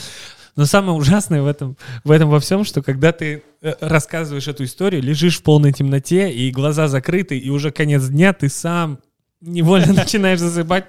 Но 0.55 0.65
самое 0.65 0.97
ужасное 0.97 1.41
в 1.41 1.47
этом, 1.47 1.75
в 2.05 2.11
этом 2.11 2.29
во 2.29 2.39
всем, 2.39 2.63
что 2.63 2.81
когда 2.81 3.11
ты 3.11 3.43
э, 3.61 3.73
рассказываешь 3.81 4.47
эту 4.47 4.63
историю, 4.63 5.03
лежишь 5.03 5.39
в 5.39 5.43
полной 5.43 5.73
темноте, 5.73 6.31
и 6.31 6.49
глаза 6.49 6.87
закрыты, 6.87 7.37
и 7.37 7.49
уже 7.49 7.71
конец 7.71 8.05
дня, 8.07 8.31
ты 8.31 8.47
сам 8.47 8.99
невольно 9.41 9.91
начинаешь 9.93 10.39
засыпать. 10.39 10.85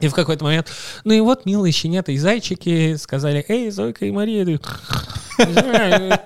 И 0.00 0.06
в 0.06 0.14
какой-то 0.14 0.44
момент, 0.44 0.68
ну 1.02 1.12
и 1.12 1.20
вот 1.20 1.44
милые 1.44 1.72
щенята 1.72 2.12
и 2.12 2.18
зайчики 2.18 2.94
сказали, 2.96 3.44
эй, 3.48 3.70
Зойка 3.70 4.06
и 4.06 4.12
Мария. 4.12 4.38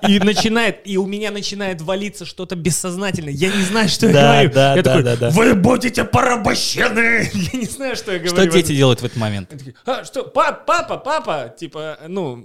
И 0.07 0.19
начинает, 0.19 0.81
и 0.85 0.97
у 0.97 1.05
меня 1.05 1.29
начинает 1.29 1.81
валиться 1.81 2.25
что-то 2.25 2.55
бессознательное. 2.55 3.31
Я 3.31 3.55
не 3.55 3.61
знаю, 3.61 3.87
что 3.87 4.07
я 4.07 4.11
говорю. 4.11 4.51
да, 4.53 4.75
Я 4.75 4.81
да, 4.81 4.89
такой, 4.89 5.03
да, 5.03 5.15
да. 5.15 5.29
Вы 5.29 5.53
будете 5.53 6.03
порабощены! 6.03 7.29
Я 7.53 7.59
не 7.59 7.67
знаю, 7.67 7.95
что 7.95 8.11
я 8.11 8.17
говорю. 8.17 8.35
Что 8.35 8.47
дети 8.47 8.75
делают 8.75 9.01
в 9.01 9.05
этот 9.05 9.17
момент? 9.17 9.51
А, 9.85 10.03
что, 10.03 10.23
пап, 10.23 10.65
папа, 10.65 10.97
папа, 10.97 11.53
типа, 11.55 11.99
ну, 12.07 12.37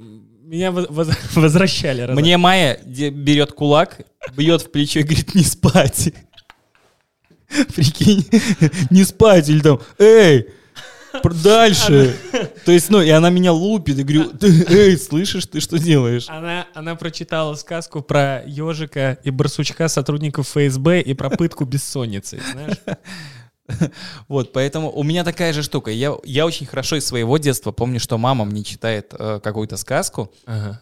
меня 0.42 0.70
воз- 0.70 0.88
воз- 0.90 1.16
возвращали. 1.34 2.06
Мне 2.12 2.36
Майя 2.36 2.78
берет 2.84 3.52
кулак, 3.52 4.02
бьет 4.36 4.60
в 4.62 4.70
плечо 4.70 5.00
и 5.00 5.04
говорит, 5.04 5.34
не 5.34 5.44
спать. 5.44 6.12
Прикинь, 7.74 8.26
не 8.90 9.04
спать, 9.04 9.48
или 9.48 9.60
там, 9.60 9.80
эй, 9.98 10.48
дальше. 11.22 12.16
То 12.64 12.72
есть, 12.72 12.90
ну, 12.90 13.00
и 13.00 13.08
она 13.10 13.30
меня 13.30 13.52
лупит, 13.52 13.98
и 13.98 14.02
говорю, 14.02 14.30
«Ты, 14.30 14.64
эй, 14.68 14.96
слышишь, 14.96 15.46
ты 15.46 15.60
что 15.60 15.78
делаешь? 15.78 16.26
Она, 16.28 16.66
она 16.74 16.94
прочитала 16.96 17.54
сказку 17.54 18.02
про 18.02 18.42
ежика 18.46 19.18
и 19.24 19.30
барсучка 19.30 19.88
сотрудников 19.88 20.48
ФСБ 20.48 21.00
и 21.00 21.14
про 21.14 21.30
пытку 21.30 21.64
бессонницы, 21.64 22.40
знаешь? 22.52 22.76
Вот, 24.28 24.52
поэтому 24.54 24.90
у 24.90 25.02
меня 25.02 25.24
такая 25.24 25.52
же 25.52 25.62
штука. 25.62 25.90
Я, 25.90 26.16
я 26.24 26.46
очень 26.46 26.64
хорошо 26.66 26.96
из 26.96 27.06
своего 27.06 27.36
детства 27.36 27.70
помню, 27.70 28.00
что 28.00 28.16
мама 28.16 28.46
мне 28.46 28.64
читает 28.64 29.12
э, 29.18 29.40
какую-то 29.42 29.76
сказку, 29.76 30.32
Ага. 30.46 30.80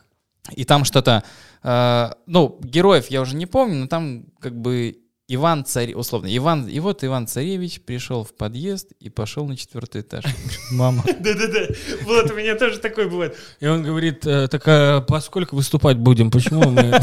и 0.55 0.64
там 0.64 0.84
что-то, 0.84 1.24
э, 1.64 2.11
ну, 2.26 2.61
героев 2.62 3.09
я 3.09 3.22
уже 3.22 3.34
не 3.34 3.47
помню, 3.47 3.74
но 3.80 3.87
там 3.89 4.26
как 4.39 4.55
бы 4.57 4.99
Иван 5.29 5.64
Царь, 5.64 5.93
условно, 5.95 6.29
Иван, 6.37 6.68
и 6.68 6.79
вот 6.79 7.03
Иван 7.03 7.27
Царевич 7.27 7.81
пришел 7.81 8.22
в 8.22 8.33
подъезд 8.33 8.93
и 9.01 9.11
пошел 9.11 9.45
на 9.45 9.57
четвертый 9.57 10.03
этаж. 10.03 10.24
Мама. 10.70 11.03
Да-да-да, 11.18 11.74
вот 12.05 12.31
у 12.31 12.35
меня 12.35 12.55
тоже 12.55 12.79
такой 12.79 13.09
бывает. 13.11 13.37
И 13.59 13.66
он 13.66 13.83
говорит, 13.83 14.24
э, 14.24 14.47
так 14.47 14.62
а 14.66 15.01
поскольку 15.01 15.57
выступать 15.57 15.97
будем, 15.97 16.31
почему 16.31 16.70
мы... 16.70 16.83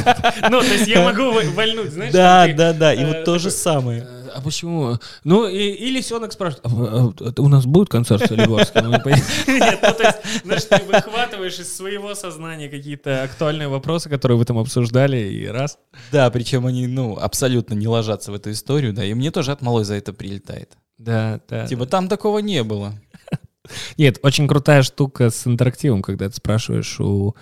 Ну, 0.50 0.62
то 0.62 0.74
есть 0.74 0.88
я 0.88 1.04
могу 1.04 1.32
в- 1.32 1.54
вальнуть, 1.54 1.92
знаешь? 1.92 2.14
Да, 2.14 2.44
там 2.46 2.52
ты, 2.52 2.58
да, 2.58 2.74
да, 2.74 2.94
и 2.94 3.00
э, 3.02 3.08
вот 3.08 3.26
то 3.26 3.38
же 3.40 3.52
самое. 3.52 4.08
А 4.34 4.42
почему? 4.42 4.98
Ну, 5.24 5.48
и, 5.48 5.58
и 5.58 5.92
лисенок 5.92 6.32
спрашивает, 6.34 6.66
«А, 6.66 7.14
а, 7.20 7.42
у 7.42 7.48
нас 7.48 7.66
будет 7.66 7.90
концерт 7.90 8.28
Солигорский? 8.28 8.82
Мы 8.82 9.00
поедем?» 9.00 9.24
Нет, 9.48 9.80
ну, 9.82 9.94
то 9.94 10.04
есть, 10.04 10.44
знаешь, 10.44 10.64
ты 10.64 10.84
выхватываешь 10.86 11.60
из 11.60 11.76
своего 11.76 12.16
сознания 12.16 12.70
какие-то 12.70 13.24
актуальные 13.24 13.68
вопросы, 13.68 14.10
которые 14.10 14.38
вы 14.38 14.46
там 14.46 14.58
обсуждали, 14.58 15.18
и 15.18 15.48
раз. 15.48 15.78
Да, 16.12 16.30
причем 16.32 16.66
они, 16.66 16.88
ну, 16.88 17.18
абсолютно 17.18 17.74
не 17.74 17.88
ложатся 17.88 18.32
в 18.32 18.36
эту 18.36 18.52
историю, 18.52 18.94
да, 18.94 19.06
и 19.06 19.14
мне 19.14 19.32
тоже 19.32 19.52
от 19.52 19.62
малой 19.62 19.84
за 19.84 19.96
это 19.96 20.14
прилетает. 20.14 20.78
Да, 20.98 21.40
да. 21.50 21.68
Типа, 21.68 21.86
там 21.86 22.08
такого 22.08 22.40
не 22.40 22.64
было. 22.64 22.94
Нет, 23.98 24.20
очень 24.24 24.48
крутая 24.48 24.84
штука 24.84 25.30
с 25.30 25.48
интерактивом, 25.48 26.02
когда 26.02 26.30
ты 26.30 26.36
спрашиваешь 26.36 27.00
у 27.00 27.36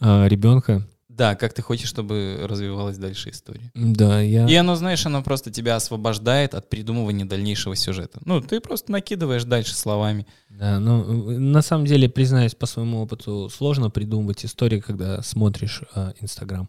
э, 0.00 0.28
ребенка. 0.28 0.86
Да, 1.16 1.34
как 1.34 1.54
ты 1.54 1.62
хочешь, 1.62 1.88
чтобы 1.88 2.40
развивалась 2.42 2.98
дальше 2.98 3.30
история. 3.30 3.70
Да, 3.74 4.20
я... 4.20 4.46
И 4.46 4.54
оно, 4.54 4.76
знаешь, 4.76 5.06
оно 5.06 5.22
просто 5.22 5.50
тебя 5.50 5.76
освобождает 5.76 6.54
от 6.54 6.68
придумывания 6.68 7.24
дальнейшего 7.24 7.74
сюжета. 7.74 8.20
Ну, 8.26 8.42
ты 8.42 8.60
просто 8.60 8.92
накидываешь 8.92 9.44
дальше 9.44 9.74
словами. 9.74 10.26
Да, 10.50 10.78
ну, 10.78 11.30
э, 11.30 11.38
на 11.38 11.62
самом 11.62 11.86
деле, 11.86 12.10
признаюсь 12.10 12.54
по 12.54 12.66
своему 12.66 13.00
опыту, 13.00 13.48
сложно 13.48 13.88
придумывать 13.88 14.44
истории, 14.44 14.80
когда 14.80 15.22
смотришь 15.22 15.80
э, 15.94 16.12
Инстаграм. 16.20 16.68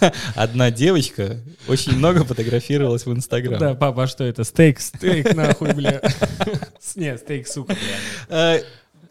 Одна 0.34 0.70
девочка 0.70 1.38
очень 1.68 1.96
много 1.96 2.24
фотографировалась 2.24 3.06
в 3.06 3.12
Инстаграм. 3.12 3.58
Да, 3.58 3.74
папа, 3.74 4.04
а 4.04 4.06
что 4.06 4.24
это? 4.24 4.44
Стейк, 4.44 4.80
стейк, 4.80 5.34
нахуй, 5.34 5.72
бля. 5.72 6.02
Нет, 6.96 7.20
стейк, 7.20 7.46
сука, 7.48 7.74
бля. 8.28 8.60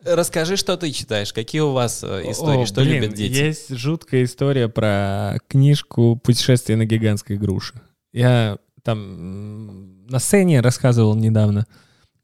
Расскажи, 0.04 0.58
что 0.58 0.78
ты 0.78 0.92
читаешь, 0.92 1.32
какие 1.32 1.62
у 1.62 1.72
вас 1.72 2.04
э, 2.04 2.32
истории, 2.32 2.64
О, 2.64 2.66
что 2.66 2.82
блин, 2.82 3.04
любят 3.04 3.14
дети. 3.14 3.34
Есть 3.34 3.76
жуткая 3.76 4.24
история 4.24 4.68
про 4.68 5.38
книжку 5.48 6.16
«Путешествие 6.16 6.78
на 6.78 6.86
гигантской 6.86 7.38
груше». 7.38 7.80
Я 8.12 8.58
там 8.84 10.08
на 10.08 10.20
сцене 10.20 10.62
рассказывал 10.62 11.16
недавно. 11.16 11.68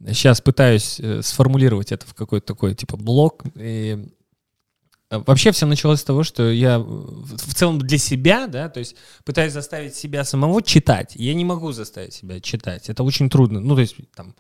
Сейчас 0.08 0.42
пытаюсь 0.42 1.00
э, 1.00 1.22
сформулировать 1.22 1.92
это 1.92 2.06
в 2.08 2.16
какой-то 2.16 2.48
такой, 2.48 2.74
типа, 2.74 2.98
блок. 2.98 3.44
И 3.56 4.10
э, 5.12 5.20
Вообще 5.20 5.52
все 5.52 5.68
началось 5.68 6.00
с 6.00 6.04
того, 6.04 6.24
что 6.24 6.50
я 6.50 6.80
в 6.80 7.54
целом 7.54 7.78
для 7.78 8.00
себя, 8.00 8.48
да, 8.48 8.70
то 8.70 8.80
есть 8.80 8.96
пытаюсь 9.24 9.54
заставить 9.54 9.96
себя 9.96 10.24
самого 10.24 10.64
читать. 10.64 11.14
Я 11.16 11.36
не 11.36 11.46
могу 11.46 11.72
заставить 11.72 12.14
себя 12.14 12.40
читать. 12.40 12.90
Это 12.90 13.04
очень 13.04 13.30
трудно. 13.30 13.60
Ну, 13.60 13.76
то 13.76 13.82
есть 13.82 13.96
там... 14.16 14.36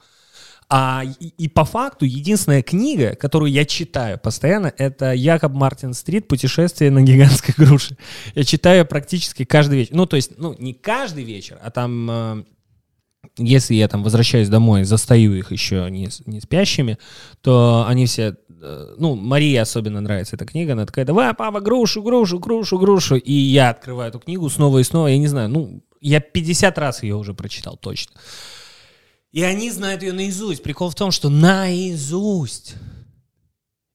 А 0.69 1.03
и, 1.19 1.27
и 1.37 1.47
по 1.47 1.63
факту 1.63 2.03
единственная 2.03 2.61
книга, 2.61 3.15
которую 3.15 3.51
я 3.51 3.63
читаю 3.63 4.19
постоянно, 4.19 4.73
это 4.77 5.13
Якоб 5.13 5.53
Мартин 5.53 5.93
Стрит 5.93 6.27
«Путешествие 6.27 6.91
на 6.91 7.01
гигантской 7.03 7.53
груше». 7.57 7.97
Я 8.35 8.43
читаю 8.43 8.85
практически 8.85 9.45
каждый 9.45 9.79
вечер. 9.79 9.95
Ну, 9.95 10.05
то 10.05 10.17
есть, 10.17 10.37
ну, 10.37 10.55
не 10.59 10.73
каждый 10.73 11.23
вечер, 11.23 11.57
а 11.63 11.71
там, 11.71 12.11
э, 12.11 12.43
если 13.37 13.75
я 13.75 13.87
там 13.87 14.03
возвращаюсь 14.03 14.49
домой, 14.49 14.83
застаю 14.83 15.35
их 15.35 15.53
еще 15.53 15.87
не, 15.89 16.09
не 16.25 16.41
спящими, 16.41 16.97
то 17.41 17.85
они 17.87 18.05
все, 18.05 18.35
э, 18.49 18.95
ну, 18.97 19.15
Марии 19.15 19.55
особенно 19.55 20.01
нравится 20.01 20.35
эта 20.35 20.45
книга, 20.45 20.73
она 20.73 20.85
такая, 20.85 21.05
давай, 21.05 21.33
папа, 21.33 21.61
грушу, 21.61 22.03
грушу, 22.03 22.39
грушу, 22.39 22.77
грушу, 22.77 23.15
и 23.15 23.31
я 23.31 23.69
открываю 23.69 24.09
эту 24.09 24.19
книгу 24.19 24.49
снова 24.49 24.79
и 24.79 24.83
снова, 24.83 25.07
я 25.07 25.17
не 25.17 25.27
знаю, 25.27 25.47
ну, 25.47 25.81
я 26.01 26.19
50 26.19 26.77
раз 26.77 27.03
ее 27.03 27.15
уже 27.15 27.33
прочитал 27.33 27.77
точно. 27.77 28.13
И 29.31 29.43
они 29.43 29.71
знают 29.71 30.01
ее 30.03 30.13
наизусть. 30.13 30.63
Прикол 30.63 30.89
в 30.89 30.95
том, 30.95 31.11
что 31.11 31.29
наизусть. 31.29 32.75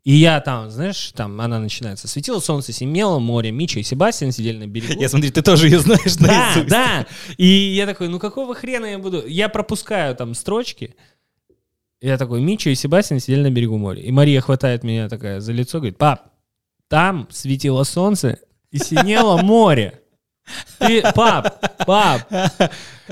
И 0.04 0.14
я 0.14 0.40
там, 0.40 0.68
знаешь, 0.70 1.12
там 1.12 1.40
она 1.40 1.60
начинается. 1.60 2.08
Светило 2.08 2.40
солнце, 2.40 2.72
семело 2.72 3.20
море, 3.20 3.52
Мича 3.52 3.78
и 3.78 3.84
Себастьян 3.84 4.32
сидели 4.32 4.58
на 4.58 4.66
берегу. 4.66 5.00
Я 5.00 5.08
смотри, 5.08 5.30
ты 5.30 5.42
тоже 5.42 5.68
ее 5.68 5.78
знаешь 5.78 6.16
Да, 6.16 6.26
наизусть. 6.26 6.68
да. 6.68 7.06
И 7.36 7.46
я 7.46 7.86
такой, 7.86 8.08
ну 8.08 8.18
какого 8.18 8.54
хрена 8.54 8.86
я 8.86 8.98
буду? 8.98 9.24
Я 9.26 9.48
пропускаю 9.48 10.16
там 10.16 10.34
строчки. 10.34 10.96
Я 12.00 12.18
такой, 12.18 12.40
Мича 12.40 12.70
и 12.70 12.74
Себастьян 12.74 13.20
сидели 13.20 13.42
на 13.42 13.50
берегу 13.50 13.78
моря. 13.78 14.02
И 14.02 14.10
Мария 14.10 14.40
хватает 14.40 14.82
меня 14.82 15.08
такая 15.08 15.38
за 15.38 15.52
лицо, 15.52 15.78
говорит, 15.78 15.98
пап, 15.98 16.32
там 16.88 17.28
светило 17.30 17.84
солнце 17.84 18.40
и 18.72 18.78
синело 18.78 19.40
море. 19.40 20.01
Ты, 20.78 21.02
пап, 21.14 21.84
пап. 21.86 22.30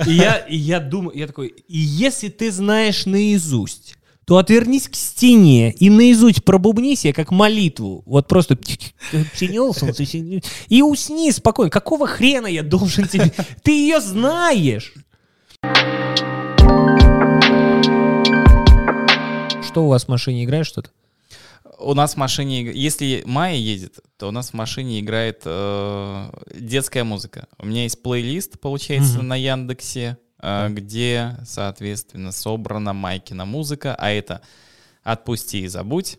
И 0.06 0.12
я, 0.12 0.36
и 0.36 0.56
я 0.56 0.80
думаю, 0.80 1.16
я 1.16 1.26
такой, 1.26 1.48
и 1.48 1.78
если 1.78 2.28
ты 2.28 2.50
знаешь 2.50 3.06
наизусть, 3.06 3.96
то 4.24 4.36
отвернись 4.38 4.88
к 4.88 4.94
стене 4.94 5.72
и 5.72 5.90
наизусть 5.90 6.44
пробубни 6.44 6.94
себе 6.94 7.12
как 7.12 7.32
молитву. 7.32 8.02
Вот 8.06 8.28
просто 8.28 8.56
синело 9.34 9.72
солнце. 9.72 10.04
И 10.68 10.82
усни 10.82 11.32
спокойно. 11.32 11.70
Какого 11.70 12.06
хрена 12.06 12.46
я 12.46 12.62
должен 12.62 13.08
тебе... 13.08 13.32
Ты 13.64 13.72
ее 13.72 14.00
знаешь. 14.00 14.94
Что 19.66 19.84
у 19.84 19.88
вас 19.88 20.04
в 20.04 20.08
машине 20.08 20.44
играет 20.44 20.66
что-то? 20.66 20.90
У 21.82 21.94
нас 21.94 22.14
в 22.14 22.16
машине, 22.18 22.62
если 22.72 23.22
Майя 23.24 23.56
едет, 23.56 24.00
то 24.18 24.28
у 24.28 24.30
нас 24.30 24.50
в 24.50 24.54
машине 24.54 25.00
играет 25.00 25.42
э, 25.44 26.30
детская 26.54 27.04
музыка. 27.04 27.46
У 27.58 27.66
меня 27.66 27.84
есть 27.84 28.02
плейлист, 28.02 28.60
получается, 28.60 29.18
Мгм. 29.18 29.28
на 29.28 29.36
Яндексе, 29.36 30.18
э, 30.42 30.68
где, 30.70 31.36
соответственно, 31.46 32.32
собрана 32.32 32.92
Майкина 32.92 33.44
музыка, 33.46 33.94
а 33.98 34.10
это 34.10 34.42
«Отпусти 35.02 35.60
и 35.62 35.68
забудь». 35.68 36.18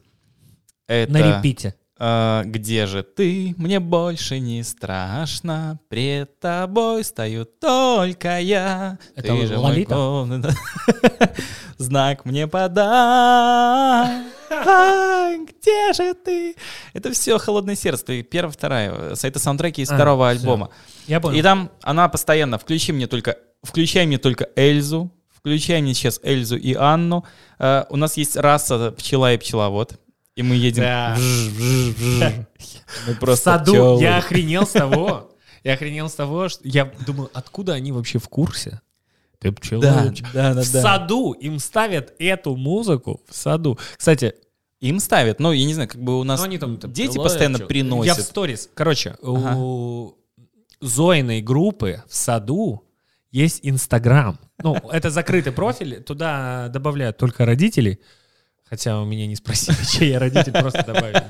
Это, 0.88 1.12
На 1.14 1.38
репите. 1.38 1.76
э, 2.00 2.42
«Где 2.46 2.88
же 2.88 3.04
ты? 3.04 3.54
Мне 3.58 3.80
больше 3.80 4.40
не 4.40 4.64
страшно. 4.64 5.80
Пред 5.90 6.40
тобой 6.40 7.04
стою 7.04 7.46
только 7.46 8.40
я. 8.40 8.98
Это 9.16 9.28
Ты 9.38 9.46
же 9.48 9.58
Лолита? 9.58 9.96
Знак 11.78 12.26
мне 12.26 12.48
подай. 12.48 14.24
А, 14.52 15.36
Где 15.38 15.94
же 15.94 16.14
ты? 16.14 16.56
Это 16.94 17.12
все 17.12 17.38
«Холодное 17.38 17.76
сердце». 17.76 18.06
ты 18.06 18.24
Первая, 18.24 18.52
вторая. 18.52 19.16
Это 19.22 19.40
саундтреки 19.40 19.82
из 19.82 19.90
А, 19.92 19.96
второго 19.96 20.30
всё. 20.30 20.40
альбома. 20.40 20.70
Я 21.08 21.20
понял. 21.20 21.38
И 21.38 21.42
там 21.42 21.72
она 21.82 22.08
постоянно 22.10 22.58
«Включи 22.58 22.92
мне 22.92 23.08
только, 23.08 23.38
включай 23.64 24.06
мне 24.06 24.18
только 24.18 24.50
Эльзу». 24.56 25.12
Включай 25.36 25.82
мне 25.82 25.96
сейчас 25.96 26.20
Эльзу 26.22 26.56
и 26.56 26.76
Анну. 26.76 27.26
Э, 27.58 27.86
у 27.90 27.96
нас 27.96 28.16
есть 28.16 28.36
раса 28.36 28.92
пчела 28.92 29.34
и 29.34 29.38
пчеловод. 29.38 30.00
И 30.36 30.44
мы 30.44 30.56
едем... 30.56 30.84
Да. 30.84 31.16
вж, 31.18 31.48
вж, 31.50 31.96
вж. 31.96 32.24
Мы 33.08 33.14
в 33.16 33.20
просто 33.20 33.44
саду 33.58 33.72
пчелы. 33.72 34.02
я 34.04 34.18
охренел 34.18 34.68
с 34.68 34.72
того. 34.72 35.32
Я 35.64 35.74
охренел 35.74 36.10
с 36.10 36.14
того, 36.14 36.48
что 36.50 36.62
я 36.68 36.92
думаю, 37.08 37.32
откуда 37.34 37.74
они 37.74 37.92
вообще 37.92 38.20
в 38.20 38.30
курсе? 38.30 38.82
Ты 39.42 39.52
пчела. 39.52 39.82
Да, 39.82 40.14
да, 40.34 40.54
да, 40.54 40.62
в 40.62 40.72
да. 40.72 40.82
саду 40.82 41.32
им 41.32 41.58
ставят 41.58 42.14
эту 42.20 42.56
музыку 42.56 43.22
в 43.28 43.36
саду. 43.36 43.78
Кстати, 43.98 44.36
Им 44.80 45.00
ставят. 45.00 45.40
Ну, 45.40 45.52
я 45.52 45.66
не 45.66 45.74
знаю, 45.74 45.90
как 45.90 46.02
бы 46.02 46.20
у 46.20 46.24
нас 46.24 46.40
ну, 46.40 46.46
они 46.46 46.58
там, 46.58 46.78
там 46.78 46.92
дети 46.92 47.12
пчела, 47.12 47.24
постоянно 47.24 47.60
приносят. 47.60 48.18
Я 48.18 48.24
в 48.24 48.26
сторис. 48.26 48.70
Короче, 48.74 49.16
Ага. 49.22 49.56
у 49.58 50.16
Зоиной 50.80 51.42
группы 51.42 52.04
в 52.08 52.16
саду 52.16 52.84
есть 53.32 53.60
Инстаграм. 53.64 54.40
Ну, 54.64 54.76
это 54.92 55.10
закрытый 55.10 55.54
профиль, 55.54 56.02
туда 56.04 56.70
добавляют 56.70 57.18
только 57.18 57.46
родители. 57.46 58.00
Хотя 58.70 59.02
у 59.02 59.06
меня 59.06 59.28
не 59.28 59.36
спросили, 59.36 59.76
чей 59.92 60.12
я 60.12 60.20
родитель, 60.20 60.54
просто 60.54 60.84
добавили. 60.84 61.26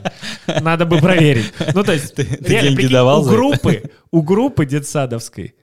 Надо 0.62 0.86
бы 0.86 0.99
проверить. 0.99 1.51
Ну, 1.74 1.84
то 1.84 1.93
есть, 1.93 2.18
реально, 2.18 2.47
деньги 2.47 2.76
прикинь, 2.76 2.91
давал 2.91 3.22
у 3.22 3.30
группы, 3.30 3.91
у 4.12 4.22
группы 4.22 4.66
детсадовской 4.66 5.55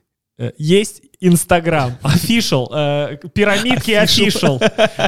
есть 0.56 1.02
Инстаграм, 1.20 1.98
official, 2.02 2.68
э, 2.72 3.16
пирамидки 3.34 3.90
official, 3.90 4.58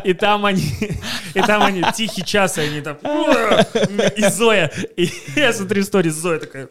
и 0.05 0.13
там 0.13 0.45
они, 0.45 0.65
и 1.35 1.41
там 1.41 1.63
они 1.63 1.85
тихий 1.97 2.25
час, 2.25 2.59
и 2.59 2.63
они 2.63 2.81
там, 2.81 2.97
и 4.17 4.29
Зоя, 4.29 4.73
и 4.97 5.09
я 5.37 5.53
смотрю 5.53 5.83
историю, 5.83 6.13
Зоя 6.13 6.39
такая 6.41 6.69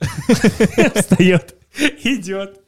встает, 0.94 1.54
идет, 2.02 2.60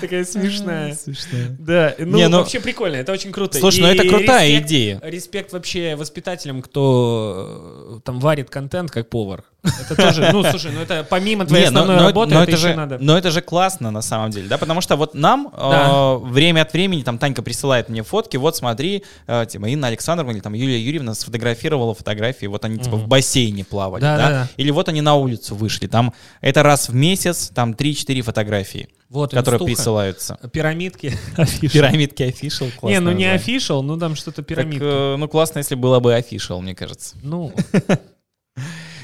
такая 0.00 0.24
смешная. 0.24 0.94
Смешно. 0.94 1.38
Да, 1.58 1.94
ну, 1.98 2.16
Не, 2.16 2.28
ну- 2.28 2.38
вообще 2.38 2.60
прикольно, 2.60 2.96
это 2.96 3.12
очень 3.12 3.32
круто. 3.32 3.58
Слушай, 3.58 3.80
ну 3.80 3.90
И 3.90 3.94
это 3.94 4.08
крутая 4.08 4.48
респект- 4.48 4.66
идея. 4.66 5.00
Респект 5.02 5.52
вообще 5.52 5.94
воспитателям, 5.96 6.62
кто 6.62 7.96
э, 7.98 8.00
там 8.04 8.18
варит 8.20 8.50
контент 8.50 8.90
как 8.90 9.08
повар. 9.10 9.44
Это 9.64 9.96
тоже, 9.96 10.28
ну, 10.32 10.44
слушай, 10.44 10.70
ну 10.72 10.80
это 10.80 11.06
помимо 11.08 11.46
твоей 11.46 11.62
Не, 11.64 11.68
основной 11.68 11.96
но, 11.96 12.02
работы, 12.06 12.34
но 12.34 12.42
это, 12.42 12.52
это 12.52 12.60
же, 12.60 12.74
надо. 12.74 12.98
но 13.00 13.16
это 13.16 13.30
же 13.30 13.40
классно 13.40 13.90
на 13.90 14.02
самом 14.02 14.30
деле, 14.30 14.46
да, 14.48 14.58
потому 14.58 14.80
что 14.80 14.96
вот 14.96 15.14
нам 15.14 15.48
э, 15.52 16.16
время 16.22 16.62
от 16.62 16.72
времени 16.72 17.02
там 17.02 17.18
Танька 17.18 17.42
присылает 17.42 17.88
мне 17.88 18.02
фотки, 18.02 18.36
вот 18.36 18.56
смотри, 18.56 19.04
э, 19.26 19.46
типа 19.48 19.66
Инна 19.66 19.86
Александровна 19.88 20.32
или 20.32 20.40
там 20.40 20.52
Юлия 20.52 20.78
Юрьевна 20.78 21.14
сфотографировала 21.14 21.94
фотографии, 21.94 22.46
вот 22.46 22.64
они 22.64 22.78
типа 22.78 22.96
в 22.96 23.08
бассейне 23.08 23.64
плавали, 23.64 24.02
Да, 24.02 24.16
да, 24.16 24.22
да, 24.22 24.30
да. 24.30 24.48
или 24.56 24.70
вот 24.70 24.88
они 24.88 25.00
на 25.00 25.14
улицу 25.14 25.54
вышли, 25.54 25.86
там 25.86 26.12
это 26.40 26.62
раз 26.62 26.88
в 26.88 26.94
месяц, 26.94 27.50
там 27.54 27.72
3-4 27.72 28.20
фотографии, 28.22 28.88
Вот, 29.08 29.30
которые 29.30 29.56
инстуха. 29.58 29.64
присылаются. 29.64 30.38
Пирамидки. 30.52 31.16
Пирамидки 31.72 32.34
классно. 32.78 32.88
Не, 32.88 33.00
ну 33.00 33.12
не 33.12 33.24
official, 33.34 33.80
ну 33.82 33.98
там 33.98 34.14
что-то 34.16 34.36
Так, 34.42 34.46
пирамидки. 34.46 34.82
э, 34.82 35.16
ну 35.16 35.28
классно, 35.28 35.58
если 35.58 35.74
было 35.74 36.00
бы 36.00 36.12
official, 36.12 36.60
мне 36.60 36.74
кажется. 36.74 37.16
Ну, 37.22 37.52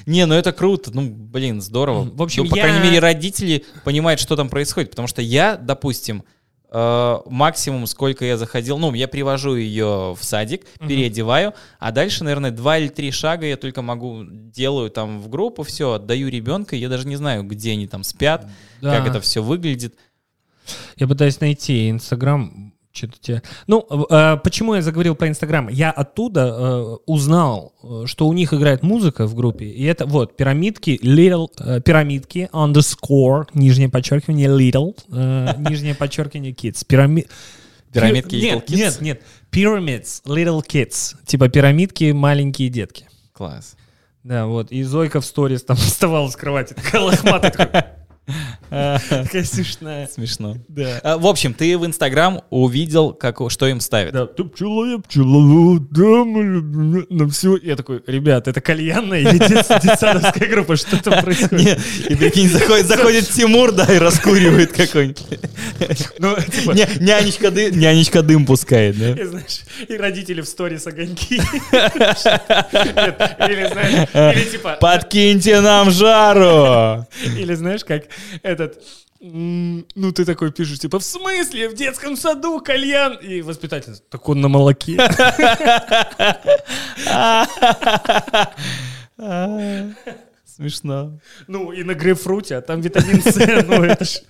Не, 0.07 0.27
ну 0.27 0.35
это 0.35 0.53
круто, 0.53 0.91
ну 0.95 1.09
блин, 1.11 1.61
здорово. 1.61 2.09
В 2.13 2.23
общем, 2.23 2.45
Ну, 2.45 2.51
по 2.51 2.57
я- 2.57 2.65
крайней 2.65 2.83
мере, 2.85 2.99
родители 2.99 3.65
понимают, 3.85 4.21
что 4.21 4.37
там 4.37 4.49
происходит, 4.49 4.91
потому 4.91 5.09
что 5.09 5.23
я, 5.23 5.57
допустим, 5.57 6.25
э, 6.73 7.19
максимум, 7.27 7.87
сколько 7.87 8.25
я 8.25 8.37
заходил, 8.37 8.79
ну, 8.79 8.95
я 8.95 9.09
привожу 9.09 9.57
ее 9.57 10.15
в 10.17 10.23
садик, 10.23 10.67
переодеваю, 10.87 11.53
а 11.81 11.91
дальше, 11.91 12.23
наверное, 12.23 12.53
два 12.53 12.79
или 12.79 12.87
три 12.89 13.11
шага 13.11 13.45
я 13.47 13.57
только 13.57 13.83
могу, 13.83 14.23
делаю 14.25 14.89
там 14.91 15.21
в 15.21 15.29
группу, 15.29 15.65
все, 15.65 15.95
отдаю 15.95 16.29
ребенка, 16.29 16.77
я 16.77 16.89
даже 16.89 17.09
не 17.09 17.17
знаю, 17.17 17.43
где 17.43 17.73
они 17.73 17.87
там 17.89 18.05
спят, 18.05 18.47
Да. 18.81 18.97
как 18.99 19.09
это 19.09 19.21
все 19.21 19.43
выглядит. 19.43 19.95
я 20.97 21.09
пытаюсь 21.09 21.41
найти 21.41 21.91
Инстаграм. 21.91 22.70
Что-то 23.01 23.19
тебе... 23.21 23.43
Ну, 23.67 23.87
э, 24.11 24.37
почему 24.45 24.75
я 24.75 24.83
заговорил 24.83 25.15
про 25.15 25.29
Инстаграм? 25.29 25.69
Я 25.69 25.91
оттуда 25.91 26.47
э, 26.47 26.97
узнал, 27.07 27.73
э, 27.83 28.03
что 28.05 28.29
у 28.29 28.33
них 28.35 28.53
играет 28.53 28.83
музыка 28.83 29.27
в 29.27 29.35
группе. 29.35 29.65
И 29.67 29.85
это 29.85 30.05
вот 30.05 30.37
пирамидки, 30.37 30.99
little, 31.03 31.49
э, 31.59 31.81
пирамидки, 31.81 32.51
underscore, 32.53 33.47
нижнее 33.55 33.89
подчеркивание, 33.89 34.49
little, 34.49 34.95
э, 35.11 35.55
нижнее 35.71 35.95
подчеркивание, 35.95 36.53
kids. 36.53 36.85
Пирами... 36.87 37.27
Пирамидки 37.93 38.31
Пи- 38.31 38.43
Little 38.43 38.55
нет, 38.55 38.71
Kids? 38.71 38.77
Нет, 38.77 39.01
нет, 39.01 39.23
pyramids, 39.51 40.23
little 40.25 40.63
kids. 40.65 41.17
Типа 41.27 41.49
пирамидки, 41.49 42.13
маленькие 42.13 42.69
детки. 42.69 43.09
Класс. 43.33 43.75
Да, 44.23 44.47
вот. 44.47 44.71
И 44.71 44.83
Зойка 44.83 45.21
в 45.21 45.25
сторис 45.25 45.65
там 45.65 45.77
вставала 45.79 46.29
с 46.29 46.37
кровати, 46.37 46.75
такая 46.75 47.03
лохматая, 47.03 47.51
такая, 47.51 48.00
такая 48.71 49.45
смешная. 49.45 50.07
Смешно. 50.07 50.57
Да. 50.69 51.01
А, 51.03 51.19
В 51.19 51.27
общем, 51.27 51.55
ты 51.55 51.77
в 51.79 51.87
Инстаграм 51.87 52.43
увидел, 52.51 53.13
как, 53.13 53.39
что 53.49 53.67
им 53.67 53.81
ставят. 53.81 54.13
Да, 54.13 54.27
ты 54.27 54.45
человек, 54.57 55.07
человек, 55.09 55.83
да, 55.91 56.25
мы 56.25 56.43
любим, 56.43 57.07
на 57.11 57.29
все. 57.29 57.57
Я 57.57 57.77
такой, 57.77 58.03
ребят, 58.07 58.49
это 58.49 58.61
кальянная 58.61 59.21
или 59.21 59.39
дет- 59.39 59.81
детсадовская 59.83 60.49
группа, 60.49 60.77
что 60.77 61.03
там 61.03 61.21
происходит? 61.25 61.79
И 62.09 62.15
прикинь, 62.15 62.49
заходит, 62.49 63.29
Тимур, 63.31 63.73
да, 63.73 63.85
и 63.93 63.99
раскуривает 63.99 64.73
какой-нибудь. 64.73 65.23
Ну, 66.19 66.37
типа, 66.37 66.73
Не- 66.73 66.89
Нянечка, 67.01 67.51
ды- 67.51 67.71
нянечка 67.71 68.23
дым 68.23 68.47
пускает, 68.47 68.99
да? 68.99 69.11
и, 69.11 69.25
знаешь, 69.25 69.61
и 69.89 69.97
родители 69.97 70.41
в 70.41 70.47
сторис 70.47 70.87
огоньки. 70.87 71.37
Или, 71.37 73.69
знаешь, 73.73 74.09
или 74.37 74.45
типа, 74.51 74.79
Подкиньте 74.81 75.61
нам 75.61 75.91
жару! 75.91 77.07
или 77.37 77.55
знаешь, 77.55 77.85
как 77.85 78.05
этот... 78.43 78.83
Ну, 79.21 80.13
ты 80.15 80.25
такой 80.25 80.51
пишешь, 80.51 80.79
типа, 80.79 80.99
в 80.99 81.05
смысле, 81.05 81.69
в 81.69 81.75
детском 81.75 82.17
саду 82.17 82.61
кальян? 82.61 83.17
И 83.17 83.43
воспитатель, 83.43 83.97
так 84.09 84.27
он 84.29 84.41
на 84.41 84.49
молоке. 84.49 84.97
Смешно. 90.47 91.19
Ну, 91.47 91.73
и 91.73 91.83
на 91.83 91.95
грейпфруте, 91.95 92.57
а 92.57 92.61
там 92.61 92.81
витамин 92.81 93.23
С, 93.23 93.37
ну, 93.67 93.83
это 93.85 94.05
ж... 94.05 94.21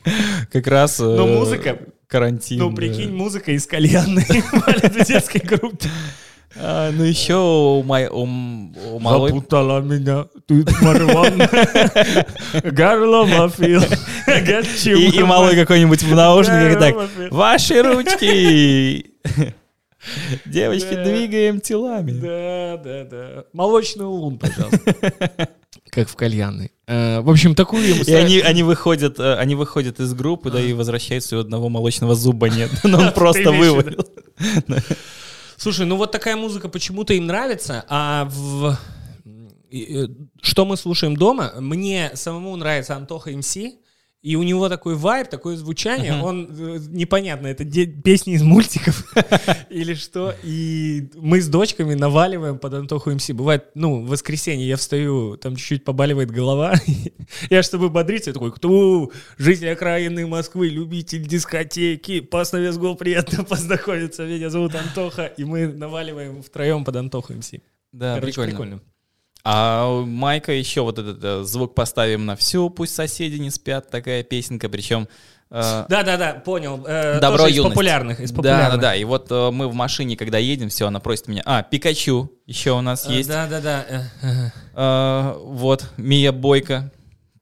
Как 0.53 0.67
раз... 0.67 0.99
Но 0.99 1.27
э, 1.27 1.39
музыка- 1.39 1.79
Карантин. 2.07 2.59
Ну, 2.59 2.75
прикинь, 2.75 3.13
музыка 3.15 3.53
из 3.53 3.67
кальянной 3.67 4.25
в 4.53 5.07
детской 5.07 5.41
группе. 5.41 5.89
А, 6.57 6.91
ну, 6.91 7.05
еще 7.05 7.37
у, 7.37 7.83
мой, 7.85 8.09
у, 8.09 8.25
м- 8.25 8.75
у 8.93 8.99
малой... 8.99 9.31
Запутала 9.31 9.81
меня, 9.81 10.27
ты 10.47 10.65
марван. 10.81 11.39
Горло 12.73 13.25
мафил. 13.25 13.83
И, 14.99 15.17
и 15.17 15.23
малой 15.23 15.55
какой-нибудь 15.55 16.03
в 16.03 16.15
наушниках 16.15 16.79
так. 16.79 17.31
Ваши 17.31 17.83
ручки! 17.83 19.07
Девочки, 20.47 20.95
Да. 20.95 21.05
двигаем 21.05 21.61
телами. 21.61 22.13
Да, 22.13 22.81
да, 22.83 23.05
да. 23.05 23.45
Молочный 23.53 24.07
лун, 24.07 24.39
пожалуйста. 24.39 24.95
Как 25.91 26.09
в 26.09 26.17
кальянной. 26.17 26.73
Э, 26.87 27.21
В 27.21 27.29
общем, 27.31 27.55
такую 27.55 27.87
ему 27.87 28.03
И 28.05 28.13
они, 28.15 28.39
они, 28.41 28.63
выходят, 28.63 29.19
э, 29.21 29.35
они 29.35 29.55
выходят 29.57 30.01
из 30.01 30.15
группы, 30.15 30.51
да, 30.51 30.61
и 30.61 30.73
возвращаются, 30.73 31.35
и 31.35 31.39
у 31.39 31.43
одного 31.43 31.69
молочного 31.69 32.15
зуба 32.15 32.49
нет. 32.49 32.71
Но 32.83 32.99
он 33.01 33.13
просто 33.13 33.53
вывалил. 33.53 34.05
Слушай, 35.61 35.85
ну 35.85 35.97
вот 35.97 36.11
такая 36.11 36.37
музыка 36.37 36.71
почему-то 36.71 37.13
им 37.13 37.27
нравится, 37.27 37.85
а 37.87 38.25
в... 38.31 38.79
э, 39.71 40.07
Что 40.41 40.65
мы 40.65 40.79
слушаем 40.79 41.15
дома? 41.19 41.53
Мне 41.61 42.13
самому 42.15 42.57
нравится 42.57 42.97
Антоха 42.97 43.31
МС, 43.31 43.59
и 44.23 44.37
у 44.37 44.43
него 44.43 44.69
такой 44.69 44.97
вайб, 44.97 45.29
такое 45.29 45.57
звучание, 45.57 46.15
он 46.23 46.47
э, 46.51 46.79
непонятно, 46.89 47.47
это 47.47 47.65
де- 47.65 47.87
песни 47.87 48.35
из 48.35 48.43
мультиков 48.43 49.11
или 49.71 49.95
что, 49.95 50.35
и 50.43 51.09
мы 51.15 51.41
с 51.41 51.49
дочками 51.49 51.95
наваливаем 51.95 52.59
под 52.59 52.75
Антоху 52.75 53.11
МС. 53.11 53.31
Бывает, 53.31 53.71
ну, 53.75 54.03
в 54.05 54.09
воскресенье 54.09 54.69
я 54.69 54.77
встаю, 54.77 55.39
там 55.39 55.57
чуть-чуть 55.57 55.85
побаливает 55.85 56.31
голова, 56.31 56.75
я, 57.51 57.63
чтобы 57.63 57.89
бодриться, 57.89 58.31
я 58.31 58.35
такой, 58.35 58.53
кто 58.53 59.11
житель 59.39 59.71
окраины 59.71 60.27
Москвы, 60.27 60.69
любитель 60.69 61.27
дискотеки, 61.27 62.21
пас 62.21 62.53
на 62.53 62.59
вес 62.59 62.77
гол, 62.77 62.97
приятно 62.97 63.43
познакомиться, 63.49 64.27
меня 64.27 64.51
зовут 64.51 64.75
Антоха, 64.75 65.27
и 65.27 65.45
мы 65.45 65.67
наваливаем 65.69 66.43
втроем 66.43 66.85
под 66.85 66.97
Антоху 66.97 67.33
МС. 67.33 67.53
Да, 67.93 68.17
Короче, 68.17 68.35
прикольно. 68.35 68.51
прикольно. 68.51 68.81
А 69.45 69.89
у 69.89 70.05
Майка 70.07 70.53
еще 70.53 70.83
вот 70.83 70.99
этот 70.99 71.19
э, 71.23 71.43
звук 71.45 71.75
поставим 71.75 72.27
на 72.27 72.37
всю, 72.37 72.69
пусть 72.71 72.95
соседи 72.95 73.37
не 73.39 73.51
спят, 73.51 73.91
такая 73.91 74.23
песенка, 74.23 74.69
причем... 74.69 75.09
э, 75.51 75.85
Да-да-да, 75.89 76.35
понял. 76.45 76.85
э, 76.87 77.19
Добро 77.21 77.39
тоже 77.39 77.51
из 77.53 77.57
юность. 77.57 77.75
популярных, 77.75 78.21
из 78.21 78.31
Да, 78.31 78.37
популярных. 78.37 78.71
да, 78.73 78.77
да. 78.89 78.97
И 78.97 79.05
вот 79.05 79.29
э, 79.31 79.51
мы 79.51 79.69
в 79.69 79.75
машине, 79.75 80.17
когда 80.17 80.37
едем, 80.39 80.69
все, 80.69 80.87
она 80.87 81.01
просит 81.01 81.29
меня. 81.29 81.43
А, 81.47 81.63
Пикачу 81.63 82.31
еще 82.47 82.73
у 82.73 82.81
нас 82.83 83.07
Э, 83.09 83.13
есть. 83.15 83.29
Да-да-да. 83.31 83.85
э, 83.89 84.01
э. 84.23 84.51
Э, 84.75 85.35
вот, 85.43 85.87
Мия 85.97 86.33
Бойко. 86.33 86.93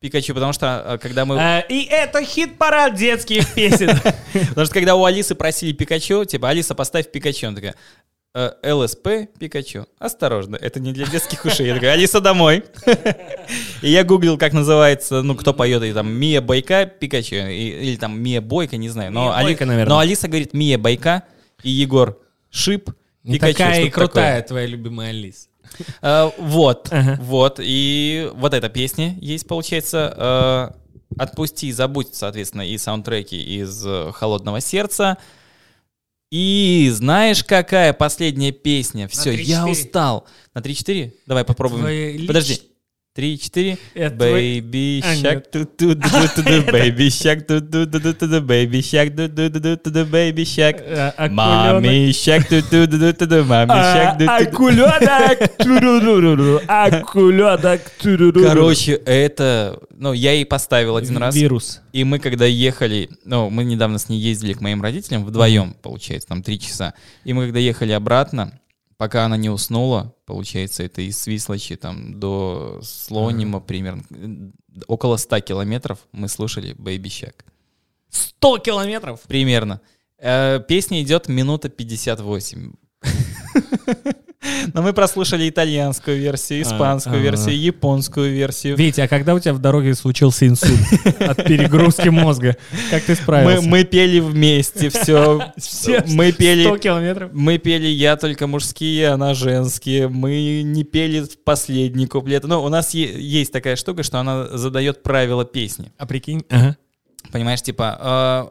Пикачу, 0.00 0.32
потому 0.32 0.52
что 0.52 0.84
э, 0.86 0.98
когда 0.98 1.24
мы... 1.24 1.34
Э, 1.36 1.62
И 1.68 1.82
это 1.90 2.22
хит-парад 2.24 2.94
детских 2.94 3.52
песен. 3.54 3.90
Потому 4.50 4.64
что 4.66 4.72
когда 4.74 4.94
у 4.94 5.04
Алисы 5.04 5.34
просили 5.34 5.72
Пикачу, 5.72 6.24
типа, 6.24 6.48
Алиса, 6.50 6.76
поставь 6.76 7.10
Пикачу, 7.10 7.48
она 7.48 7.56
такая, 7.56 7.72
«Э, 7.72 7.74
ЛСП 8.62 9.08
Пикачу. 9.38 9.86
Осторожно, 9.98 10.56
это 10.56 10.80
не 10.80 10.92
для 10.92 11.06
детских 11.06 11.44
ушей. 11.44 11.66
Я 11.68 11.74
такая, 11.74 11.92
Алиса, 11.92 12.20
домой. 12.20 12.64
И 13.82 13.90
я 13.90 14.04
гуглил, 14.04 14.38
как 14.38 14.52
называется, 14.52 15.22
ну, 15.22 15.34
кто 15.34 15.52
поет, 15.54 15.82
и 15.82 15.92
там 15.92 16.10
Мия 16.12 16.40
Бойка 16.40 16.86
Пикачу, 16.86 17.34
или 17.36 17.96
там 17.96 18.20
Мия 18.20 18.40
Бойка, 18.40 18.76
не 18.76 18.88
знаю. 18.88 19.12
Но, 19.12 19.24
Мия 19.26 19.32
Али- 19.36 19.44
Бойко, 19.46 19.66
наверное. 19.66 19.88
но 19.94 19.98
Алиса 19.98 20.28
говорит 20.28 20.52
Мия 20.54 20.78
Бойка, 20.78 21.22
и 21.62 21.70
Егор 21.70 22.18
Шип, 22.50 22.90
Не 23.24 23.34
Пикачу. 23.34 23.52
такая 23.58 23.82
и 23.82 23.90
крутая 23.90 24.42
твоя 24.42 24.66
любимая 24.66 25.10
Алиса. 25.10 25.48
Э, 26.02 26.30
Вот, 26.38 26.90
вот. 27.20 27.60
И 27.62 28.30
вот 28.34 28.54
эта 28.54 28.68
песня 28.68 29.16
есть, 29.20 29.46
получается. 29.46 30.72
э, 30.74 30.78
«Отпусти 31.18 31.68
и 31.68 31.72
забудь», 31.72 32.14
соответственно, 32.14 32.62
и 32.68 32.76
саундтреки 32.76 33.36
из 33.60 33.84
э, 33.86 34.12
«Холодного 34.12 34.60
сердца». 34.60 35.16
И 36.30 36.90
знаешь, 36.92 37.42
какая 37.42 37.92
последняя 37.92 38.52
песня? 38.52 39.08
Все, 39.08 39.30
я 39.32 39.64
3-4. 39.64 39.70
устал. 39.70 40.26
На 40.54 40.60
3-4? 40.60 41.12
Давай 41.26 41.44
попробуем. 41.44 41.82
Твои 41.82 42.26
Подожди. 42.26 42.60
Три, 43.18 43.36
четыре. 43.36 43.76
Baby 43.96 45.00
shark, 45.00 45.42
ту 45.50 45.64
ту 45.64 45.96
ду 45.96 46.08
ту 46.36 46.42
ду 46.44 46.62
baby 46.70 47.08
shark, 47.08 47.40
ту 47.40 47.60
ту 47.60 47.84
ду 47.84 48.14
ту 48.14 48.28
ду 48.28 48.40
baby 48.40 48.78
shark, 48.78 49.10
ду 49.10 49.26
ду 49.26 49.50
ду 49.50 49.76
ту 49.76 49.90
ду 49.90 50.04
baby 50.04 50.44
shark. 50.44 51.28
Мами 51.28 52.10
shark, 52.10 52.44
ту 52.48 52.62
ту 52.62 52.86
ду 52.86 53.12
ту 53.12 53.26
ду 53.26 53.42
мами 53.42 53.72
shark, 53.72 54.18
ту. 54.18 54.24
Акуленок! 54.30 55.56
Туруруруру, 55.58 56.60
Акуленок! 56.68 57.80
туруруру. 58.00 58.40
Короче, 58.40 58.92
это, 58.92 59.80
ну, 59.90 60.12
я 60.12 60.34
ей 60.34 60.46
поставил 60.46 60.96
один 60.96 61.16
раз. 61.16 61.34
Вирус. 61.34 61.80
И 61.92 62.04
мы, 62.04 62.20
когда 62.20 62.44
ехали, 62.46 63.10
ну, 63.24 63.50
мы 63.50 63.64
недавно 63.64 63.98
с 63.98 64.08
ней 64.08 64.20
ездили 64.20 64.52
к 64.52 64.60
моим 64.60 64.80
родителям 64.80 65.24
вдвоем, 65.24 65.74
получается, 65.82 66.28
там 66.28 66.44
три 66.44 66.60
часа. 66.60 66.94
И 67.24 67.32
мы, 67.32 67.46
когда 67.46 67.58
ехали 67.58 67.90
обратно, 67.90 68.52
пока 68.98 69.24
она 69.24 69.36
не 69.36 69.48
уснула, 69.48 70.14
получается, 70.26 70.82
это 70.82 71.00
из 71.00 71.18
Свислочи 71.18 71.76
там 71.76 72.20
до 72.20 72.80
Слонима 72.82 73.60
примерно, 73.60 74.02
э, 74.10 74.50
около 74.86 75.16
100 75.16 75.40
километров 75.40 76.00
мы 76.12 76.28
слушали 76.28 76.74
Baby 76.74 77.04
Shack. 77.04 77.44
100 78.10 78.58
километров? 78.58 79.20
Примерно. 79.22 79.80
Э, 80.18 80.60
Песня 80.68 81.00
идет 81.02 81.28
минута 81.28 81.68
58. 81.68 82.72
Но 84.74 84.82
мы 84.82 84.92
прослушали 84.92 85.48
итальянскую 85.48 86.18
версию, 86.18 86.62
испанскую 86.62 87.16
А, 87.16 87.20
версию, 87.20 87.50
а. 87.50 87.58
японскую 87.58 88.32
версию. 88.32 88.76
Витя, 88.76 89.02
а 89.02 89.08
когда 89.08 89.34
у 89.34 89.38
тебя 89.40 89.52
в 89.52 89.58
дороге 89.58 89.94
случился 89.94 90.46
инсульт 90.46 90.78
от 91.20 91.44
перегрузки 91.44 92.08
мозга? 92.08 92.56
Как 92.90 93.02
ты 93.02 93.14
справился? 93.14 93.68
мы 93.68 93.84
пели 93.84 94.20
вместе, 94.20 94.88
все. 94.90 95.52
Все 95.56 96.04
Мы 96.08 96.30
100 96.30 96.38
пели, 96.38 96.78
километров? 96.78 97.30
мы 97.32 97.58
пели 97.58 97.86
я 97.88 98.16
только 98.16 98.46
мужские, 98.46 99.08
она 99.08 99.34
женские. 99.34 100.08
Мы 100.08 100.62
не 100.62 100.84
пели 100.84 101.24
последний 101.44 102.06
куплет. 102.06 102.44
Ну, 102.44 102.62
у 102.62 102.68
нас 102.68 102.94
есть 102.94 103.52
такая 103.52 103.76
штука, 103.76 104.02
что 104.02 104.18
она 104.18 104.46
задает 104.56 105.02
правила 105.02 105.44
песни. 105.44 105.92
А 105.98 106.06
прикинь? 106.06 106.44
Ага. 106.48 106.76
Понимаешь, 107.32 107.62
типа 107.62 107.98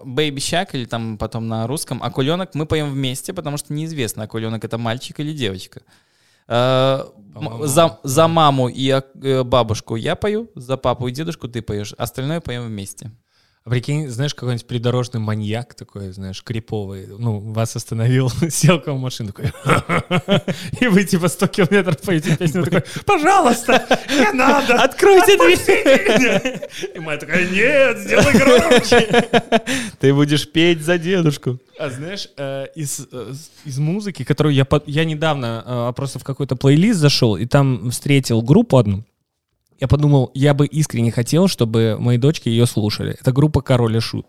э, 0.03 0.07
Baby 0.07 0.37
Shack 0.37 0.69
или 0.73 0.85
там 0.85 1.17
потом 1.17 1.47
на 1.47 1.67
русском 1.67 2.01
Акуленок 2.03 2.53
мы 2.53 2.65
поем 2.65 2.91
вместе, 2.91 3.33
потому 3.33 3.57
что 3.57 3.73
неизвестно, 3.73 4.23
Акуленок 4.23 4.63
это 4.63 4.77
мальчик 4.77 5.19
или 5.19 5.33
девочка. 5.33 5.81
Э, 6.47 7.03
за, 7.61 7.99
за 8.03 8.27
маму 8.27 8.69
и 8.69 8.89
э, 8.89 9.43
бабушку 9.43 9.95
я 9.95 10.15
пою, 10.15 10.49
за 10.55 10.77
папу 10.77 11.07
и 11.07 11.11
дедушку 11.11 11.47
ты 11.47 11.61
поешь, 11.61 11.93
остальное 11.97 12.39
поем 12.39 12.65
вместе. 12.65 13.11
А 13.67 13.69
прикинь, 13.69 14.07
знаешь, 14.07 14.33
какой-нибудь 14.33 14.65
придорожный 14.65 15.19
маньяк 15.19 15.73
такой, 15.73 16.11
знаешь, 16.11 16.41
криповый, 16.41 17.05
ну, 17.19 17.39
вас 17.39 17.75
остановил, 17.75 18.29
сел 18.49 18.79
к 18.79 18.87
вам 18.87 18.99
в 18.99 19.01
машину 19.01 19.33
такой, 19.33 19.51
и 20.79 20.87
вы 20.87 21.03
типа 21.03 21.27
100 21.27 21.47
километров 21.47 21.99
поете 21.99 22.37
песню, 22.37 22.63
такой, 22.63 22.83
пожалуйста, 23.05 23.85
не 24.09 24.31
надо, 24.33 24.75
Откройте 24.75 25.35
дверь! 25.35 26.69
И 26.95 26.99
моя 26.99 27.17
такая, 27.17 27.45
нет, 27.49 27.97
сделай 27.97 28.31
громче. 28.31 29.27
Ты 29.99 30.13
будешь 30.13 30.49
петь 30.49 30.85
за 30.85 30.97
дедушку. 30.97 31.59
А 31.77 31.89
знаешь, 31.89 32.29
э, 32.37 32.67
из, 32.73 33.05
э, 33.11 33.33
из 33.65 33.79
музыки, 33.79 34.23
которую 34.23 34.55
я, 34.55 34.65
я 34.85 35.03
недавно 35.03 35.89
э, 35.89 35.93
просто 35.93 36.19
в 36.19 36.23
какой-то 36.23 36.55
плейлист 36.55 36.99
зашел, 36.99 37.35
и 37.35 37.45
там 37.45 37.91
встретил 37.91 38.41
группу 38.41 38.77
одну, 38.77 39.03
я 39.79 39.87
подумал, 39.87 40.31
я 40.33 40.53
бы 40.53 40.65
искренне 40.65 41.11
хотел, 41.11 41.47
чтобы 41.47 41.97
мои 41.99 42.17
дочки 42.17 42.49
ее 42.49 42.65
слушали. 42.65 43.15
Это 43.19 43.31
группа 43.31 43.61
Король 43.61 43.97
и 43.97 43.99
Шут. 43.99 44.25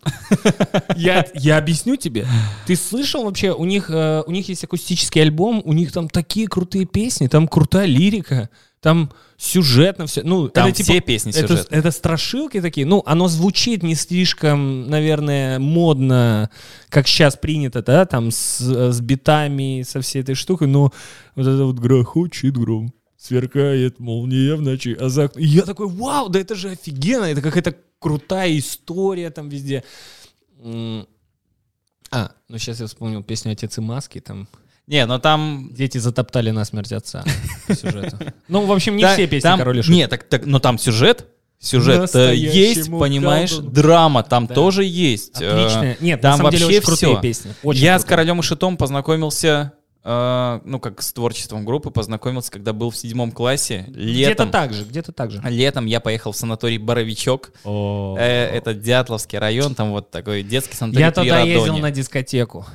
Я, 0.95 1.25
я 1.33 1.57
объясню 1.57 1.95
тебе. 1.95 2.27
Ты 2.65 2.75
слышал 2.75 3.23
вообще, 3.23 3.53
у 3.53 3.65
них, 3.65 3.89
э, 3.89 4.23
у 4.25 4.31
них 4.31 4.49
есть 4.49 4.63
акустический 4.63 5.21
альбом, 5.21 5.61
у 5.63 5.73
них 5.73 5.91
там 5.91 6.09
такие 6.09 6.47
крутые 6.47 6.85
песни, 6.85 7.27
там 7.27 7.47
крутая 7.47 7.85
лирика, 7.85 8.49
там 8.81 9.11
сюжетно 9.37 10.05
все. 10.05 10.23
Ну, 10.23 10.49
Там 10.49 10.67
это, 10.67 10.83
все 10.83 10.93
типа, 10.93 11.07
песни 11.07 11.31
это, 11.31 11.47
сюжетные. 11.47 11.79
это 11.79 11.91
страшилки 11.91 12.61
такие. 12.61 12.85
Ну, 12.85 13.03
оно 13.05 13.27
звучит 13.27 13.83
не 13.83 13.95
слишком, 13.95 14.87
наверное, 14.89 15.59
модно, 15.59 16.49
как 16.89 17.07
сейчас 17.07 17.35
принято, 17.35 17.81
да, 17.81 18.05
там 18.05 18.31
с, 18.31 18.59
с 18.59 19.01
битами, 19.01 19.83
со 19.87 20.01
всей 20.01 20.21
этой 20.21 20.35
штукой, 20.35 20.67
но 20.67 20.91
вот 21.35 21.47
это 21.47 21.65
вот 21.65 21.79
грохочет 21.79 22.57
гром, 22.57 22.93
сверкает 23.19 23.99
молния 23.99 24.55
в 24.55 24.61
ночи, 24.61 24.95
а 24.99 25.09
за... 25.09 25.25
окном- 25.25 25.41
И 25.41 25.45
я 25.45 25.63
такой, 25.63 25.87
вау, 25.89 26.29
да 26.29 26.39
это 26.39 26.55
же 26.55 26.69
офигенно, 26.69 27.25
это 27.25 27.41
какая-то 27.41 27.75
крутая 27.99 28.57
история 28.57 29.29
там 29.29 29.49
везде. 29.49 29.83
А, 32.11 32.31
ну 32.47 32.57
сейчас 32.57 32.79
я 32.79 32.87
вспомнил 32.87 33.21
песню 33.23 33.51
«Отец 33.51 33.77
и 33.77 33.81
маски», 33.81 34.19
там 34.19 34.47
Не, 34.87 35.05
но 35.05 35.19
там... 35.19 35.69
дети 35.73 35.97
затоптали 35.99 36.49
насмерть 36.51 36.91
отца 36.91 37.23
по 37.67 37.75
сюжету. 37.75 38.17
Ну, 38.47 38.65
в 38.65 38.71
общем, 38.71 38.95
не 38.95 39.05
все 39.05 39.27
песни 39.27 39.43
там- 39.43 39.59
«Король 39.59 39.79
и 39.79 39.81
Шут». 39.83 39.93
Нет, 39.93 40.09
так, 40.09 40.23
так, 40.23 40.45
но 40.45 40.59
там 40.59 40.77
сюжет. 40.79 41.27
Сюжет 41.61 42.15
э, 42.15 42.33
есть, 42.35 42.89
понимаешь, 42.89 43.53
драма 43.57 44.23
там 44.23 44.47
Да. 44.47 44.55
тоже 44.55 44.85
есть. 44.85 45.41
э, 45.41 45.49
Отлично. 45.49 45.97
Нет, 45.99 46.21
там 46.21 46.31
на 46.31 46.37
самом 46.37 46.51
деле 46.51 46.63
вообще 46.65 46.77
очень 46.79 46.85
крутые 46.87 47.11
всё. 47.13 47.21
песни. 47.21 47.53
Очень 47.63 47.81
Я 47.83 47.99
с 47.99 48.01
крутые. 48.03 48.09
Королем 48.15 48.39
и 48.39 48.43
Шитом 48.43 48.77
познакомился, 48.77 49.73
э, 50.09 50.59
ну, 50.65 50.79
как 50.79 51.01
с 51.01 51.13
творчеством 51.13 51.65
группы, 51.65 51.91
познакомился, 51.91 52.51
когда 52.51 52.73
был 52.73 52.89
в 52.89 52.97
седьмом 52.97 53.31
классе. 53.31 53.85
Где-то 53.87 54.29
Летом, 54.29 54.51
так 54.51 54.73
же, 54.73 54.83
где-то 54.83 55.11
так 55.11 55.31
же. 55.31 55.41
летом 55.45 55.85
я 55.85 55.99
поехал 55.99 56.31
в 56.31 56.35
санаторий 56.35 56.77
Боровичок. 56.77 57.51
О. 57.63 58.17
Э, 58.19 58.47
это 58.47 58.73
Дятловский 58.73 59.37
район, 59.37 59.75
там 59.75 59.91
вот 59.91 60.09
такой 60.09 60.41
детский 60.43 60.75
санаторий 60.75 61.05
Я 61.05 61.11
туда 61.11 61.41
ездил 61.41 61.77
на 61.77 61.91
дискотеку. 61.91 62.65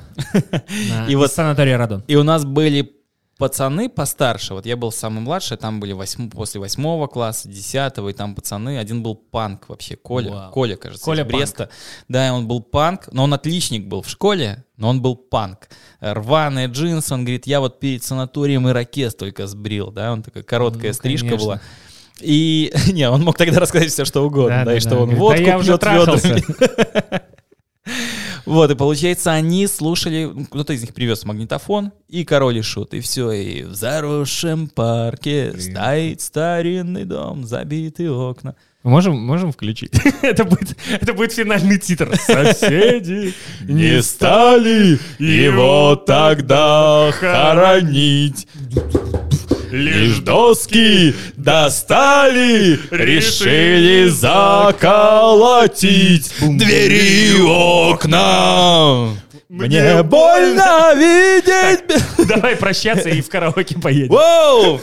И 1.09 1.15
вот- 1.15 1.31
санатория 1.31 1.77
Радон. 1.77 2.03
И 2.07 2.15
у 2.15 2.23
нас 2.23 2.45
были 2.45 2.93
пацаны 3.37 3.89
постарше, 3.89 4.53
вот 4.53 4.65
я 4.65 4.77
был 4.77 4.91
самый 4.91 5.19
младший, 5.19 5.57
там 5.57 5.79
были 5.79 5.93
восьм- 5.93 6.29
после 6.29 6.61
восьмого 6.61 7.07
класса, 7.07 7.49
десятого, 7.49 8.09
и 8.09 8.13
там 8.13 8.33
пацаны, 8.35 8.77
один 8.77 9.03
был 9.03 9.15
панк 9.15 9.67
вообще, 9.69 9.95
Коля, 9.95 10.31
Вау. 10.31 10.51
Коля, 10.51 10.75
кажется, 10.77 11.03
Коля 11.03 11.23
из 11.23 11.27
Бреста. 11.27 11.69
Да, 12.07 12.27
и 12.27 12.29
он 12.29 12.47
был 12.47 12.61
панк, 12.61 13.09
но 13.11 13.23
он 13.23 13.33
отличник 13.33 13.87
был 13.87 14.01
в 14.01 14.09
школе, 14.09 14.63
но 14.77 14.89
он 14.89 15.01
был 15.01 15.15
панк. 15.15 15.67
Рваные 15.99 16.67
джинсы, 16.67 17.13
он 17.13 17.25
говорит, 17.25 17.45
я 17.45 17.59
вот 17.59 17.79
перед 17.79 18.03
санаторием 18.03 18.69
ирокез 18.69 19.15
только 19.15 19.47
сбрил, 19.47 19.91
да, 19.91 20.13
он 20.13 20.23
такая 20.23 20.43
короткая 20.43 20.91
Ну, 20.91 20.93
стрижка 20.93 21.27
конечно. 21.27 21.45
была. 21.45 21.61
И, 22.21 22.73
не, 22.93 23.09
он 23.09 23.23
мог 23.23 23.37
тогда 23.37 23.59
рассказать 23.59 23.91
все, 23.91 24.05
что 24.05 24.25
угодно, 24.25 24.63
да, 24.65 24.75
и 24.75 24.79
что 24.79 24.95
он 24.95 25.09
Говорит, 25.09 25.19
водку 25.19 25.43
да 25.43 25.49
я 25.49 25.57
уже 25.57 25.77
пьет 25.77 26.23
ведрами. 26.23 27.21
Вот, 28.45 28.69
и 28.69 28.75
получается, 28.75 29.31
они 29.31 29.65
слушали, 29.67 30.31
кто-то 30.49 30.73
из 30.73 30.81
них 30.81 30.93
привез 30.93 31.25
магнитофон 31.25 31.91
и 32.07 32.23
король 32.23 32.59
и 32.59 32.61
шут, 32.61 32.93
и 32.93 32.99
все, 32.99 33.31
и 33.31 33.63
в 33.63 33.73
заросшем 33.73 34.67
парке 34.67 35.53
стоит 35.57 36.21
старинный 36.21 37.05
дом, 37.05 37.45
забитые 37.45 38.11
окна. 38.11 38.55
Можем, 38.83 39.19
можем 39.19 39.51
включить? 39.51 39.93
это, 40.21 40.43
будет, 40.45 40.77
это 40.91 41.13
будет 41.13 41.33
финальный 41.33 41.79
титр. 41.79 42.15
Соседи 42.17 43.33
Не 43.63 44.03
стали 44.03 44.99
его 45.17 45.95
тогда 45.95 47.11
хоронить. 47.11 48.47
Лишь 49.75 50.19
доски 50.19 51.13
достали, 51.35 52.79
решили 52.91 54.07
заколотить 54.07 55.11
двери 56.39 57.33
и 57.33 57.41
окна. 57.41 59.09
Мне 59.49 60.01
больно 60.03 60.93
видеть... 60.95 61.83
Давай 62.25 62.55
прощаться 62.55 63.09
и 63.09 63.19
в 63.21 63.27
караоке 63.29 63.77
поедем. 63.77 64.15
Воу! 64.15 64.79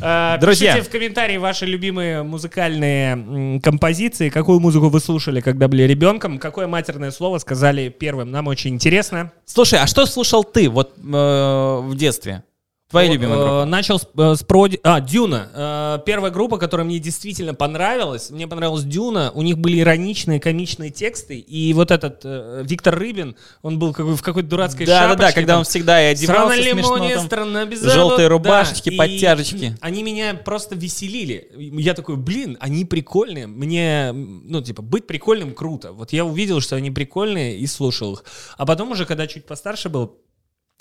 А, 0.00 0.38
Друзья. 0.38 0.72
Пишите 0.72 0.88
в 0.88 0.92
комментарии 0.92 1.36
ваши 1.36 1.66
любимые 1.66 2.22
музыкальные 2.22 3.60
композиции, 3.60 4.30
какую 4.30 4.60
музыку 4.60 4.88
вы 4.88 4.98
слушали, 5.00 5.42
когда 5.42 5.68
были 5.68 5.82
ребенком, 5.82 6.38
какое 6.38 6.66
матерное 6.66 7.10
слово 7.10 7.36
сказали 7.36 7.90
первым. 7.90 8.30
Нам 8.30 8.46
очень 8.46 8.74
интересно. 8.74 9.30
Слушай, 9.44 9.80
а 9.80 9.86
что 9.86 10.06
слушал 10.06 10.42
ты 10.42 10.70
вот 10.70 10.94
э, 10.96 11.80
в 11.82 11.94
детстве? 11.96 12.44
Твоя 12.92 13.10
О, 13.10 13.12
любимая 13.14 13.38
э, 13.38 13.40
группа? 13.40 13.64
Начал 13.64 13.98
с, 13.98 14.06
э, 14.16 14.34
с 14.36 14.42
проди... 14.44 14.78
А, 14.82 15.00
Дюна. 15.00 15.48
Э, 15.54 15.98
Первая 16.04 16.30
группа, 16.30 16.58
которая 16.58 16.86
мне 16.86 16.98
действительно 16.98 17.54
понравилась. 17.54 18.28
Мне 18.30 18.46
понравилась 18.46 18.84
Дюна. 18.84 19.32
У 19.34 19.40
них 19.40 19.56
были 19.56 19.80
ироничные, 19.80 20.38
комичные 20.40 20.90
тексты. 20.90 21.38
И 21.38 21.72
вот 21.72 21.90
этот 21.90 22.20
э, 22.24 22.62
Виктор 22.66 22.94
Рыбин, 22.94 23.34
он 23.62 23.78
был 23.78 23.94
как 23.94 24.04
бы 24.04 24.14
в 24.14 24.20
какой-то 24.22 24.48
дурацкой 24.48 24.84
Да, 24.84 25.00
да, 25.00 25.08
шапочке. 25.08 25.22
да, 25.26 25.32
когда 25.32 25.52
там, 25.54 25.58
он 25.60 25.64
всегда 25.64 26.12
и 26.12 26.16
Страна 26.16 26.44
одевался 26.44 26.62
смешно. 26.70 26.96
лимония, 26.96 27.16
там. 27.16 27.26
страна 27.26 27.64
без 27.64 27.82
желтые 27.82 28.28
рубашечки, 28.28 28.90
и 28.90 28.96
подтяжечки. 28.98 29.74
Они 29.80 30.02
меня 30.02 30.34
просто 30.34 30.74
веселили. 30.74 31.48
Я 31.56 31.94
такой, 31.94 32.16
блин, 32.16 32.58
они 32.60 32.84
прикольные. 32.84 33.46
Мне, 33.46 34.12
ну, 34.12 34.60
типа, 34.60 34.82
быть 34.82 35.06
прикольным 35.06 35.54
круто. 35.54 35.92
Вот 35.92 36.12
я 36.12 36.26
увидел, 36.26 36.60
что 36.60 36.76
они 36.76 36.90
прикольные 36.90 37.56
и 37.56 37.66
слушал 37.66 38.12
их. 38.12 38.24
А 38.58 38.66
потом 38.66 38.90
уже, 38.90 39.06
когда 39.06 39.26
чуть 39.26 39.46
постарше 39.46 39.88
был, 39.88 40.18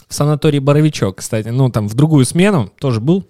в 0.08 0.14
санатории 0.14 0.60
Боровичок, 0.60 1.18
кстати, 1.18 1.49
ну, 1.49 1.70
там 1.70 1.88
в 1.88 1.93
другую 1.93 2.26
смену 2.26 2.72
тоже 2.80 2.99
был. 2.99 3.28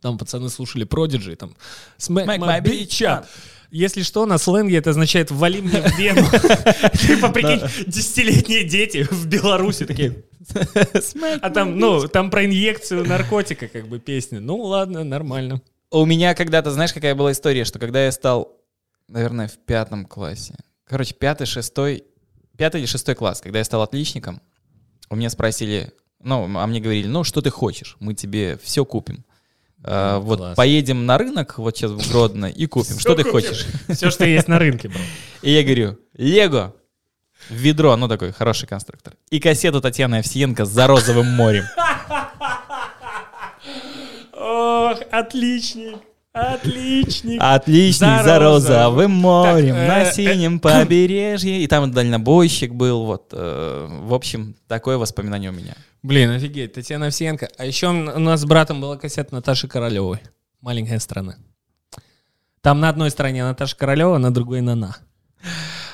Там 0.00 0.18
пацаны 0.18 0.48
слушали 0.48 0.84
Продиджи, 0.84 1.34
там 1.36 1.56
Smack 1.98 2.26
my 2.26 2.62
bitch 2.62 3.02
up. 3.02 3.24
Если 3.70 4.02
что, 4.02 4.24
на 4.24 4.38
сленге 4.38 4.78
это 4.78 4.90
означает 4.90 5.30
«вали 5.30 5.60
мне 5.60 5.82
в 5.82 5.98
вену». 5.98 6.22
Типа, 6.94 7.28
прикинь, 7.28 7.60
десятилетние 7.86 8.64
дети 8.64 9.02
в 9.02 9.26
Беларуси 9.26 9.84
такие, 9.84 10.24
а 11.42 11.50
там, 11.50 11.78
ну, 11.78 12.08
там 12.08 12.30
про 12.30 12.46
инъекцию 12.46 13.06
наркотика, 13.06 13.68
как 13.68 13.86
бы, 13.88 13.98
песня. 13.98 14.40
Ну, 14.40 14.56
ладно, 14.56 15.04
нормально. 15.04 15.60
У 15.90 16.06
меня 16.06 16.34
когда-то, 16.34 16.70
знаешь, 16.70 16.94
какая 16.94 17.14
была 17.14 17.32
история, 17.32 17.64
что 17.64 17.78
когда 17.78 18.04
я 18.04 18.12
стал, 18.12 18.56
наверное, 19.08 19.48
в 19.48 19.58
пятом 19.58 20.06
классе, 20.06 20.54
короче, 20.86 21.14
пятый, 21.14 21.46
шестой, 21.46 22.04
пятый 22.56 22.80
или 22.80 22.86
шестой 22.86 23.14
класс, 23.14 23.40
когда 23.42 23.58
я 23.58 23.64
стал 23.64 23.82
отличником, 23.82 24.40
у 25.10 25.16
меня 25.16 25.30
спросили, 25.30 25.92
ну, 26.22 26.58
а 26.58 26.66
мне 26.66 26.80
говорили, 26.80 27.06
ну, 27.06 27.24
что 27.24 27.40
ты 27.40 27.50
хочешь, 27.50 27.96
мы 28.00 28.14
тебе 28.14 28.58
все 28.62 28.84
купим. 28.84 29.24
А, 29.84 30.18
вот 30.18 30.38
класс. 30.38 30.56
поедем 30.56 31.06
на 31.06 31.18
рынок, 31.18 31.58
вот 31.58 31.76
сейчас 31.76 31.92
в 31.92 32.10
Гродно, 32.10 32.46
и 32.46 32.66
купим. 32.66 32.98
Что 32.98 33.14
ты 33.14 33.22
хочешь? 33.24 33.66
Все, 33.88 34.10
что 34.10 34.26
есть 34.26 34.48
на 34.48 34.58
рынке, 34.58 34.88
бро. 34.88 34.98
И 35.42 35.52
я 35.52 35.62
говорю, 35.62 35.98
Лего, 36.14 36.74
ведро, 37.48 37.94
ну 37.96 38.08
такой 38.08 38.32
хороший 38.32 38.66
конструктор. 38.66 39.14
И 39.30 39.38
кассету 39.38 39.80
Татьяны 39.80 40.16
Овсиенко 40.18 40.64
за 40.64 40.88
розовым 40.88 41.26
морем. 41.26 41.64
Ох, 44.32 44.98
отличник, 45.12 45.98
отличник. 46.38 47.40
Отличный 47.42 48.18
За 48.18 48.22
за, 48.24 48.38
розовым. 48.38 49.10
морем 49.12 49.74
Так, 49.74 49.84
э, 49.84 49.88
на 49.88 50.02
э, 50.02 50.12
синем 50.12 50.60
побережье. 50.60 51.60
И 51.60 51.66
там 51.66 51.90
дальнобойщик 51.90 52.72
был. 52.72 53.04
Вот, 53.04 53.30
э, 53.32 53.86
в 53.88 54.14
общем, 54.14 54.56
такое 54.66 54.98
воспоминание 54.98 55.50
у 55.50 55.54
меня. 55.54 55.74
Блин, 56.02 56.30
офигеть, 56.30 56.72
Татьяна 56.74 57.06
Овсиенко. 57.06 57.48
А 57.56 57.64
еще 57.64 57.88
у 57.88 57.92
нас 57.92 58.40
с 58.40 58.44
братом 58.44 58.80
была 58.80 58.96
кассета 58.96 59.34
Наташи 59.34 59.68
Королевой. 59.68 60.20
Маленькая 60.60 60.98
страна. 60.98 61.36
Там 62.60 62.80
на 62.80 62.88
одной 62.88 63.10
стороне 63.10 63.44
Наташа 63.44 63.76
Королева, 63.76 64.18
на 64.18 64.32
другой 64.32 64.60
Нана. 64.60 64.96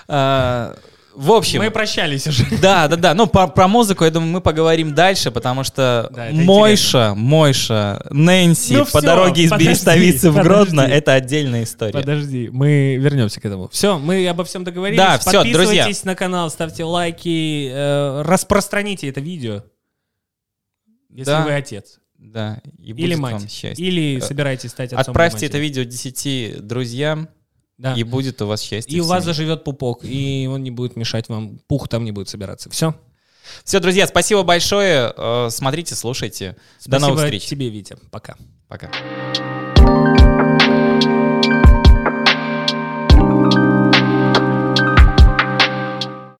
А, 0.09 0.76
в 1.14 1.32
общем, 1.32 1.60
Мы 1.60 1.70
прощались 1.70 2.26
уже. 2.26 2.44
да, 2.62 2.88
да, 2.88 2.96
да. 2.96 3.14
Ну, 3.14 3.26
по- 3.26 3.46
про 3.46 3.68
музыку, 3.68 4.04
я 4.04 4.10
думаю, 4.10 4.30
мы 4.32 4.40
поговорим 4.40 4.94
дальше, 4.94 5.30
потому 5.30 5.64
что 5.64 6.10
Да, 6.12 6.28
Мойша, 6.32 7.14
Мойша, 7.16 8.04
Нэнси 8.10 8.74
Ну 8.74 8.80
по 8.80 8.86
всё, 8.86 9.00
дороге 9.00 9.42
из 9.44 9.50
подожди, 9.50 9.68
Берестовицы 9.68 10.30
в 10.30 10.42
Гродно 10.42 10.80
это 10.82 11.14
отдельная 11.14 11.62
история. 11.64 11.92
Подожди, 11.92 12.48
мы 12.52 12.96
вернемся 12.96 13.40
к 13.40 13.44
этому. 13.44 13.68
Все, 13.68 13.98
мы 13.98 14.26
обо 14.28 14.44
всем 14.44 14.64
договорились. 14.64 14.98
Да, 15.00 15.18
Подписывайтесь 15.18 15.52
друзья. 15.54 15.88
на 16.04 16.14
канал, 16.14 16.50
ставьте 16.50 16.84
лайки, 16.84 17.68
э, 17.72 18.22
распространите 18.22 19.08
это 19.08 19.20
видео. 19.20 19.62
Если 21.10 21.30
Да. 21.30 21.44
вы 21.44 21.52
отец. 21.54 22.00
Да, 22.18 22.60
и 22.78 22.92
Или 22.92 23.14
мать. 23.14 23.64
Или 23.76 24.18
собираетесь 24.20 24.70
стать 24.70 24.92
отцом. 24.92 25.12
Отправьте 25.12 25.46
это 25.46 25.58
видео 25.58 25.82
10 25.84 26.66
друзьям, 26.66 27.28
Да. 27.77 27.95
и 27.95 28.03
будет 28.05 28.41
у 28.43 28.47
вас 28.47 28.62
счастье. 28.62 28.97
И 28.97 29.01
у 29.01 29.05
вас 29.05 29.25
заживет 29.25 29.64
пупок, 29.64 30.05
и 30.05 30.49
он 30.51 30.62
не 30.62 30.70
будет 30.70 30.97
мешать 30.97 31.29
вам, 31.29 31.59
пух 31.66 31.89
там 31.89 32.05
не 32.05 32.12
будет 32.12 32.29
собираться. 32.29 32.70
Все. 32.70 32.95
Все, 33.64 33.81
друзья, 33.81 34.07
спасибо 34.07 34.43
большое. 34.43 35.12
Э, 35.16 35.49
Смотрите, 35.51 35.95
слушайте. 35.95 36.57
До 36.87 36.99
новых 36.99 37.25
встреч. 37.25 37.45
тебе, 37.45 37.68
Витя. 37.68 37.97
Пока. 38.11 38.37
Пока. 38.68 38.91